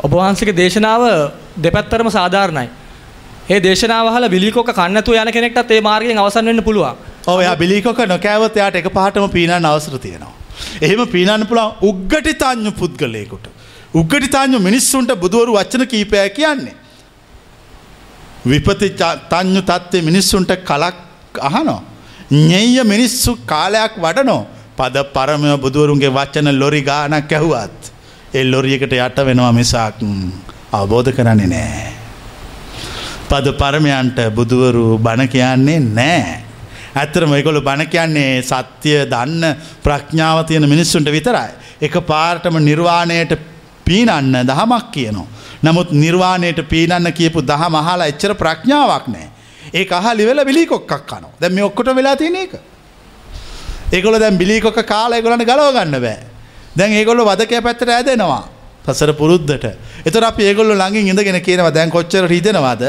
ඔබවහන්සේගේ 0.00 0.56
දේශනාව 0.56 1.02
දෙපැත්තරම 1.56 2.10
සාධාරණයි. 2.10 2.68
ඒ 3.50 3.60
දේශනාවහල 3.60 4.28
බිලිකොක 4.28 4.72
කන්නතු 4.72 5.14
යන 5.14 5.30
කෙනෙක්ටත් 5.32 5.70
ඒ 5.70 5.80
මාර්ගයෙන් 5.80 6.18
අවසන් 6.18 6.44
වෙන්න 6.44 6.62
පුළුවන්. 6.62 6.96
ඔය 7.26 7.46
බිලිකොක 7.56 8.02
නොකෑවත 8.06 8.56
යාට 8.56 8.76
එක 8.76 8.90
පහටම 8.90 9.30
පීනන්න 9.30 9.64
අවසර 9.64 9.96
තියෙනවා. 9.98 10.34
එහෙම 10.82 11.00
පීනන්න 11.08 11.46
පුළන් 11.46 11.72
උග්ගටි 11.82 12.34
තඥු 12.34 12.72
පුද්ගලයකුට. 12.72 13.48
උග්ගටි 13.94 14.28
තඥු 14.28 14.60
මිනිස්සුන්ට 14.60 15.16
බුදුවරු 15.16 15.56
වච්චන 15.56 15.86
කීපය 15.86 16.28
කියන්නේ. 16.30 16.76
විපති 18.44 18.90
තඥු 19.30 19.62
තත්ත්වය 19.62 20.02
මිනිස්සුන්ට 20.02 20.52
කලක් 20.64 20.96
අහනෝ. 21.40 21.82
ඥෙය 22.30 22.84
මිනිස්සු 22.84 23.38
කාලයක් 23.46 23.96
වඩනෝ 23.96 24.46
පද 24.76 24.96
පරමය 25.12 25.56
බුදුවරුන්ගේ 25.58 26.10
වච්චන 26.10 26.48
ලොරි 26.54 26.82
ගානක් 26.82 27.32
ඇහුවත්. 27.32 27.92
එල් 28.34 28.50
ලොරියකට 28.50 28.92
යට 28.92 29.18
වෙනවා 29.26 29.52
මිසාක් 29.52 29.94
අවබෝධ 30.72 31.10
කරන්නේ 31.12 31.46
නෑ. 31.46 31.92
පද 33.28 33.46
පරමයන්ට 33.52 34.18
බුදුවරු 34.34 34.98
බණ 34.98 35.28
කියන්නේ 35.28 35.80
නෑ. 35.80 36.44
ඇත්තරම 36.94 37.34
එකොළු 37.34 37.60
බණ 37.60 37.86
කියන්නේ 37.86 38.42
සත්‍යය 38.42 39.06
දන්න 39.06 39.56
ප්‍රඥාව 39.82 40.44
තියෙන 40.46 40.68
මිනිස්සුන්ට 40.68 41.08
විතරයි. 41.08 41.50
එක 41.80 41.94
පාර්ටම 42.06 42.58
නිර්වාණයට 42.60 43.34
පීනන්න 43.84 44.44
දහමක් 44.44 44.84
කියනවා. 44.92 45.26
නමුත් 45.62 45.92
නිර්වාණයට 45.92 46.60
පීනන්න 46.68 47.12
කියපු 47.12 47.42
දහ 47.42 47.68
මහලා 47.68 48.06
එච්චර 48.06 48.34
ප්‍රඥාවක් 48.34 49.06
නෑ. 49.08 49.28
ඒ 49.74 49.86
අහලි 49.90 50.26
වෙල 50.26 50.44
බිලිකොක්ක් 50.44 50.92
කනවා 51.06 51.32
දැ 51.40 51.50
මේ 51.50 51.64
ඔක්කොට 51.64 51.94
වෙලා 51.94 52.16
තියෙන 52.16 52.36
එක. 52.36 52.52
ඒකොල 53.92 54.18
දැන් 54.18 54.38
බිලිකොක 54.38 54.78
කාලා 54.84 55.20
ගොලන 55.20 55.40
ගලව 55.40 55.72
ගන්න 55.72 56.00
බෑ. 56.00 56.18
දැන් 56.76 56.92
ඒගොල්ල 56.92 57.24
වදකය 57.24 57.62
පැත්තට 57.62 57.88
ඇදෙනවා. 57.90 58.42
පසර 58.84 59.12
පුරුද්ධට 59.12 59.64
එතර 60.06 60.24
අප 60.24 60.40
ඒගොල්ල 60.40 60.72
ළඟින් 60.72 61.12
ඉඳගෙන 61.12 61.40
කියනවා 61.42 61.70
දැන් 61.70 61.90
කොච්චර 61.90 62.26
රිදෙනවාද 62.26 62.84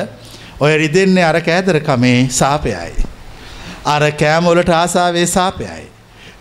ඔය 0.60 0.74
රිදෙන්නේ 0.78 1.24
අර 1.24 1.42
කෑදරකමේ 1.42 2.28
සාපයයි. 2.32 3.06
අර 3.86 4.04
කෑමොලට 4.14 4.70
ආසාාවේ 4.72 5.26
සාපයයි. 5.28 5.88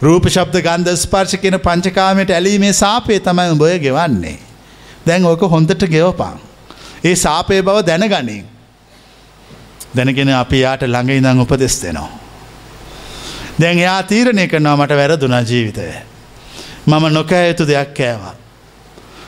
රූප 0.03 0.29
ශබ්ද 0.29 0.63
ගන්ධ 0.63 0.97
ස්පර්ශ 0.97 1.41
කියන 1.43 1.59
පංචකාමයට 1.61 2.31
ඇලීමේ 2.31 2.73
සාපේ 2.75 3.21
තමයි 3.21 3.55
බොය 3.57 3.79
ගෙවන්නේ. 3.79 4.48
දැන් 5.09 5.27
ඕක 5.27 5.43
හොඳට 5.55 5.85
ගෙවපං. 5.95 6.39
ඒ 7.05 7.15
සාපය 7.17 7.63
බව 7.63 7.85
දැනගනින්. 7.87 8.45
දැනගෙන 9.97 10.35
අපි 10.35 10.61
යාට 10.61 10.83
ළඟ 10.87 11.11
ඉඳං 11.11 11.41
උපදෙස් 11.45 11.77
දෙනවා. 11.83 12.11
දැන් 13.61 13.79
එයා 13.79 14.03
තීරණය 14.03 14.47
කරනවා 14.49 14.77
මට 14.77 15.01
වැරදුනා 15.01 15.43
ජීවිතය. 15.43 15.89
මම 16.87 17.05
නොකෑ 17.13 17.49
යුතු 17.49 17.67
දෙයක් 17.67 17.95
කෑවා. 17.95 18.35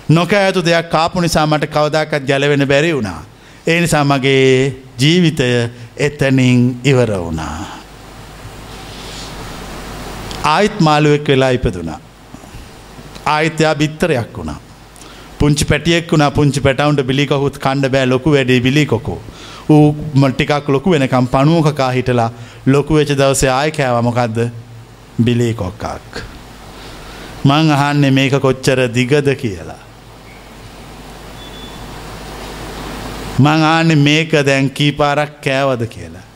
නොකෑ 0.08 0.46
යුතු 0.46 0.64
දෙයක් 0.64 0.90
කාපු 0.90 1.20
නිසා 1.20 1.46
මට 1.46 1.72
කවදාකත් 1.74 2.26
ගැලවෙන 2.28 2.68
බැරි 2.68 2.94
වුණා. 2.94 3.20
ඒ 3.66 3.80
නිසා 3.80 4.04
මගේ 4.04 4.76
ජීවිතය 5.00 5.50
එතනින් 5.96 6.80
ඉවර 6.84 7.12
වුණා. 7.18 7.58
ආයිත් 10.44 10.80
මාළුවෙක් 10.80 11.28
වෙලා 11.28 11.50
ඉපදුනා. 11.50 12.00
ආයිත්‍යයා 13.26 13.74
බිත්තරයක් 13.74 14.38
වුණා. 14.38 14.60
පුංචි 15.40 15.64
පැටියෙක් 15.64 16.10
වුණා 16.12 16.30
පුංචි 16.38 16.60
පැටවුන්ට 16.64 17.02
බිලිකොකුත් 17.10 17.58
කණ්ඩ 17.64 17.92
බෑ 17.94 18.06
ලොකු 18.12 18.32
වැඩේ 18.34 18.60
බිලිකොකෝ. 18.66 19.20
ඌ 19.74 19.86
මටිකක් 20.22 20.68
ලොකු 20.74 20.90
වෙනකම් 20.94 21.26
පණුවකකා 21.34 21.90
හිටලා 21.96 22.30
ලොකු 22.66 22.98
වෙච්ච 22.98 23.12
දවසේ 23.20 23.52
ආය 23.58 23.70
කෑවමොකක්ද 23.76 24.38
බිලිකොක්කක්. 25.24 26.24
මං 27.44 27.70
අහන්නේ 27.76 28.10
මේක 28.10 28.34
කොච්චර 28.46 28.80
දිගද 28.96 29.30
කියලා. 29.42 29.82
මං 33.38 33.62
ආන්නේ 33.74 34.02
මේක 34.06 34.32
දැන් 34.48 34.70
කීපාරක් 34.70 35.40
කෑවද 35.46 35.86
කියලා. 35.94 36.26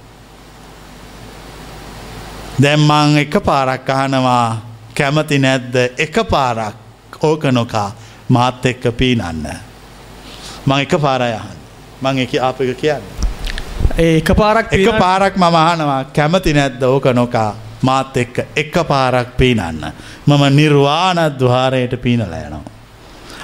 දැම් 2.62 2.86
මං 2.88 3.18
එක 3.18 3.36
පාරක් 3.50 3.88
අහනවා 3.90 4.62
කැමති 4.94 5.38
නැද්ද 5.44 5.76
එක 6.06 6.16
පාරක් 6.30 6.76
ඕක 7.28 7.44
නොකා 7.52 7.90
මාත් 8.34 8.66
එක්ක 8.66 8.84
පීනන්න. 8.98 9.46
මං 10.66 10.80
එක 10.84 10.94
පාරයහන් 11.04 11.58
මං 12.02 12.18
එක 12.24 12.34
අප 12.40 12.60
එක 12.60 12.76
කියන්න. 12.80 13.04
ඒ 13.98 14.16
එක 14.18 14.30
පාරක් 14.40 14.72
එක 14.72 14.88
පාරක් 14.98 15.36
මම 15.36 15.56
අහනවා 15.62 16.00
කැමති 16.16 16.52
නැද්ද 16.52 16.82
ඕක 16.82 17.06
නොකා 17.14 17.50
මාත් 17.82 18.16
එක්ක 18.16 18.36
එක 18.56 18.74
පාරක් 18.88 19.36
පීනන්න. 19.36 19.84
මම 20.26 20.44
නිර්වාණ 20.56 21.20
දවාරයට 21.38 21.94
පීනල 22.02 22.24
යනවා. 22.24 22.64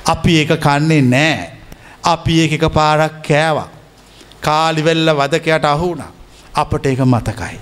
අපි 0.07 0.38
ඒක 0.41 0.53
කන්නේ 0.61 1.03
නෑ. 1.05 1.53
අපි 2.03 2.41
එක 2.45 2.64
පාරක් 2.72 3.22
කෑවා. 3.28 3.68
කාලිවෙල්ල 4.41 5.16
වදකයට 5.16 5.64
අහුුණ 5.64 6.03
අපට 6.55 6.86
ඒක 6.86 7.01
මතකයි. 7.05 7.57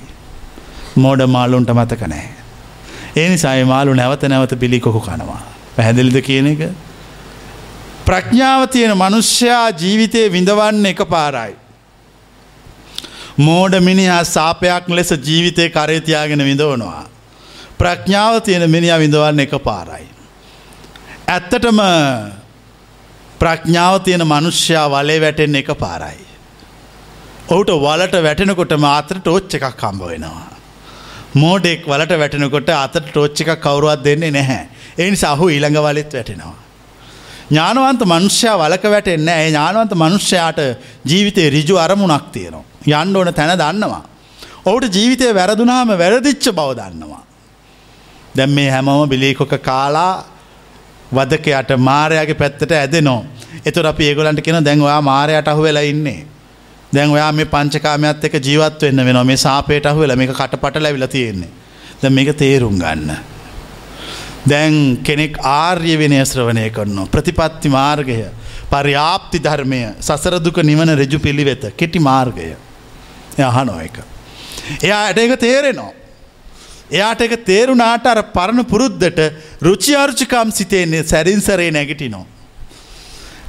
මෝඩ 0.97 1.27
මාලුන්ට 1.27 1.71
මතක 1.71 2.03
නෑ. 2.09 2.29
ඒ 3.17 3.29
නිසායි 3.29 3.65
මාලු 3.65 3.95
නැවත 3.95 4.23
නැවත 4.23 4.55
බිලිකොකු 4.55 5.01
කනවා. 5.01 5.43
පැහැදිලිද 5.77 6.23
කියන 6.23 6.47
එක. 6.53 6.88
ප්‍රඥාව 8.09 8.63
තියෙන 8.73 8.93
මනුෂ්‍යයා 8.97 9.71
ජීවිතය 9.81 10.21
විඳවන්න 10.33 10.87
එක 10.91 11.01
පාරයි. 11.15 11.55
මෝඩ 13.39 13.75
මිනිහා 13.81 14.23
සාපයක් 14.27 14.87
ලෙස 14.89 15.11
ජීවිතය 15.27 15.65
කරේතියාගෙන 15.71 16.43
විඳවනවා. 16.49 17.05
ප්‍රඥාව 17.79 18.41
තියෙන 18.43 18.65
මිනිිය 18.71 18.99
විඳවන්න 19.03 19.43
එක 19.45 19.53
පාරයි. 19.67 20.07
ඇත්තටම 21.29 21.81
ප්‍රඥාව 23.41 23.97
තියෙන 24.07 24.25
මනුෂ්‍යයා 24.27 24.87
වලේ 24.95 25.19
වැටෙන් 25.21 25.59
එක 25.61 25.69
පාරයි. 25.83 26.23
ඔහුට 27.49 27.73
වලට 27.85 28.23
වැටෙනකොට 28.27 28.73
මාත්‍ර 28.87 29.21
ටෝච්ච 29.21 29.59
එකක් 29.59 29.77
කම්බ 29.83 30.09
වෙනවා. 30.13 30.49
මෝඩෙක් 31.35 31.85
වලට 31.87 32.19
වැටෙනකොට 32.23 32.73
අතට 32.77 33.05
ටෝච්ච 33.11 33.45
එකක් 33.45 33.61
කවරුවත් 33.67 34.01
දෙන්නේ 34.05 34.31
නැහැ. 34.31 34.65
එනි 34.99 35.21
සහු 35.25 35.51
ඊළඟ 35.51 35.79
වලෙත් 35.89 36.19
වැටෙනවා. 36.19 36.68
ඥානවන්ත 37.51 38.03
මනුෂ්‍යයා 38.05 38.59
වලක 38.59 38.85
වැටෙන්න 38.85 39.29
ඒ 39.29 39.49
ඥානවන්ත 39.49 39.93
මනුෂ්‍යයාට 39.95 40.59
ජීවිතය 41.05 41.51
රිජු 41.51 41.77
අරමුණක් 41.77 42.27
තියෙනවා. 42.33 42.65
යන්න 43.03 43.17
ඕන 43.17 43.35
තැන 43.35 43.59
දන්නවා. 43.59 44.03
ඔහුට 44.65 44.95
ජීවිතය 44.95 45.35
වැරදුනාම 45.35 45.89
වැරදිච්ච 45.99 46.49
බව 46.51 46.71
දන්නවා. 46.81 47.23
දැම් 48.37 48.51
මේ 48.51 48.71
හැමෝම 48.71 49.09
බිලිකොක 49.09 49.55
කාලා 49.63 50.25
වදකයට 51.13 51.71
මාරයාගේ 51.79 52.35
පැත්තට 52.35 52.73
ඇදනෝ. 52.73 53.25
එතුර 53.67 53.87
අපි 53.87 54.09
ඒගොලන්ට 54.09 54.45
කෙන 54.45 54.65
දැන් 54.65 54.83
ඔයා 54.83 55.01
මාරයට 55.03 55.49
අහු 55.49 55.63
වෙලා 55.63 55.83
ඉන්නේ. 55.83 56.27
දැන් 56.95 57.11
ඔයා 57.11 57.33
මේ 57.33 57.45
පංචකාමයත් 57.47 58.25
එක 58.25 58.39
ජීවත් 58.41 58.83
වෙන්න 58.83 59.05
වෙන 59.07 59.27
මේ 59.27 59.37
සාපේට 59.39 59.87
අහු 59.87 60.01
වෙලා 60.01 60.17
මේක 60.17 60.33
කටපට 60.33 60.83
ලැවිල 60.83 61.07
තියෙන්නේ. 61.07 61.51
දැ 62.03 62.11
මේක 62.11 62.37
තේරුම් 62.37 62.77
ගන්න. 62.77 63.38
දැන් 64.49 65.03
කෙනෙක් 65.03 65.39
ආර්ය 65.43 65.97
විනය 65.97 66.19
ශ්‍රවණය 66.25 66.71
කරනවා. 66.71 67.11
ප්‍රතිපත්ති 67.15 67.69
මාර්ගය 67.69 68.19
පර්යාප්ති 68.71 69.39
ධර්මය 69.39 69.81
සසරදුක 70.01 70.59
නිවන 70.63 70.91
රජු 71.01 71.19
පිළිවෙත 71.19 71.65
කෙටි 71.77 71.99
මාර්ගය. 71.99 72.57
අහනෝ 73.39 73.79
එක. 73.81 73.99
එයාට 74.83 75.19
එක 75.19 75.39
තේරෙනවා. 75.41 75.93
එයාට 76.91 77.21
එක 77.21 77.45
තේරුණාට 77.45 78.07
අර 78.07 78.23
පරණ 78.37 78.65
පුරුද්ධට 78.65 79.21
රුචියාර්චිකම් 79.63 80.53
සිතේන්නේ 80.53 81.03
සැරින්සරේ 81.05 81.71
නැගිටිනෝ. 81.71 82.27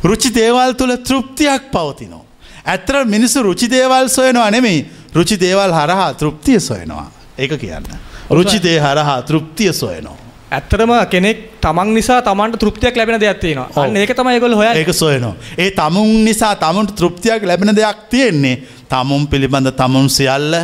රුචි 0.04 0.30
දේවල් 0.32 0.74
තුළ 0.74 0.96
තෘප්තියක් 0.98 1.72
පවතිනෝ. 1.72 2.24
ඇත්තර 2.66 3.06
මිනිස්සු 3.06 3.44
රුචි 3.44 3.68
දේවල් 3.68 4.10
සොයනවා 4.10 4.50
නෙමෙයි 4.52 4.86
රුචි 5.14 5.40
දේවල් 5.40 5.72
හරහා 5.72 6.14
තෘප්තිය 6.14 6.60
සොයනවා. 6.60 7.12
ඒක 7.38 7.60
කියන්න. 7.60 7.86
රුචිදේ 8.30 8.80
හරහා 8.80 9.22
තෘප්තිය 9.22 9.74
සොයනවා. 9.74 10.29
ඇත්තරම 10.52 10.92
කෙනෙක් 11.10 11.62
තමන් 11.62 11.94
නිසා 11.94 12.22
තමන්ට 12.26 12.60
තෘප්තියක් 12.60 12.96
ලැබෙන 12.98 13.22
දෙයක් 13.22 13.40
තියෙනවා. 13.40 13.70
අන්න 13.76 13.98
ඒක 13.98 14.14
තමයි 14.18 14.34
ඒගොල්ලෝ 14.34 14.58
හොයන්නේ. 14.58 14.82
ඒක 14.82 14.94
සොයනවා. 14.94 15.36
ඒ 15.58 15.72
තමුන් 15.72 16.26
නිසා 16.26 16.56
තමුන්ට 16.56 16.96
තෘප්තියක් 16.96 17.44
ලැබෙන 17.46 17.76
දෙයක් 17.76 18.00
තියෙන්නේ 18.10 18.56
තමුන් 18.90 19.28
පිළිබඳ 19.28 19.72
තමුන් 19.72 20.10
සියල්ල 20.10 20.56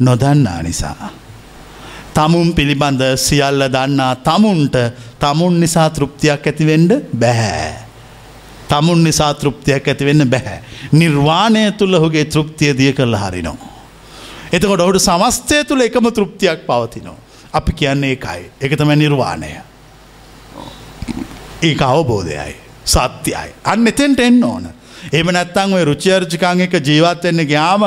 නොදන්නා 0.00 0.62
නිසා. 0.62 1.10
තමුන් 2.14 2.54
පිළිබඳ 2.54 3.02
සියල්ල 3.16 3.66
දන්නා 3.68 4.14
තමුන්ට 4.28 4.76
තමුන් 5.18 5.58
නිසා 5.60 5.90
තෘප්තියක් 5.90 6.46
ඇතිවෙන්ඩ 6.46 6.92
බැහැ. 7.18 7.74
තමුන් 8.68 9.04
නිසා 9.04 9.34
තෘප්තියක් 9.34 9.88
ඇතිවෙන්න 9.88 10.30
බැහැ. 10.30 10.62
නිර්වාණය 10.92 11.72
තුළ 11.72 11.94
ඔහුගේ 11.94 12.24
තෘප්තිය 12.24 12.78
දිය 12.78 12.92
කරල 12.92 13.18
හරිනවා. 13.18 13.58
එතකොට 14.52 14.86
ඔහුට 14.86 15.02
සමස්තය 15.02 15.64
තුළ 15.64 15.82
එකම 15.88 16.06
තෘප්තියක් 16.14 16.62
පවතිනවා 16.70 17.31
අපි 17.52 17.72
කියන්නේ 17.72 18.10
ඒකයි. 18.10 18.50
එක 18.60 18.76
තම 18.76 18.92
නිර්වාණය. 18.94 19.50
ඒක 21.62 21.82
අවබෝධයයි. 21.82 22.54
සත්‍යයයි. 22.86 23.50
අන්න 23.64 23.86
එතෙන්ට 23.86 24.20
එන්න 24.20 24.44
ඕන. 24.44 24.68
එම 25.12 25.26
නැත්තං 25.28 25.74
ඔය 25.74 25.84
රුචියර්ජිකං 25.84 26.66
එක 26.66 26.74
ජීවත්වෙන්න 26.80 27.46
ගයාම 27.46 27.84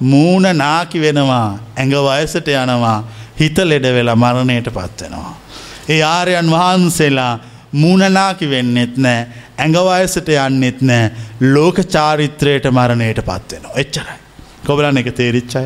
මූුණ 0.00 0.50
නාකි 0.56 1.00
වෙනවා 1.00 1.58
ඇඟ 1.76 1.96
වයසට 2.08 2.48
යනවා 2.50 2.98
හිත 3.40 3.58
ලෙඩ 3.64 3.86
වෙලා 3.96 4.16
මරණයට 4.16 4.70
පත්වෙනවා. 4.70 5.34
ඒ 5.88 6.02
ආරයන් 6.02 6.50
වහන්සේලා 6.50 7.32
මූණනාකි 7.72 8.50
වෙන්නෙත් 8.50 8.96
නෑ 8.96 9.26
ඇඟවයසට 9.58 10.28
යන්නෙත් 10.28 10.82
නෑ 10.82 11.10
ලෝක 11.54 11.80
චාරිත්‍රයට 11.86 12.68
මරණයට 12.70 13.22
පත්වෙන. 13.22 13.66
එච්චරයි. 13.76 14.18
කොබලන්න 14.66 14.98
එක 14.98 15.10
තේරිච්චය. 15.14 15.64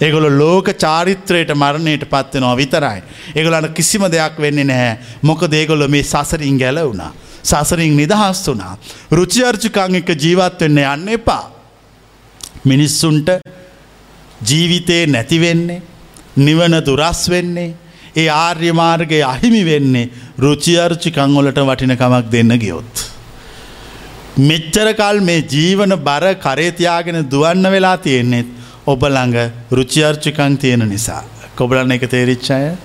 ඒගොල 0.00 0.26
ලෝක 0.38 0.68
චාරිත්‍රයට 0.76 1.54
මරණයට 1.54 2.04
පත්වෙනවා 2.06 2.56
විතරයි. 2.56 3.02
ඒගොලන්න 3.34 3.72
කිසිම 3.72 4.06
දෙයක් 4.10 4.38
වෙන්නේ 4.38 4.64
නැහැ 4.64 4.98
මොක 5.22 5.46
දේගොල්ල 5.50 5.88
මේ 5.88 6.02
සසරින් 6.04 6.58
ගැල 6.58 6.80
වුණා. 6.80 7.12
සසරින් 7.42 7.96
නිදහස් 7.96 8.46
වුනා. 8.48 8.76
රුචියර්චිකං 9.10 10.00
එක 10.00 10.14
ජීවත් 10.16 10.60
වෙන්න 10.60 10.78
යන්න 10.78 11.08
එපා. 11.18 11.50
මිනිස්සුන්ට 12.64 13.28
ජීවිතයේ 14.42 15.06
නැතිවෙන්නේ 15.06 15.82
නිවන 16.36 16.80
දුරස් 16.86 17.24
වෙන්නේ 17.30 17.74
ඒ 18.16 18.28
ආර්ය 18.30 18.72
මාර්ගය 18.72 19.22
අහිමි 19.24 19.64
වෙන්නේ 19.64 20.10
රුචියර්චිකංවලට 20.38 21.60
වටිනකමක් 21.60 22.32
දෙන්න 22.32 22.58
ගියොත්. 22.58 22.94
මෙච්චර 24.40 24.88
කල් 24.94 25.20
මේ 25.20 25.46
ජීවන 25.46 25.94
බර 26.00 26.34
කරේතියාගෙන 26.36 27.18
දුවන්න 27.30 27.70
වෙලා 27.70 27.96
තියෙන්නේෙත් 27.98 28.46
ඔබ 28.86 29.02
ළඟ 29.02 29.50
රුචියර්චිකං 29.70 30.58
තියෙන 30.58 30.88
නිසා. 30.88 31.22
කොබලන්න 31.56 31.92
එක 31.92 32.08
තේරිච්චාය. 32.08 32.76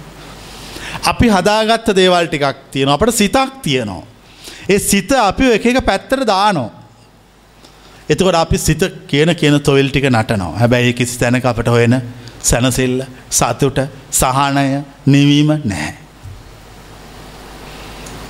අපි 1.03 1.27
හදාගත්ත 1.29 1.95
දේවල් 1.95 2.27
ටිකක් 2.27 2.57
තියෙන 2.71 2.89
අපට 2.89 3.13
සිතක් 3.13 3.61
තියෙනවා. 3.61 4.03
ඒ 4.69 4.79
සිත 4.79 5.11
අපි 5.11 5.51
එක 5.53 5.65
එක 5.65 5.85
පැත්තර 5.85 6.25
දානෝ. 6.25 6.71
එතකොට 8.09 8.35
අපි 8.35 8.57
සිත 8.57 8.83
කියන 9.07 9.35
කියන 9.35 9.59
තොයිල් 9.61 9.89
ටික 9.89 10.09
නටනවා 10.09 10.57
හැබැයි 10.57 10.93
කිසි 10.93 11.19
තැනක 11.19 11.45
අපට 11.45 11.67
හොයෙන 11.67 12.01
සැනසෙල්ල 12.41 13.01
සතුට 13.29 13.79
සහනය 14.11 14.83
නිවීම 15.05 15.51
නැහැ. 15.63 15.93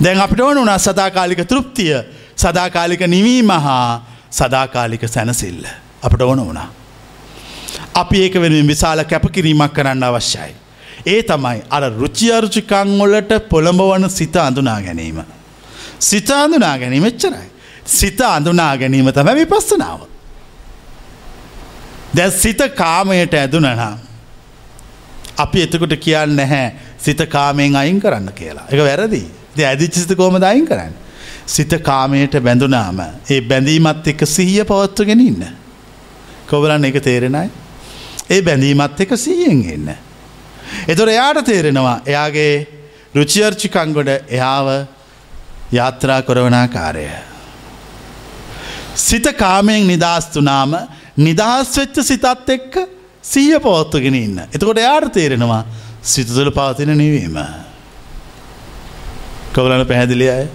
දැන් 0.03 0.21
අපිට 0.21 0.39
ඕන 0.39 0.57
වුණා 0.57 0.77
සදාකාලික 0.79 1.45
තෘප්තිය 1.45 1.93
සදාකාලික 2.35 3.01
නිවීම 3.07 3.49
හා 3.49 4.01
සදාකාලික 4.31 5.07
සැනසිල්ල 5.07 5.63
අපට 6.03 6.21
ඕන 6.21 6.39
වුණා. 6.39 6.69
අපි 7.95 8.23
ඒක 8.23 8.33
වෙනුවෙන් 8.35 8.67
විශාල 8.67 9.03
කැපකිරීමක් 9.03 9.73
කරන්න 9.73 10.03
අවශ්‍යයි. 10.03 10.53
ඒ 11.07 11.21
තමයි 11.21 11.61
අර 11.69 11.83
රුචියරුචිකංවලට 11.91 13.31
පොළඹවන 13.49 14.09
සිත 14.09 14.35
අඳුනා 14.35 14.81
ගැනීම. 14.81 15.23
සිත 15.99 16.29
අඳුනා 16.31 16.77
ගැනීම 16.77 17.05
එච්චරයි. 17.05 17.49
සිත 17.85 18.21
අඳුනා 18.21 18.77
ගැනීම 18.77 19.11
තම 19.11 19.29
විපස්සනාව. 19.35 19.99
දැ 22.15 22.31
සිත 22.31 22.61
කාමයට 22.75 23.33
ඇදුනනම්. 23.33 23.97
අපි 25.37 25.61
එතකොට 25.61 25.95
කියන්න 25.97 26.35
නැහැ 26.35 26.73
සිත 26.97 27.29
කාමයෙන් 27.29 27.75
අයින් 27.75 27.99
කරන්න 27.99 28.31
කියලා. 28.33 28.67
එක 28.69 28.79
වැරදි. 28.79 29.23
ද 29.55 29.59
ඇදිචිත 29.61 30.15
කෝම 30.15 30.39
දයින් 30.39 30.65
කරන්න. 30.65 30.93
සිත 31.45 31.73
කාමයට 31.83 32.35
බැඳුනාම 32.39 32.99
ඒ 33.29 33.41
බැඳීමත් 33.41 34.07
එක්ක 34.07 34.27
සිහිය 34.27 34.63
පවත්වගෙන 34.63 35.19
ඉන්න. 35.19 35.47
කොවලන්න 36.49 36.85
එක 36.85 37.01
තේරෙනයි. 37.03 37.49
ඒ 38.29 38.41
බැඳීමත් 38.41 39.01
එක 39.01 39.17
සිහියෙන් 39.17 39.63
එන්න. 39.73 39.89
එතොර 40.87 41.09
එයාට 41.09 41.45
තේරෙනවා 41.45 42.01
එයාගේ 42.05 42.53
රුචියර්චිකංගොඩ 43.15 44.09
එයාව 44.29 44.67
යාත්‍රා 45.71 46.21
කොරවනාකාරය. 46.21 47.07
සිත 48.95 49.25
කාමයෙන් 49.37 49.87
නිදහස්තුනාම 49.87 50.77
නිදහස් 51.17 51.77
වෙච්ච 51.77 52.03
සිතත් 52.03 52.25
එක්ක 52.55 52.75
සීය 53.21 53.59
පවත්වගෙන 53.59 54.15
ඉන්න. 54.15 54.37
එතකොට 54.53 54.77
යාට 54.77 55.13
තේරෙනවා 55.13 55.63
සිත 56.01 56.27
තුළ 56.27 56.51
පවතින 56.51 56.97
නිවීම. 56.97 57.37
කවලන 59.53 59.85
පැහැදිලි 59.87 60.29
අය. 60.29 60.47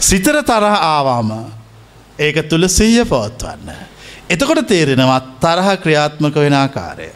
සිතර 0.00 0.42
තරහ 0.42 0.74
ආවාම 0.88 1.30
ඒක 2.18 2.48
තුළ 2.48 2.68
සීය 2.68 3.04
පවත්වන්න. 3.04 3.89
එතකොට 4.30 4.66
තේරෙනවා 4.66 5.20
තරහ 5.40 5.68
ක්‍රියාත්මක 5.82 6.34
වෙන 6.36 6.54
ආකාරය. 6.54 7.08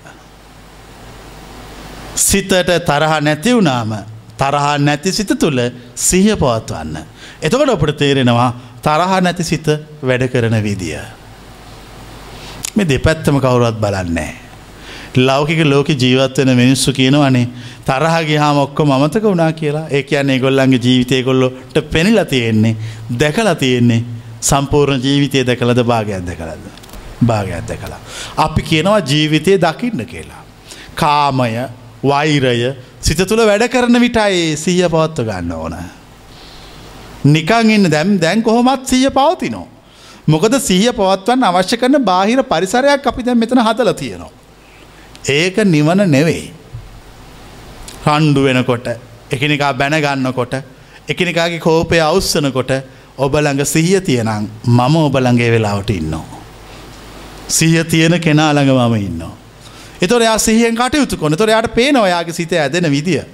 සිතට 2.17 2.53
තරහ 2.87 3.13
නැති 3.21 3.55
වුණාම 3.55 3.93
තරහා 4.39 4.79
නැති 4.79 5.13
සිත 5.13 5.33
තුළ 5.39 5.61
සිහිය 5.97 6.37
පවත්වන්න. 6.37 6.97
එතකොට 7.43 7.69
ඔපට 7.71 7.97
තේරෙනවා 7.97 8.51
තරහා 8.83 9.21
නැති 9.21 9.45
සිත 9.45 9.67
වැඩ 10.03 10.29
කරන 10.29 10.57
විදිය. 10.63 10.99
මේ 12.77 12.89
දෙපැත්තම 12.89 13.39
කවුරුවත් 13.41 13.79
බලන්නේ. 13.81 14.33
ලෞකික 15.19 15.65
ලෝක 15.65 15.89
ජීවත්වන 15.89 16.57
මිනිස්සු 16.57 16.93
කියනවනේ 16.93 17.49
තරහ 17.87 18.17
ගිහාම 18.27 18.59
ඔක්කො 18.59 18.85
මතක 18.85 19.23
වුණා 19.25 19.53
කියලා 19.53 19.87
ඒ 19.91 20.03
කියන්නේ 20.03 20.39
ගොල්ලන්ගේ 20.41 20.81
ජීවිතය 20.81 21.23
කොල්ලොට 21.23 21.79
පෙනිලා 21.91 22.25
තියෙන්නේ 22.27 22.77
දැකලා 23.19 23.55
තියෙන්නේ 23.57 24.05
සම්පූර්ණ 24.43 25.01
ජීවිතය 25.01 25.47
දැකලද 25.47 25.85
භාගයක් 25.85 26.27
දැකලද 26.27 26.84
භාගයක් 27.23 27.69
දැකලා. 27.69 28.01
අපි 28.37 28.63
කියනවා 28.63 29.01
ජීවිතය 29.01 29.59
දකින්න 29.59 30.07
කියලා. 30.07 30.43
කාමය 30.95 31.69
වෛරය 32.03 32.75
සිත 33.01 33.19
තුළ 33.19 33.45
වැඩ 33.47 33.69
කරන 33.69 34.01
විටයි 34.01 34.57
සීය 34.57 34.89
පවත්ව 34.89 35.27
ගන්න 35.27 35.53
ඕන. 35.53 35.77
නිකං 37.25 37.71
ඉන්න 37.71 37.91
දැම් 37.91 38.19
දැන් 38.19 38.43
කොහොමත් 38.43 38.87
සීය 38.87 39.11
පවතිනෝ. 39.11 39.69
මොකද 40.27 40.59
සීය 40.61 40.93
පවත්වන්න 40.93 41.45
අවශ්‍ය 41.45 41.77
කරන 41.77 42.05
බාහිර 42.05 42.43
පරිසරයක් 42.43 43.07
අපි 43.07 43.23
දැන් 43.23 43.39
මෙතන 43.39 43.59
හදල 43.59 43.93
තියෙනවා. 43.93 44.33
ඒක 45.29 45.57
නිවන 45.65 46.05
නෙවෙයි. 46.11 46.53
රණ්ඩු 48.07 48.41
වෙනකොට 48.43 48.87
එකනිකා 49.31 49.73
බැනගන්නකොට 49.75 50.55
එකනිකාගේ 51.09 51.61
කෝපය 51.61 52.01
අවස්සනකොට 52.01 52.73
ඔබළඟ 53.19 53.65
සිහිය 53.65 54.01
තියනම් 54.01 54.49
මම 54.67 54.97
ඔබළඟේ 54.99 55.51
වෙලාවට 55.51 55.91
ඉන්නවා. 55.91 56.44
සිහිය 57.49 57.85
තියෙන 57.85 58.21
කෙනා 58.21 58.53
ළඟ 58.53 58.73
මම 58.79 58.95
ඉන්නවා. 58.97 59.35
එතොර 60.03 60.23
යා 60.23 60.39
සිහියෙන් 60.39 60.77
කටයුතු 60.77 61.17
කොන 61.17 61.37
තොර 61.37 61.49
යාට 61.49 61.75
පේන 61.75 61.97
ඔයාගේ 61.97 62.33
සිත 62.33 62.53
ඇදෙන 62.53 62.91
විදිිය. 62.91 63.25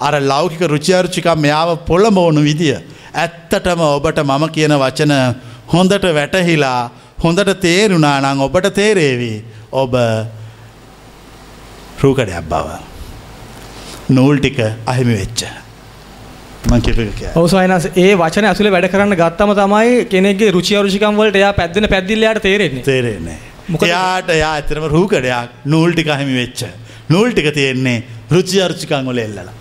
අර 0.00 0.14
ලෞකික 0.22 0.60
රුචියර්චිකම් 0.60 1.38
මෙයාව 1.38 1.76
පොළඹෝනු 1.86 2.40
විදිිය. 2.42 2.78
ඇත්තටම 3.14 3.80
ඔබට 3.80 4.18
මම 4.24 4.48
කියන 4.50 4.74
වචන 4.82 5.14
හොඳට 5.72 6.04
වැටහිලා 6.18 6.90
හොඳට 7.24 7.54
තේරුණා 7.60 8.16
නං 8.20 8.40
ඔබට 8.40 8.68
තේරේවී 8.74 9.38
ඔබ 9.72 9.94
රූකඩයක් 12.02 12.44
බව. 12.50 12.68
නූල් 14.10 14.38
ටික 14.38 14.60
අහිමි 14.86 15.14
වෙච්ච. 15.20 15.40
ඔවසයිනස් 17.34 17.86
ඒ 17.96 18.14
වචන 18.22 18.48
ඇතුළ 18.50 18.70
වැඩ 18.70 18.88
කරන්න 18.92 19.18
ගත්තම 19.20 19.52
තමයි 19.60 20.08
කෙනෙගේ 20.14 20.50
රුචියරුචිකම් 20.56 21.20
වලට 21.20 21.42
එයා 21.42 21.52
පැද්දෙන 21.52 21.88
පැදිල්ලට 21.94 22.42
තේරෙන්නේ 22.42 22.82
තේරෙන්නේ. 22.82 23.38
එයාට 23.76 24.28
යා 24.34 24.52
ඇතරම 24.54 24.84
රූකඩයක් 24.88 25.64
නූල් 25.66 25.92
ටික 25.92 26.10
හමි 26.10 26.34
වෙච්ච. 26.40 26.60
නූල් 27.10 27.32
ටික 27.32 27.54
තියෙන්නේ 27.54 28.04
රුචි 28.30 28.62
අර්චිකංගොල 28.62 29.18
එල්ලලා. 29.18 29.58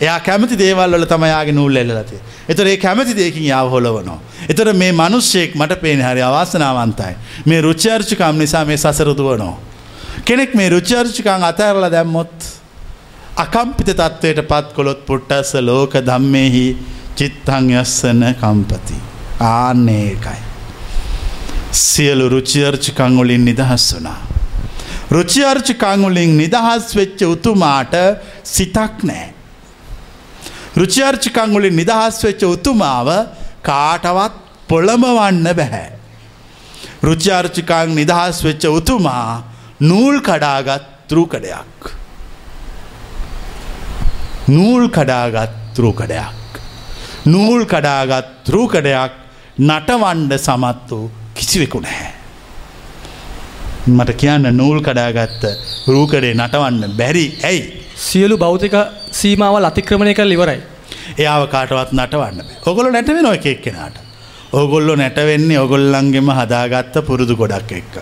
එයා 0.00 0.20
කැමති 0.20 0.58
දේවල් 0.58 0.92
වල 0.92 1.06
තමයාගේ 1.06 1.52
නූල් 1.52 1.76
එල්ලලතිය. 1.76 2.20
එතර 2.48 2.66
ඒ 2.66 2.76
කැමති 2.76 3.16
දෙකින් 3.16 3.46
යාව 3.52 3.70
හොලවනවා. 3.70 4.18
එතර 4.48 4.72
මේ 4.74 4.92
මනුෂ්‍යයෙක් 4.92 5.54
මට 5.54 5.80
පේන 5.80 6.02
හරි 6.02 6.22
අවාසනාවන්තයි. 6.22 7.14
මේ 7.46 7.60
රුචර්චිකම් 7.60 8.38
නිසා 8.38 8.64
මේ 8.64 8.76
සසරදුවනෝ. 8.76 9.54
කෙනෙක් 10.24 10.54
මේ 10.54 10.68
රුචර්චිකං 10.68 11.48
අතඇරල 11.50 11.90
දැම්මොත්. 11.90 12.36
අකම්පිත 13.36 13.90
තත්ත්වයට 13.92 14.42
පත් 14.50 14.74
කොළොත් 14.74 15.06
පුට්ටස්ස 15.06 15.54
ලෝක 15.60 15.94
දම්මෙහි 16.10 16.66
චිත්තං 17.16 17.72
යස්සන 17.80 18.22
කම්පති. 18.40 18.98
ආන්නේ 19.40 20.04
එකයි. 20.12 20.47
සියලු 21.72 22.28
රුචියර්චිකංවලින් 22.28 23.44
නිදහස් 23.44 23.94
වනා. 23.94 24.16
රුචියර්චිකංවලින් 25.10 26.36
නිදහස් 26.38 26.96
වෙච්ච 26.96 27.22
උතුමාට 27.22 27.94
සිතක් 28.44 29.04
නෑ. 29.04 29.32
රුචියර්චිකංවලින් 30.76 31.76
නිදහස් 31.76 32.24
වෙච්ච 32.24 32.42
උතුමාව 32.44 33.08
කාටවත් 33.62 34.34
පොළඹවන්න 34.68 35.46
බැහැ. 35.60 35.92
රුචියර්චිකං 37.02 37.94
නිදහස් 37.94 38.44
වෙච්ච 38.44 38.64
උතුමා 38.78 39.42
නූල් 39.80 40.20
කඩාගත් 40.20 40.84
තරූකඩයක්. 41.08 41.94
නූල් 44.48 44.88
කඩාගත් 44.88 45.52
තරූකඩයක්. 45.74 46.38
නූල් 47.26 47.64
කඩාගත් 47.66 48.48
රූකඩයක් 48.48 49.12
නටවන්ඩ 49.60 50.32
සමත් 50.36 50.90
වූ 50.90 51.10
කිසිවෙකු 51.48 51.80
නැහැ. 51.80 52.12
මට 53.88 54.10
කියන්න 54.22 54.48
නූල් 54.56 54.80
කඩාගත්ත 54.86 55.44
රූකඩේ 55.88 56.34
නටවන්න 56.34 56.96
බැරි 56.98 57.24
ඇයි. 57.44 57.62
සියලු 58.06 58.36
භෞතික 58.42 58.74
සීමාවල් 59.20 59.68
අතික්‍රමණය 59.70 60.12
කර 60.14 60.28
ඉවරයි. 60.36 60.60
එයාව 61.18 61.46
කාටවත් 61.54 61.94
නටවන්න 61.96 62.44
ඔගොල 62.66 62.90
නැටවෙන 62.92 63.30
එක 63.32 63.46
එක්කෙනට. 63.46 63.96
ඔගොල්ලො 64.52 64.96
නැටවෙන්නේ 64.96 65.58
ඔගොල්ලන්ගෙම 65.58 66.30
හදාගත්ත 66.38 67.00
පුරුදු 67.08 67.36
ගොඩක් 67.36 67.72
එක්ක. 67.80 67.94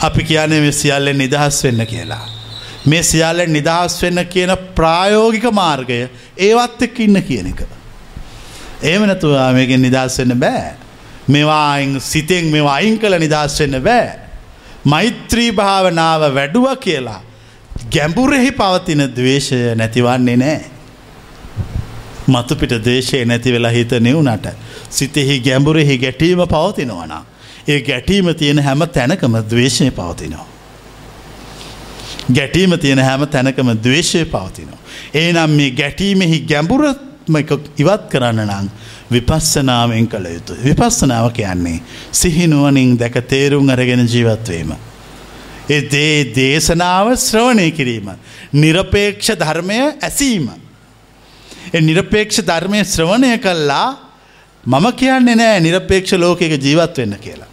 අපි 0.00 0.24
කියන්නේ 0.24 0.72
සියල්ලෙන් 0.72 1.18
නිදහස් 1.18 1.64
වෙන්න 1.64 1.86
කියලා. 1.86 2.26
මේ 2.86 3.02
සියල්ල 3.02 3.46
නිදහස් 3.48 4.02
වෙන්න 4.02 4.26
කියන 4.26 4.56
ප්‍රායෝගික 4.74 5.48
මාර්ගය 5.52 6.04
ඒවත් 6.38 6.82
එක්ක 6.88 7.00
ඉන්න 7.00 7.22
කියන 7.22 7.52
එක. 7.52 7.66
ඒම 8.82 9.04
නැතුවා 9.10 9.52
මේකෙන් 9.52 9.82
නිදහස් 9.82 10.18
වෙන්න 10.18 10.40
බෑ. 10.46 10.81
මේවා 11.28 12.00
සිතෙන් 12.00 12.44
මේවා 12.46 12.74
අයින් 12.74 12.98
කළ 12.98 13.18
නිදහස් 13.18 13.60
වෙන්න 13.60 13.82
බෑ. 13.82 14.18
මෛත්‍රී 14.84 15.52
භාවනාව 15.52 16.34
වැඩුව 16.34 16.76
කියලා 16.76 17.20
ගැඹුරෙහි 17.90 18.52
පවතින 18.52 19.08
දවේශය 19.16 19.74
නැතිවන්නේ 19.74 20.36
නෑ. 20.36 20.60
මතුපිට 22.28 22.84
දේශය 22.84 23.24
නැති 23.24 23.52
වෙලා 23.52 23.70
හිත 23.70 23.90
නිවුනට 24.00 24.46
සිතෙහි 24.90 25.40
ගැඹුරෙහි 25.40 25.98
ගැටීම 25.98 26.38
පවතිනවනා. 26.38 27.24
ඒ 27.68 27.80
ගැටීම 27.80 28.34
තියෙන 28.34 28.58
හැම 28.58 28.88
තැනකම 28.88 29.36
දවේශය 29.50 29.90
පවතිනවා. 29.90 30.46
ගැටීම 32.32 32.78
තියෙන 32.78 32.98
හැම 32.98 33.26
තැනකම 33.28 33.68
දවේශය 33.84 34.24
පවතිනවා. 34.24 34.78
ඒනම් 35.14 35.50
මේ 35.50 35.70
ගැටීමෙහි 35.72 36.40
ගැඹුරත්ම 37.26 37.78
ඉවත් 37.78 38.10
කරන්න 38.10 38.46
නං 38.46 38.70
විපස්සනාවෙන් 39.10 40.08
කළ 40.08 40.26
යුතු. 40.26 40.54
විපස්සනාව 40.54 41.32
කියන්නේ 41.32 41.80
සිහිනුවනින් 42.12 42.98
දැක 42.98 43.14
තේරුම් 43.28 43.68
අරගෙන 43.68 44.06
ජීවත්වීම. 44.06 44.74
ඒ 45.68 45.80
දේ 45.82 46.34
දේශනාව 46.34 47.16
ශ්‍රවණය 47.16 47.70
කිරීම. 47.72 48.10
නිරපේක්ෂ 48.52 49.30
ධර්මය 49.34 49.98
ඇසීම. 50.00 50.50
එ 51.72 51.80
නිරපේක්ෂ 51.80 52.42
ධර්මය 52.42 52.84
ශ්‍රවණය 52.84 53.38
කල්ලා 53.38 53.96
මම 54.64 54.92
කියන්නේ 54.92 55.36
නෑ 55.36 55.60
නිරපේක්ෂ 55.60 56.12
ලෝකයක 56.14 56.58
ජීවත් 56.58 56.98
වෙන්න 56.98 57.16
කියලා. 57.16 57.48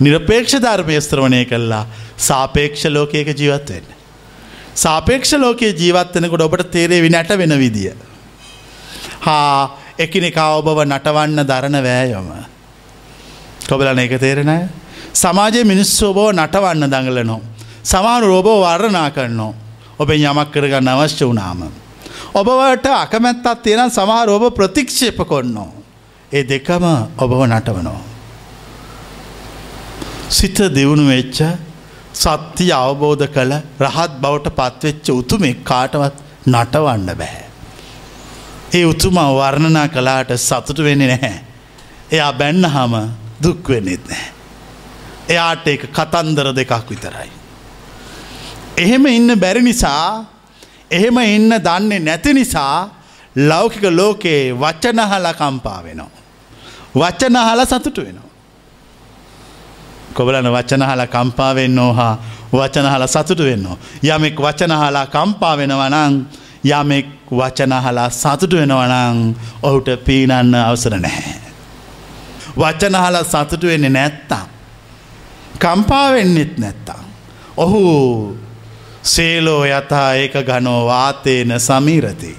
නිරපේක්ෂ 0.00 0.54
ධර්මය 0.56 1.00
ස්ත්‍රවණය 1.00 1.44
කල්ලා 1.44 1.86
සාපේක්ෂ 2.18 2.84
ලෝකයක 2.86 3.28
ජීවත් 3.30 3.70
වෙන්න. 3.70 3.88
සාපේක්ෂ 4.74 5.32
ලෝකයේ 5.34 5.72
ජීවත්වනකොට 5.72 6.42
ඔබට 6.42 6.70
තේරේ 6.70 7.02
විනැට 7.02 7.28
වෙන 7.38 7.58
විදිිය. 7.58 8.09
හා 9.20 9.78
එකිනෙකා 9.98 10.56
ඔබව 10.56 10.84
නටවන්න 10.84 11.46
දරණ 11.46 11.82
වෑයොම. 11.84 12.28
කොබලන 13.68 13.98
එක 13.98 14.14
තේරෙනය. 14.20 14.68
සමාජය 15.14 15.64
මිනිස්සු 15.64 16.10
ඔබෝ 16.10 16.32
නටවන්න 16.32 16.90
දඟලනෝ. 16.90 17.40
සමානු 17.82 18.26
රෝබෝ 18.26 18.58
වර්ණනා 18.62 19.10
කරන්නෝ. 19.10 19.54
ඔබ 19.98 20.10
යමක් 20.10 20.52
කරගන්න 20.52 20.88
අවශ්‍ය 20.88 21.24
වනාම. 21.24 21.60
ඔබවට 22.34 22.86
අකමැත්තත් 22.86 23.62
තියෙන 23.62 23.90
සමහර 23.90 24.30
ඔබ 24.30 24.44
ප්‍රතික්ෂේප 24.54 25.18
කොන්නෝ. 25.26 25.70
ඒ 26.32 26.44
දෙකම 26.44 26.84
ඔබව 27.18 27.40
නටවනෝ. 27.46 28.00
සිත 30.30 30.58
දියුණු 30.74 31.04
වෙච්ච 31.08 31.38
සත්‍යය 32.14 32.72
අවබෝධ 32.72 33.26
කළ 33.26 33.52
රහත් 33.80 34.12
බවට 34.22 34.48
පත්වෙච්ච 34.58 35.06
උතුමෙක් 35.10 35.64
කාටවත් 35.64 36.16
නටවන්න 36.48 37.10
බැහැ. 37.20 37.39
ඒ 38.72 38.84
උතුම 38.84 39.16
වර්ණනා 39.38 39.88
කලාට 39.88 40.30
සතුට 40.38 40.78
වෙන්නේ 40.78 41.08
නැහැ. 41.08 41.40
එයා 42.12 42.32
බැන්න 42.32 42.64
හම 42.66 42.94
දුක්වෙන්නෙත් 43.42 44.08
නෑ. 44.08 44.26
එයාට 45.28 45.66
එක 45.68 45.82
කතන්දර 45.92 46.54
දෙකක් 46.54 46.90
විතරයි. 46.90 47.30
එහෙම 48.76 49.06
ඉන්න 49.06 49.40
බැරි 49.40 49.62
නිසා 49.62 50.24
එහෙම 50.90 51.18
ඉන්න 51.18 51.52
දන්නේ 51.58 52.00
නැති 52.00 52.34
නිසා 52.34 52.88
ලෞකික 53.36 53.82
ලෝකයේ 53.90 54.54
වචනහල 54.54 55.26
කම්පා 55.38 55.82
වෙනවා. 55.84 56.10
වචනහල 56.94 57.66
සතුට 57.66 57.98
වෙනවා. 57.98 58.30
කොබලන 60.14 60.52
වචනහලා 60.52 61.06
කම්පාවෙන්න 61.06 61.78
ඕහා 61.78 62.14
වචනහලා 62.52 63.06
සතුට 63.06 63.38
වෙන්න. 63.40 63.66
යමෙක් 64.04 64.40
වචනහලා 64.40 65.06
කම්පා 65.06 65.56
වෙනවනං 65.56 66.14
යමෙක් 66.64 67.06
වචනහලා 67.30 68.10
සතුට 68.12 68.52
වෙනවනං 68.52 69.36
ඔහුට 69.62 69.88
පීනන්න 70.04 70.54
අවසර 70.56 70.94
නැහැ. 70.96 71.40
වචනහලා 72.56 73.24
සතුට 73.24 73.62
වෙන්නේ 73.62 73.90
නැත්තා. 73.90 74.46
කම්පාවෙන්නෙත් 75.58 76.58
නැත්තා. 76.58 77.02
ඔහු 77.56 78.36
සේලෝ 79.04 79.64
යතා 79.66 80.14
ඒක 80.14 80.34
ගනෝ 80.42 80.86
වාතේන 80.86 81.60
සමීරති. 81.60 82.36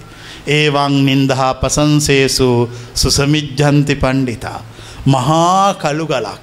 ඒවන් 0.48 1.06
නින්දහා 1.06 1.54
පසන්සේසු 1.54 2.70
සුසමිජ්ජන්ති 2.94 3.96
පණ්ඩිතා. 3.96 4.60
මහා 5.06 5.74
කළු 5.74 6.06
ගලක් 6.06 6.42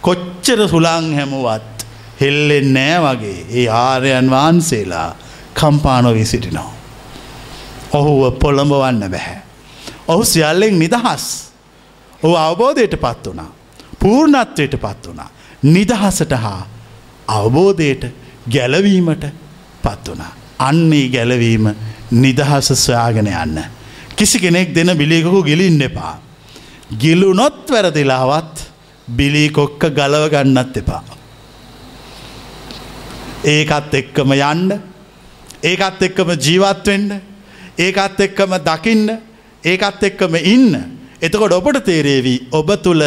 කොච්චර 0.00 0.68
සුළං 0.68 1.14
හැමුවත් 1.14 1.86
හෙල්ලෙන් 2.20 2.68
නෑ 2.74 2.96
වගේ 3.04 3.38
ඒ 3.52 3.68
ආරයන් 3.70 4.30
වහන්සේලා 4.30 5.16
කම්පානොවී 5.54 6.24
සිටිනවා. 6.24 6.83
ඔහුව 7.94 8.38
පොළඹවන්න 8.38 9.10
බැහැ. 9.10 9.38
ඔහු 10.08 10.24
සියල්ලෙන් 10.24 10.78
නිදහස්. 10.78 11.24
ඔහු 12.22 12.34
අවබෝධයට 12.36 12.96
පත් 12.96 13.24
වනා. 13.26 13.50
පූර්ණත්වයට 13.98 14.74
පත් 14.76 15.02
වනා. 15.08 15.30
නිදහසට 15.64 16.32
හා 16.36 16.60
අවබෝධයට 17.28 18.04
ගැලවීමට 18.50 19.24
පත් 19.82 20.04
වනා. 20.08 20.32
අන්නේ 20.58 21.08
ගැලවීම 21.08 21.74
නිදහස 22.12 22.68
සොයාගෙන 22.76 23.26
යන්න. 23.26 23.58
කිසි 24.16 24.38
කෙනෙක් 24.38 24.74
දෙන 24.74 24.96
බිලිකකු 24.98 25.42
ගිලින්න 25.42 25.82
එපා. 25.82 26.14
ගිලුනොත් 26.98 27.70
වැරදිලාවත් 27.70 28.54
බිලී 29.08 29.50
කොක්ක 29.50 29.82
ගලව 29.90 30.30
ගන්නත් 30.30 30.76
එපා. 30.76 31.02
ඒකත් 33.44 33.94
එක්කම 33.94 34.32
යන්න 34.32 34.80
ඒකත් 35.62 36.02
එක්කම 36.02 36.30
ජීවත්වෙන්න 36.36 37.08
ඒකත් 37.78 38.20
එක්කම 38.20 38.54
දකින්න 38.64 39.08
ඒකත් 39.64 40.02
එක්කම 40.02 40.34
ඉන්න. 40.36 40.76
එතකොට 41.22 41.52
ඔබට 41.52 41.84
තේරේවී 41.84 42.48
ඔබ 42.52 42.70
තුළ 42.82 43.02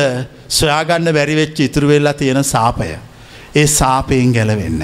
සොයාගන්න 0.50 1.14
බැරිවෙච්ච 1.14 1.60
ඉතුරුවෙල්ලා 1.60 2.14
තියෙන 2.14 2.44
සාපය. 2.44 2.90
ඒ 3.56 3.68
සාපයෙන් 3.68 4.34
ගැලවෙන්න. 4.34 4.84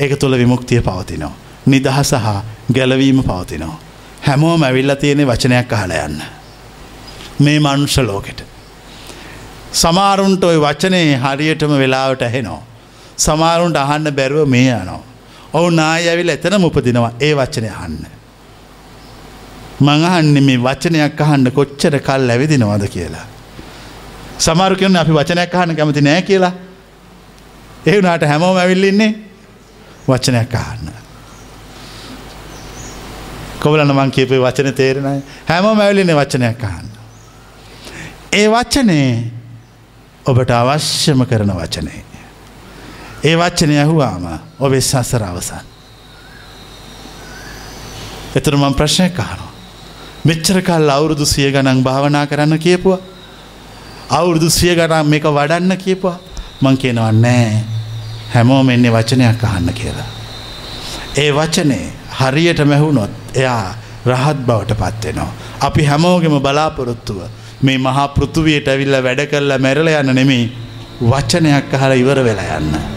ඒක 0.00 0.18
තුළ 0.18 0.38
විමුක්තිය 0.38 0.80
පවතිනෝ 0.80 1.32
නිදහස 1.66 2.12
හා 2.12 2.44
ගැලවීම 2.72 3.22
පවතිනෝ 3.22 3.74
හැමෝම 4.22 4.62
ඇවිල්ල 4.62 4.94
තියෙනෙ 4.94 5.26
වචනයක් 5.26 5.72
අහල 5.72 5.92
යන්න. 5.92 6.22
මේ 7.40 7.60
මනුෂ 7.60 7.98
ලෝකෙට. 7.98 8.44
සමාරුන්ට 9.72 10.44
ඔය 10.44 10.58
වචනේ 10.60 11.16
හරියටම 11.16 11.72
වෙලාවට 11.78 12.22
ඇහෙනෝ. 12.22 12.60
සමාරුන්ට 13.16 13.76
අහන්න 13.76 14.10
බැරුව 14.12 14.48
මේ 14.48 14.70
යනෝ. 14.72 15.02
ඔවු 15.52 15.70
නාය 15.70 16.08
ඇවිල් 16.08 16.28
එතන 16.28 16.64
උපදිනවා. 16.64 17.12
ඒ 17.20 17.34
වචනය 17.34 17.68
අහන්න. 17.68 18.06
මඟහන්න 19.80 20.42
මේ 20.42 20.58
වචනයක් 20.58 21.20
අහන්න 21.20 21.50
කොච්චර 21.50 21.98
කල් 22.00 22.30
ඇවිදිනවද 22.30 22.86
කියලා. 22.88 23.26
සමාරු 24.38 24.76
කියන්න 24.76 24.96
අපි 24.96 25.12
වචනයක් 25.12 25.54
අහන්න 25.54 25.76
කැමති 25.76 26.00
නෑ 26.00 26.22
කියලා. 26.22 26.52
ඒ 27.86 28.00
වනාට 28.00 28.22
හැමෝම 28.22 28.56
ඇවිල්ලින්නේ 28.56 29.12
වචනයක් 30.08 30.54
අහන්න. 30.54 30.88
කොවලන 33.60 33.94
මං 33.94 34.10
කියපේ 34.10 34.40
වචන 34.40 34.74
තේරෙනයි 34.74 35.22
හැමෝම 35.48 35.80
ඇවිලින්නේ 35.80 36.16
වචනයක් 36.16 36.64
අහන්න. 36.64 36.88
ඒ 38.32 38.48
වචනේ 38.48 39.32
ඔබට 40.26 40.50
අවශ්‍යම 40.50 41.26
කරන 41.26 41.52
වචනේ. 41.52 42.04
ඒ 43.24 43.36
වච්චනය 43.36 43.78
ඇහුවාම 43.78 44.28
ඔබේ 44.60 44.80
සසර 44.80 45.22
අවසන්. 45.22 45.66
එතර 48.36 48.56
මං 48.56 48.74
ප්‍රශ්නය 48.74 49.10
කානවා. 49.10 49.53
මෙච්චර 50.24 50.58
කල් 50.62 50.88
අවුරුදු 50.90 51.26
සිය 51.26 51.48
ගණන් 51.52 51.82
භාවනා 51.82 52.26
කරන්න 52.26 52.58
කියපුවා. 52.58 53.02
අවුරුදු 54.10 54.48
සිය 54.50 54.74
ගණන් 54.74 55.06
මේක 55.06 55.26
වඩන්න 55.28 55.76
කියපුවා 55.76 56.18
මං 56.62 56.76
කියනවා 56.76 57.12
නෑ 57.14 57.64
හැමෝම 58.34 58.70
එන්නේ 58.70 58.92
වචනයක් 58.92 59.44
අහන්න 59.44 59.68
කියලා. 59.72 60.08
ඒ 61.16 61.30
වචනේ 61.30 61.84
හරියට 62.20 62.60
මැහුණොත් 62.64 63.12
එයා 63.34 63.76
රහත් 64.06 64.38
බවට 64.48 64.80
පත්වෙනවා. 64.80 65.30
අපි 65.60 65.84
හැමෝගෙම 65.84 66.36
බලාපොරොත්තුව 66.40 67.20
මේ 67.62 67.78
මහා 67.78 68.08
පෘතුවයට 68.08 68.68
ඇවිල්ල 68.68 68.96
වැඩ 69.06 69.24
කරලා 69.26 69.58
මැරල 69.58 69.88
යන්න 69.92 70.14
නෙමේ 70.14 70.44
වචනයක් 71.02 71.74
අහල 71.74 71.92
ඉවර 71.94 72.24
වෙලා 72.24 72.58
යන්න. 72.58 72.93